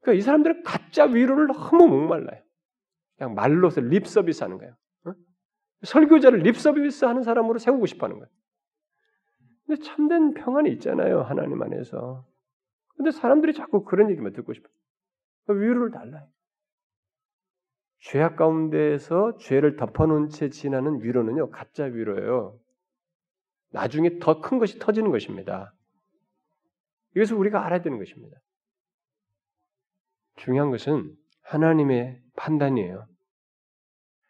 그러니까 0.00 0.18
이 0.18 0.22
사람들은 0.22 0.62
가짜 0.62 1.04
위로를 1.04 1.46
너무 1.48 1.88
목말라요. 1.88 2.42
그냥 3.16 3.34
말로서 3.34 3.80
립 3.80 4.06
서비스 4.06 4.42
하는 4.42 4.58
거예요. 4.58 4.74
설교자를 5.82 6.40
립서비스 6.40 7.06
하는 7.06 7.22
사람으로 7.22 7.58
세우고 7.58 7.86
싶어 7.86 8.06
하는 8.06 8.18
거예요. 8.18 8.30
근데 9.66 9.82
참된 9.82 10.34
평안이 10.34 10.70
있잖아요. 10.72 11.22
하나님 11.22 11.62
안에서. 11.62 12.26
근데 12.96 13.10
사람들이 13.10 13.54
자꾸 13.54 13.84
그런 13.84 14.10
얘기만 14.10 14.32
듣고 14.32 14.52
싶어요. 14.52 14.72
위로를 15.48 15.90
달라요. 15.90 16.28
죄악 18.00 18.36
가운데에서 18.36 19.36
죄를 19.38 19.76
덮어놓은 19.76 20.28
채 20.28 20.48
지나는 20.48 21.02
위로는요, 21.02 21.50
가짜 21.50 21.84
위로예요. 21.84 22.58
나중에 23.70 24.18
더 24.18 24.40
큰 24.40 24.58
것이 24.58 24.78
터지는 24.78 25.10
것입니다. 25.10 25.74
이것을 27.16 27.36
우리가 27.36 27.64
알아야 27.64 27.82
되는 27.82 27.98
것입니다. 27.98 28.38
중요한 30.40 30.70
것은 30.70 31.14
하나님의 31.42 32.18
판단이에요. 32.36 33.06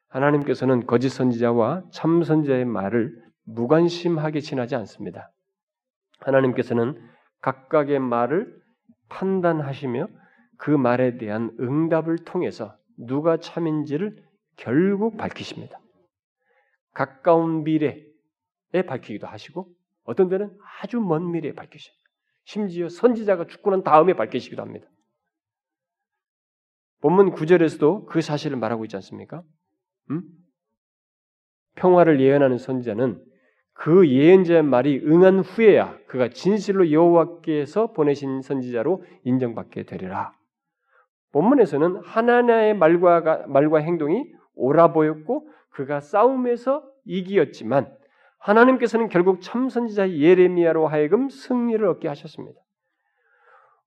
하나님께서는 0.08 0.86
거짓 0.86 1.08
선지자와 1.10 1.84
참 1.92 2.24
선지자의 2.24 2.64
말을 2.64 3.16
무관심하게 3.44 4.40
지나지 4.40 4.74
않습니다. 4.74 5.30
하나님께서는 6.18 7.00
각각의 7.40 8.00
말을 8.00 8.52
판단하시며 9.08 10.08
그 10.58 10.70
말에 10.72 11.16
대한 11.16 11.56
응답을 11.60 12.18
통해서 12.24 12.76
누가 12.98 13.36
참인지를 13.36 14.16
결국 14.56 15.16
밝히십니다. 15.16 15.78
가까운 16.92 17.62
미래에 17.62 18.02
밝히기도 18.84 19.28
하시고 19.28 19.68
어떤 20.02 20.28
데는 20.28 20.50
아주 20.82 21.00
먼 21.00 21.30
미래에 21.30 21.54
밝히십니다. 21.54 22.04
심지어 22.44 22.88
선지자가 22.88 23.46
죽고 23.46 23.70
난 23.70 23.84
다음에 23.84 24.14
밝히시기도 24.14 24.60
합니다. 24.60 24.88
본문 27.00 27.32
9절에서도 27.32 28.06
그 28.06 28.20
사실을 28.20 28.56
말하고 28.58 28.84
있지 28.84 28.96
않습니까? 28.96 29.42
음? 30.10 30.22
평화를 31.76 32.20
예언하는 32.20 32.58
선지자는 32.58 33.22
그 33.72 34.08
예언자의 34.08 34.62
말이 34.62 35.00
응한 35.06 35.40
후에야 35.40 35.96
그가 36.06 36.28
진실로 36.28 36.92
여호와께서 36.92 37.92
보내신 37.92 38.42
선지자로 38.42 39.02
인정받게 39.24 39.84
되리라. 39.84 40.32
본문에서는 41.32 42.02
하나님의 42.04 42.74
말과 42.74 43.46
말과 43.46 43.78
행동이 43.78 44.30
옳아 44.54 44.92
보였고 44.92 45.48
그가 45.70 46.00
싸움에서 46.00 46.84
이기었지만 47.06 47.90
하나님께서는 48.38 49.08
결국 49.08 49.40
참선지자 49.40 50.10
예레미야로 50.10 50.86
하여금 50.88 51.28
승리를 51.30 51.86
얻게 51.86 52.08
하셨습니다. 52.08 52.60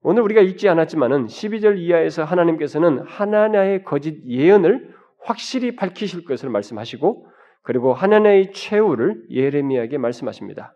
오늘 0.06 0.22
우리가 0.24 0.42
읽지 0.42 0.68
않았지만은 0.68 1.28
12절 1.28 1.80
이하에서 1.80 2.26
하나님께서는 2.26 3.00
하나냐의 3.00 3.86
거짓 3.86 4.22
예언을 4.28 4.94
확실히 5.22 5.78
밝히실 5.78 6.26
것을 6.26 6.50
말씀하시고 6.50 7.26
그리고 7.62 7.94
하나냐의 7.94 8.52
최후를 8.52 9.24
예레미야에게 9.30 9.98
말씀하십니다. 9.98 10.76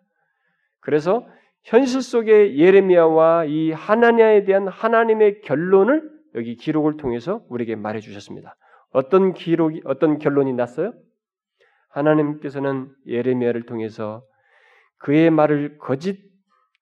그래서 0.80 1.28
현실 1.64 2.02
속의 2.02 2.58
예레미야와 2.58 3.46
이 3.46 3.72
하나냐에 3.74 4.46
대한 4.46 4.70
하나님의 4.70 5.42
결론을 5.42 6.10
여기 6.36 6.56
기록을 6.56 6.96
통해서 6.96 7.44
우리에게 7.50 7.76
말해 7.76 8.00
주셨습니다. 8.00 8.56
어떤 8.92 9.34
기록이 9.34 9.82
어떤 9.84 10.20
결론이 10.20 10.54
났어요? 10.54 10.94
하나님께서는 11.90 12.90
예레미야를 13.06 13.66
통해서 13.66 14.24
그의 15.00 15.30
말을 15.32 15.78
거짓 15.80 16.27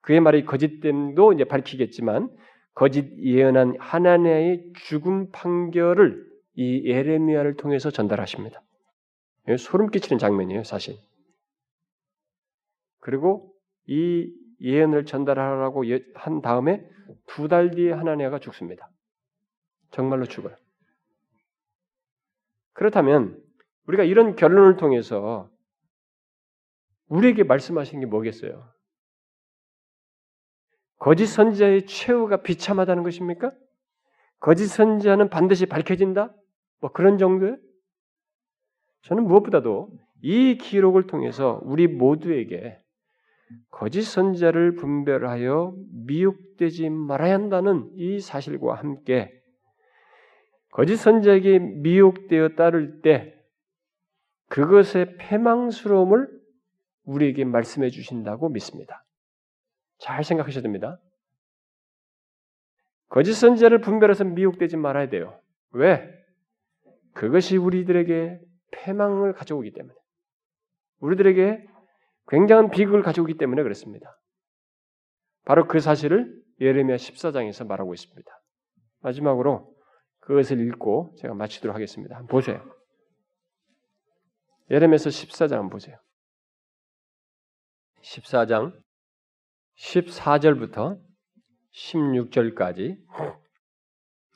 그의 0.05 0.19
말이 0.19 0.45
거짓됨도 0.45 1.33
이제 1.33 1.45
밝히겠지만 1.45 2.29
거짓 2.75 3.11
예언한 3.17 3.75
하나님의 3.79 4.71
죽음 4.75 5.31
판결을 5.31 6.23
이 6.53 6.83
예레미야를 6.87 7.55
통해서 7.55 7.89
전달하십니다. 7.89 8.61
소름 9.57 9.89
끼치는 9.89 10.19
장면이에요, 10.19 10.63
사실. 10.63 10.95
그리고 12.99 13.51
이 13.87 14.31
예언을 14.61 15.05
전달하라고 15.05 15.89
예, 15.89 16.03
한 16.13 16.41
다음에 16.41 16.87
두 17.27 17.47
달 17.47 17.71
뒤에 17.71 17.91
하나니아가 17.91 18.39
죽습니다. 18.39 18.89
정말로 19.91 20.25
죽어요. 20.25 20.55
그렇다면 22.73 23.41
우리가 23.87 24.03
이런 24.03 24.35
결론을 24.35 24.77
통해서 24.77 25.49
우리에게 27.07 27.43
말씀하신 27.43 28.01
게 28.01 28.05
뭐겠어요? 28.05 28.74
거짓 30.97 31.27
선지자의 31.27 31.85
최후가 31.85 32.41
비참하다는 32.41 33.03
것입니까? 33.03 33.51
거짓 34.39 34.67
선지자는 34.67 35.29
반드시 35.29 35.65
밝혀진다? 35.65 36.33
뭐 36.81 36.91
그런 36.91 37.17
정도요? 37.17 37.57
저는 39.03 39.23
무엇보다도 39.25 39.89
이 40.21 40.57
기록을 40.57 41.07
통해서 41.07 41.59
우리 41.63 41.87
모두에게 41.87 42.79
거짓 43.69 44.01
선지자를 44.03 44.75
분별하여 44.75 45.75
미혹되지 46.05 46.89
말아야 46.89 47.35
한다는 47.35 47.91
이 47.95 48.19
사실과 48.19 48.75
함께 48.75 49.31
거짓 50.71 50.97
선지자에게 50.97 51.59
미혹되어 51.59 52.49
따를 52.49 53.01
때 53.01 53.35
그것의 54.49 55.17
패망스러움을 55.17 56.27
우리에게 57.03 57.45
말씀해 57.45 57.89
주신다고 57.89 58.49
믿습니다. 58.49 59.04
잘 59.99 60.23
생각하셔야 60.23 60.61
됩니다. 60.61 60.99
거짓 63.09 63.33
선지자를 63.33 63.81
분별해서 63.81 64.23
미혹되지 64.23 64.77
말아야 64.77 65.09
돼요. 65.09 65.39
왜? 65.71 66.11
그것이 67.13 67.57
우리들에게 67.57 68.39
패망을 68.71 69.33
가져오기 69.33 69.71
때문에. 69.71 69.95
우리들에게 70.99 71.65
굉장한 72.27 72.71
비극을 72.71 73.03
가져오기 73.03 73.37
때문에 73.37 73.63
그렇습니다. 73.63 74.17
바로 75.45 75.67
그 75.67 75.79
사실을 75.79 76.41
예레미야 76.59 76.95
14장에서 76.95 77.67
말하고 77.67 77.93
있습니다. 77.93 78.31
마지막으로 79.01 79.75
그것을 80.19 80.59
읽고 80.67 81.15
제가 81.19 81.35
마치도록 81.35 81.75
하겠습니다. 81.75 82.15
한번 82.15 82.27
보세요. 82.27 82.63
예레미야서 84.71 85.09
14장 85.09 85.51
한번 85.51 85.69
보세요. 85.69 85.97
14장 88.01 88.73
14절부터 89.77 90.97
16절까지 91.73 92.95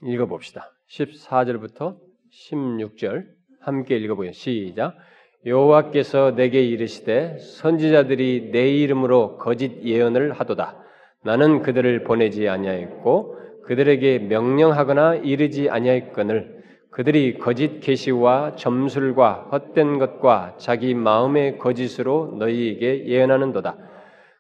읽어봅시다. 0.04 0.72
14절부터 0.90 1.98
16절 2.32 3.26
함께 3.62 3.98
읽어보요. 3.98 4.32
시작. 4.34 4.98
여호와께서 5.46 6.36
내게 6.36 6.62
이르시되 6.62 7.38
선지자들이 7.38 8.50
내 8.52 8.70
이름으로 8.70 9.38
거짓 9.38 9.82
예언을 9.84 10.34
하도다. 10.34 10.84
나는 11.24 11.62
그들을 11.62 12.04
보내지 12.04 12.50
아니하였고 12.50 13.38
그들에게 13.64 14.20
명령하거나 14.20 15.16
이르지 15.16 15.70
아니하였거늘 15.70 16.60
그들이 16.92 17.38
거짓 17.38 17.80
계시와 17.80 18.56
점술과 18.56 19.50
헛된 19.52 20.00
것과 20.00 20.56
자기 20.58 20.94
마음의 20.94 21.60
거짓으로 21.60 22.36
너희에게 22.40 23.06
예언하는도다. 23.08 23.89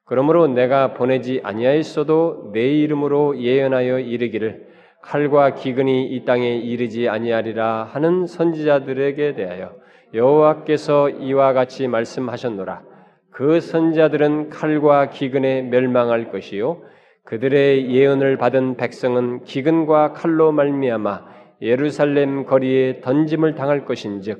그러므로 0.10 0.47
내가 0.47 0.93
보내지 0.95 1.41
아니하였어도 1.43 2.49
내 2.51 2.68
이름으로 2.68 3.39
예언하여 3.39 3.99
이르기를 3.99 4.68
칼과 5.03 5.53
기근이 5.53 6.07
이 6.07 6.26
땅에 6.26 6.57
이르지 6.57 7.07
아니하리라 7.07 7.84
하는 7.84 8.26
선지자들에게 8.26 9.36
대하여 9.36 9.76
여호와께서 10.16 11.12
이와 11.12 11.53
같이 11.53 11.88
말씀하셨노라. 11.88 12.82
그 13.30 13.60
선자들은 13.60 14.49
칼과 14.49 15.12
기근에 15.12 15.62
멸망할 15.62 16.32
것이요 16.32 16.82
그들의 17.26 17.91
예언을 17.91 18.38
받은 18.38 18.78
백성은 18.78 19.43
기근과 19.43 20.14
칼로 20.14 20.51
말미암아 20.51 21.24
예루살렘 21.62 22.45
거리에 22.45 23.01
던짐을 23.01 23.53
당할 23.53 23.86
것인즉 23.86 24.39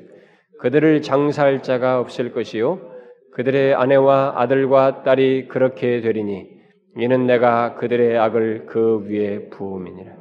그들을 0.58 1.00
장사할 1.00 1.62
자가 1.62 2.00
없을 2.00 2.32
것이요 2.32 2.89
그들의 3.32 3.74
아내와 3.74 4.34
아들과 4.40 5.02
딸이 5.02 5.48
그렇게 5.48 6.00
되리니 6.00 6.60
이는 6.96 7.26
내가 7.26 7.74
그들의 7.76 8.18
악을 8.18 8.66
그 8.66 9.06
위에 9.06 9.48
부음이니라. 9.50 10.18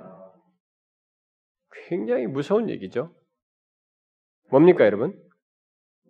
굉장히 1.88 2.28
무서운 2.28 2.70
얘기죠. 2.70 3.14
뭡니까, 4.52 4.86
여러분? 4.86 5.20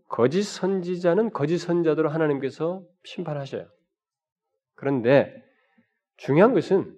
거짓 0.10 0.43
선지자는 0.43 1.32
거짓 1.32 1.60
선자대로 1.60 2.10
하나님께서 2.10 2.84
심판하셔요. 3.04 3.68
그런데 4.76 5.34
중요한 6.18 6.54
것은 6.54 6.93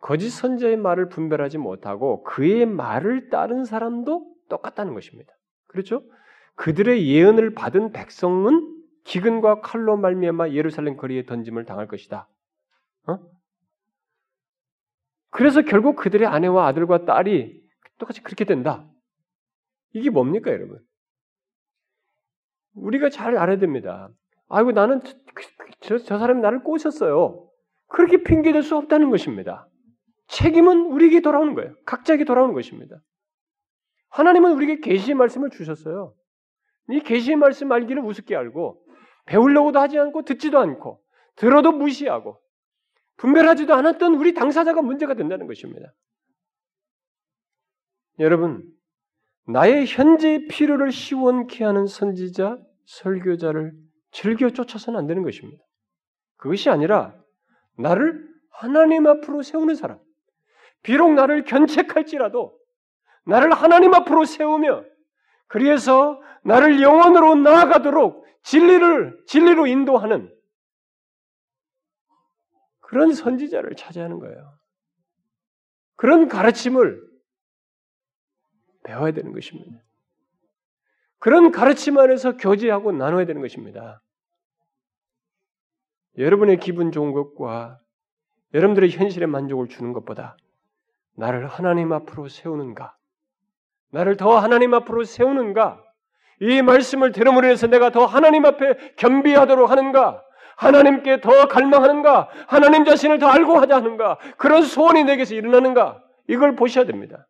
거짓 0.00 0.30
선자의 0.30 0.76
말을 0.76 1.08
분별하지 1.08 1.58
못하고 1.58 2.22
그의 2.24 2.66
말을 2.66 3.28
따른 3.28 3.64
사람도 3.64 4.34
똑같다는 4.48 4.94
것입니다. 4.94 5.32
그렇죠? 5.68 6.02
그들의 6.56 7.06
예언을 7.06 7.54
받은 7.54 7.92
백성은 7.92 8.73
기근과 9.04 9.60
칼로 9.60 9.96
말미암아 9.96 10.50
예루살렘 10.50 10.96
거리에 10.96 11.24
던짐을 11.26 11.64
당할 11.64 11.86
것이다. 11.86 12.28
어? 13.06 13.18
그래서 15.30 15.62
결국 15.62 15.96
그들의 15.96 16.26
아내와 16.26 16.66
아들과 16.66 17.04
딸이 17.04 17.62
똑같이 17.98 18.22
그렇게 18.22 18.44
된다. 18.44 18.88
이게 19.92 20.10
뭡니까, 20.10 20.50
여러분? 20.50 20.80
우리가 22.74 23.10
잘 23.10 23.36
알아야 23.36 23.58
됩니다. 23.58 24.08
아이고 24.48 24.72
나는 24.72 25.00
저, 25.80 25.98
저 25.98 26.18
사람이 26.18 26.40
나를 26.40 26.62
꼬셨어요. 26.62 27.48
그렇게 27.88 28.22
핑계댈 28.22 28.62
수 28.62 28.76
없다는 28.76 29.10
것입니다. 29.10 29.68
책임은 30.28 30.86
우리에게 30.86 31.20
돌아오는 31.20 31.54
거예요. 31.54 31.74
각자에게 31.84 32.24
돌아오는 32.24 32.54
것입니다. 32.54 32.96
하나님은 34.08 34.52
우리에게 34.52 34.80
계시의 34.80 35.14
말씀을 35.14 35.50
주셨어요. 35.50 36.14
이 36.90 37.00
계시의 37.00 37.36
말씀 37.36 37.70
알기를 37.70 38.02
우습게 38.02 38.36
알고 38.36 38.83
배우려고도 39.26 39.78
하지 39.78 39.98
않고 39.98 40.22
듣지도 40.22 40.58
않고 40.58 41.02
들어도 41.36 41.72
무시하고 41.72 42.40
분별하지도 43.16 43.74
않았던 43.74 44.14
우리 44.14 44.34
당사자가 44.34 44.82
문제가 44.82 45.14
된다는 45.14 45.46
것입니다. 45.46 45.92
여러분, 48.18 48.64
나의 49.46 49.86
현재 49.86 50.46
필요를 50.48 50.92
시원케 50.92 51.64
하는 51.64 51.86
선지자, 51.86 52.58
설교자를 52.86 53.72
즐겨 54.10 54.50
쫓아서는 54.50 54.98
안 54.98 55.06
되는 55.06 55.22
것입니다. 55.22 55.62
그것이 56.36 56.70
아니라 56.70 57.14
나를 57.76 58.28
하나님 58.50 59.06
앞으로 59.06 59.42
세우는 59.42 59.74
사람, 59.74 59.98
비록 60.82 61.12
나를 61.14 61.44
견책할지라도 61.44 62.56
나를 63.26 63.52
하나님 63.52 63.94
앞으로 63.94 64.24
세우며 64.24 64.84
그래서 65.46 66.20
나를 66.42 66.82
영원으로 66.82 67.36
나아가도록 67.36 68.23
진리를 68.44 69.24
진리로 69.26 69.66
인도하는 69.66 70.32
그런 72.80 73.12
선지자를 73.12 73.74
찾아하는 73.74 74.18
거예요. 74.18 74.58
그런 75.96 76.28
가르침을 76.28 77.02
배워야 78.84 79.12
되는 79.12 79.32
것입니다. 79.32 79.82
그런 81.18 81.50
가르침 81.50 81.98
안에서 81.98 82.36
교제하고 82.36 82.92
나눠야 82.92 83.24
되는 83.24 83.40
것입니다. 83.40 84.02
여러분의 86.18 86.60
기분 86.60 86.92
좋은 86.92 87.12
것과 87.12 87.80
여러분들의 88.52 88.90
현실의 88.90 89.26
만족을 89.26 89.68
주는 89.68 89.92
것보다 89.94 90.36
나를 91.14 91.46
하나님 91.46 91.92
앞으로 91.92 92.28
세우는가? 92.28 92.96
나를 93.90 94.16
더 94.16 94.36
하나님 94.38 94.74
앞으로 94.74 95.04
세우는가? 95.04 95.82
이 96.40 96.62
말씀을 96.62 97.12
들음으로 97.12 97.46
인해서 97.46 97.66
내가 97.66 97.90
더 97.90 98.04
하나님 98.06 98.44
앞에 98.44 98.94
겸비하도록 98.96 99.70
하는가? 99.70 100.22
하나님께 100.56 101.20
더 101.20 101.48
갈망하는가? 101.48 102.28
하나님 102.46 102.84
자신을 102.84 103.18
더 103.18 103.26
알고 103.28 103.56
하자 103.58 103.76
하는가? 103.76 104.18
그런 104.36 104.62
소원이 104.62 105.04
내게서 105.04 105.34
일어나는가? 105.34 106.02
이걸 106.28 106.54
보셔야 106.56 106.84
됩니다. 106.84 107.26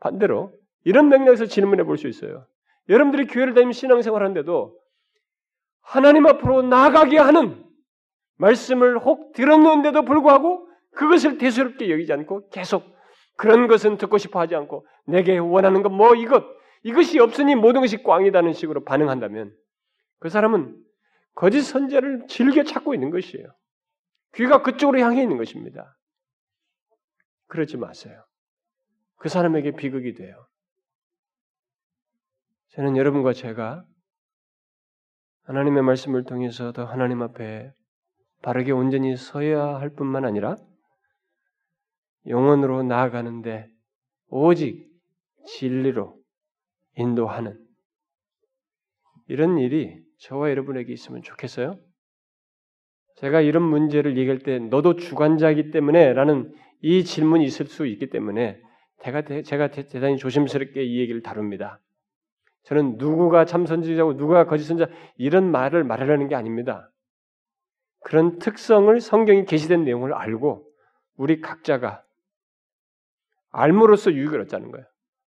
반대로 0.00 0.52
이런 0.84 1.08
맥락에서 1.08 1.46
질문해 1.46 1.84
볼 1.84 1.96
수 1.96 2.08
있어요. 2.08 2.46
여러분들이 2.88 3.26
교회를 3.26 3.54
다니면 3.54 3.72
신앙생활 3.72 4.22
하는데도 4.22 4.76
하나님 5.82 6.26
앞으로 6.26 6.62
나가게 6.62 7.18
하는 7.18 7.64
말씀을 8.38 8.98
혹 8.98 9.32
들었는데도 9.32 10.02
불구하고 10.02 10.68
그것을 10.92 11.38
대수롭게 11.38 11.90
여기지 11.90 12.12
않고 12.12 12.48
계속 12.50 12.84
그런 13.36 13.66
것은 13.66 13.96
듣고 13.96 14.18
싶어 14.18 14.40
하지 14.40 14.54
않고 14.54 14.86
내게 15.06 15.38
원하는 15.38 15.82
건뭐 15.82 16.14
이것 16.16 16.44
이것이 16.86 17.18
없으니 17.18 17.56
모든 17.56 17.80
것이 17.80 18.00
꽝이다는 18.04 18.52
식으로 18.52 18.84
반응한다면 18.84 19.52
그 20.20 20.28
사람은 20.28 20.80
거짓 21.34 21.62
선제를 21.62 22.26
즐겨 22.28 22.62
찾고 22.62 22.94
있는 22.94 23.10
것이에요. 23.10 23.48
귀가 24.34 24.62
그쪽으로 24.62 25.00
향해 25.00 25.20
있는 25.20 25.36
것입니다. 25.36 25.96
그러지 27.48 27.76
마세요. 27.76 28.24
그 29.16 29.28
사람에게 29.28 29.72
비극이 29.72 30.14
돼요. 30.14 30.46
저는 32.68 32.96
여러분과 32.96 33.32
제가 33.32 33.84
하나님의 35.42 35.82
말씀을 35.82 36.22
통해서 36.22 36.70
더 36.70 36.84
하나님 36.84 37.20
앞에 37.20 37.72
바르게 38.42 38.70
온전히 38.70 39.16
서야 39.16 39.80
할 39.80 39.90
뿐만 39.90 40.24
아니라 40.24 40.54
영원으로 42.28 42.84
나아가는데 42.84 43.68
오직 44.28 44.88
진리로 45.46 46.24
인도하는 46.96 47.58
이런 49.28 49.58
일이 49.58 50.00
저와 50.18 50.50
여러분에게 50.50 50.92
있으면 50.92 51.22
좋겠어요? 51.22 51.78
제가 53.16 53.40
이런 53.40 53.62
문제를 53.62 54.18
얘기할 54.18 54.40
때 54.40 54.58
너도 54.58 54.96
주관자이기 54.96 55.70
때문에 55.70 56.12
라는 56.12 56.54
이 56.82 57.04
질문이 57.04 57.44
있을 57.44 57.66
수 57.66 57.86
있기 57.86 58.10
때문에 58.10 58.60
제가, 59.02 59.22
제가 59.22 59.70
대단히 59.70 60.16
조심스럽게 60.16 60.82
이 60.84 61.00
얘기를 61.00 61.22
다룹니다. 61.22 61.80
저는 62.64 62.96
누구가 62.98 63.44
참선지자고 63.44 64.16
누가 64.16 64.46
거짓선자 64.46 64.88
이런 65.16 65.50
말을 65.50 65.84
말하려는 65.84 66.28
게 66.28 66.34
아닙니다. 66.34 66.90
그런 68.00 68.38
특성을 68.38 69.00
성경이 69.00 69.44
계시된 69.46 69.84
내용을 69.84 70.12
알고 70.12 70.68
우리 71.16 71.40
각자가 71.40 72.04
알므로써 73.50 74.12
유익을 74.12 74.40
얻자는 74.42 74.70
거예요. 74.70 74.86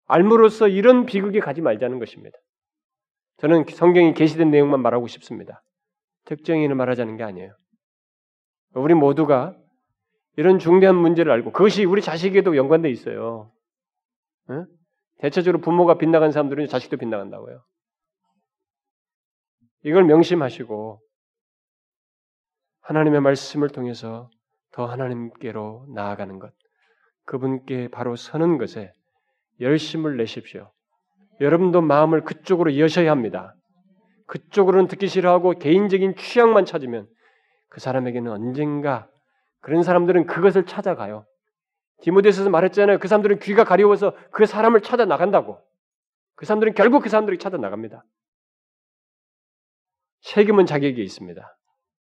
알므로써 0.08 0.68
이런 0.68 1.06
비극에 1.06 1.40
가지 1.40 1.60
말자는 1.60 1.98
것입니다. 1.98 2.36
저는 3.38 3.64
성경이 3.70 4.14
계시된 4.14 4.50
내용만 4.50 4.80
말하고 4.80 5.06
싶습니다. 5.06 5.62
특정인을 6.24 6.74
말하자는 6.74 7.16
게 7.16 7.22
아니에요. 7.22 7.54
우리 8.74 8.94
모두가 8.94 9.56
이런 10.36 10.58
중대한 10.58 10.96
문제를 10.96 11.30
알고 11.32 11.52
그것이 11.52 11.84
우리 11.84 12.02
자식에도 12.02 12.56
연관돼 12.56 12.90
있어요. 12.90 13.52
응? 14.50 14.66
대체적으로 15.18 15.60
부모가 15.60 15.98
빗나간 15.98 16.32
사람들은 16.32 16.66
자식도 16.66 16.96
빗나간다고요. 16.96 17.62
이걸 19.84 20.04
명심하시고 20.04 21.00
하나님의 22.80 23.20
말씀을 23.20 23.68
통해서 23.68 24.30
더 24.72 24.86
하나님께로 24.86 25.86
나아가는 25.94 26.38
것, 26.38 26.52
그분께 27.24 27.88
바로 27.88 28.16
서는 28.16 28.58
것에 28.58 28.92
열심을 29.60 30.16
내십시오. 30.16 30.72
여러분도 31.40 31.80
마음을 31.80 32.24
그쪽으로 32.24 32.78
여셔야 32.78 33.10
합니다. 33.10 33.54
그쪽으로는 34.26 34.88
듣기 34.88 35.08
싫어하고 35.08 35.58
개인적인 35.58 36.16
취향만 36.16 36.64
찾으면 36.64 37.08
그 37.68 37.80
사람에게는 37.80 38.30
언젠가 38.30 39.08
그런 39.60 39.82
사람들은 39.82 40.26
그것을 40.26 40.66
찾아가요. 40.66 41.26
디모데서에서 42.02 42.50
말했잖아요. 42.50 42.98
그 42.98 43.08
사람들은 43.08 43.40
귀가 43.40 43.64
가려워서 43.64 44.14
그 44.30 44.46
사람을 44.46 44.82
찾아 44.82 45.04
나간다고. 45.04 45.60
그 46.36 46.46
사람들은 46.46 46.74
결국 46.74 47.02
그 47.02 47.08
사람들이 47.08 47.38
찾아 47.38 47.56
나갑니다. 47.56 48.04
책임은 50.20 50.66
자기에게 50.66 51.02
있습니다. 51.02 51.56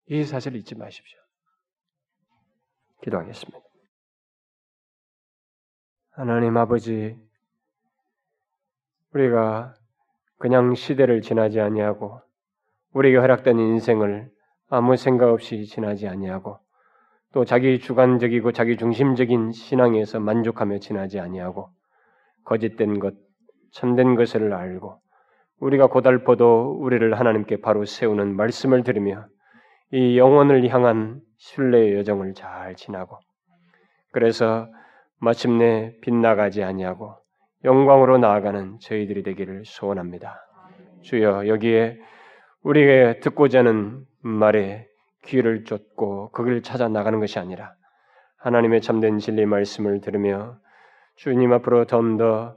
이 0.06 0.24
사실을 0.24 0.58
잊지 0.58 0.74
마십시오. 0.74 1.18
기도하겠습니다. 3.02 3.58
하나님 6.12 6.56
아버지, 6.56 7.18
우리가 9.14 9.74
그냥 10.38 10.74
시대를 10.74 11.22
지나지 11.22 11.60
아니하고 11.60 12.20
우리에게 12.92 13.18
허락된 13.18 13.58
인생을 13.58 14.28
아무 14.68 14.96
생각 14.96 15.30
없이 15.30 15.66
지나지 15.66 16.08
아니하고 16.08 16.58
또 17.32 17.44
자기 17.44 17.78
주관적이고 17.78 18.52
자기 18.52 18.76
중심적인 18.76 19.52
신앙에서 19.52 20.20
만족하며 20.20 20.78
지나지 20.78 21.20
아니하고 21.20 21.70
거짓된 22.44 22.98
것, 22.98 23.14
참된 23.72 24.16
것을 24.16 24.52
알고 24.52 25.00
우리가 25.60 25.86
고달퍼도 25.86 26.78
우리를 26.80 27.18
하나님께 27.18 27.60
바로 27.60 27.84
세우는 27.84 28.36
말씀을 28.36 28.82
들으며 28.82 29.26
이 29.92 30.18
영혼을 30.18 30.68
향한 30.68 31.20
신뢰의 31.38 31.94
여정을 31.96 32.34
잘 32.34 32.74
지나고 32.74 33.18
그래서 34.12 34.68
마침내 35.20 35.96
빗나가지 36.02 36.62
아니하고 36.62 37.23
영광으로 37.64 38.18
나아가는 38.18 38.78
저희들이 38.80 39.22
되기를 39.22 39.62
소원합니다. 39.64 40.40
주여 41.02 41.48
여기에 41.48 41.98
우리가 42.62 43.20
듣고자 43.20 43.60
하는 43.60 44.04
말에 44.20 44.86
귀를 45.24 45.64
쫓고 45.64 46.30
거기를 46.30 46.62
찾아 46.62 46.88
나가는 46.88 47.18
것이 47.20 47.38
아니라 47.38 47.74
하나님의 48.38 48.82
참된 48.82 49.18
진리 49.18 49.46
말씀을 49.46 50.00
들으며 50.00 50.58
주님 51.16 51.52
앞으로 51.52 51.86
좀더 51.86 52.56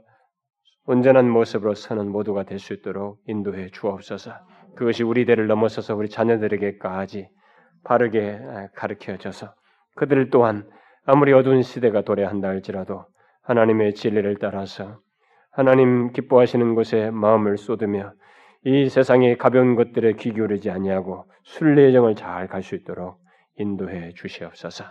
온전한 0.84 1.28
모습으로 1.28 1.74
서는 1.74 2.10
모두가 2.10 2.44
될 2.44 2.58
수 2.58 2.72
있도록 2.74 3.20
인도해 3.26 3.68
주옵소서. 3.70 4.32
그것이 4.74 5.02
우리 5.02 5.24
대를 5.24 5.46
넘어서서 5.46 5.94
우리 5.96 6.08
자녀들에게까지 6.08 7.28
바르게 7.84 8.40
가르쳐 8.74 9.16
줘서 9.18 9.54
그들 9.96 10.30
또한 10.30 10.68
아무리 11.04 11.32
어두운 11.32 11.62
시대가 11.62 12.02
도래한다 12.02 12.48
할지라도 12.48 13.04
하나님의 13.48 13.94
진리를 13.94 14.36
따라서 14.40 15.00
하나님 15.50 16.12
기뻐하시는 16.12 16.74
곳에 16.74 17.10
마음을 17.10 17.56
쏟으며 17.56 18.12
이 18.64 18.90
세상의 18.90 19.38
가벼운 19.38 19.74
것들에 19.74 20.12
귀 20.14 20.32
기울이지 20.32 20.70
아니하고 20.70 21.24
순례의 21.44 21.92
정을 21.94 22.14
잘 22.14 22.46
갈 22.48 22.62
수 22.62 22.74
있도록 22.74 23.18
인도해 23.56 24.12
주시옵소서. 24.12 24.84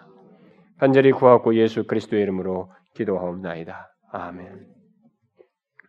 간절히 0.80 1.12
구하고 1.12 1.55
예수 1.55 1.86
그리스도의 1.86 2.24
이름으로 2.24 2.72
기도하옵나이다. 2.95 3.89
아멘. 4.12 4.76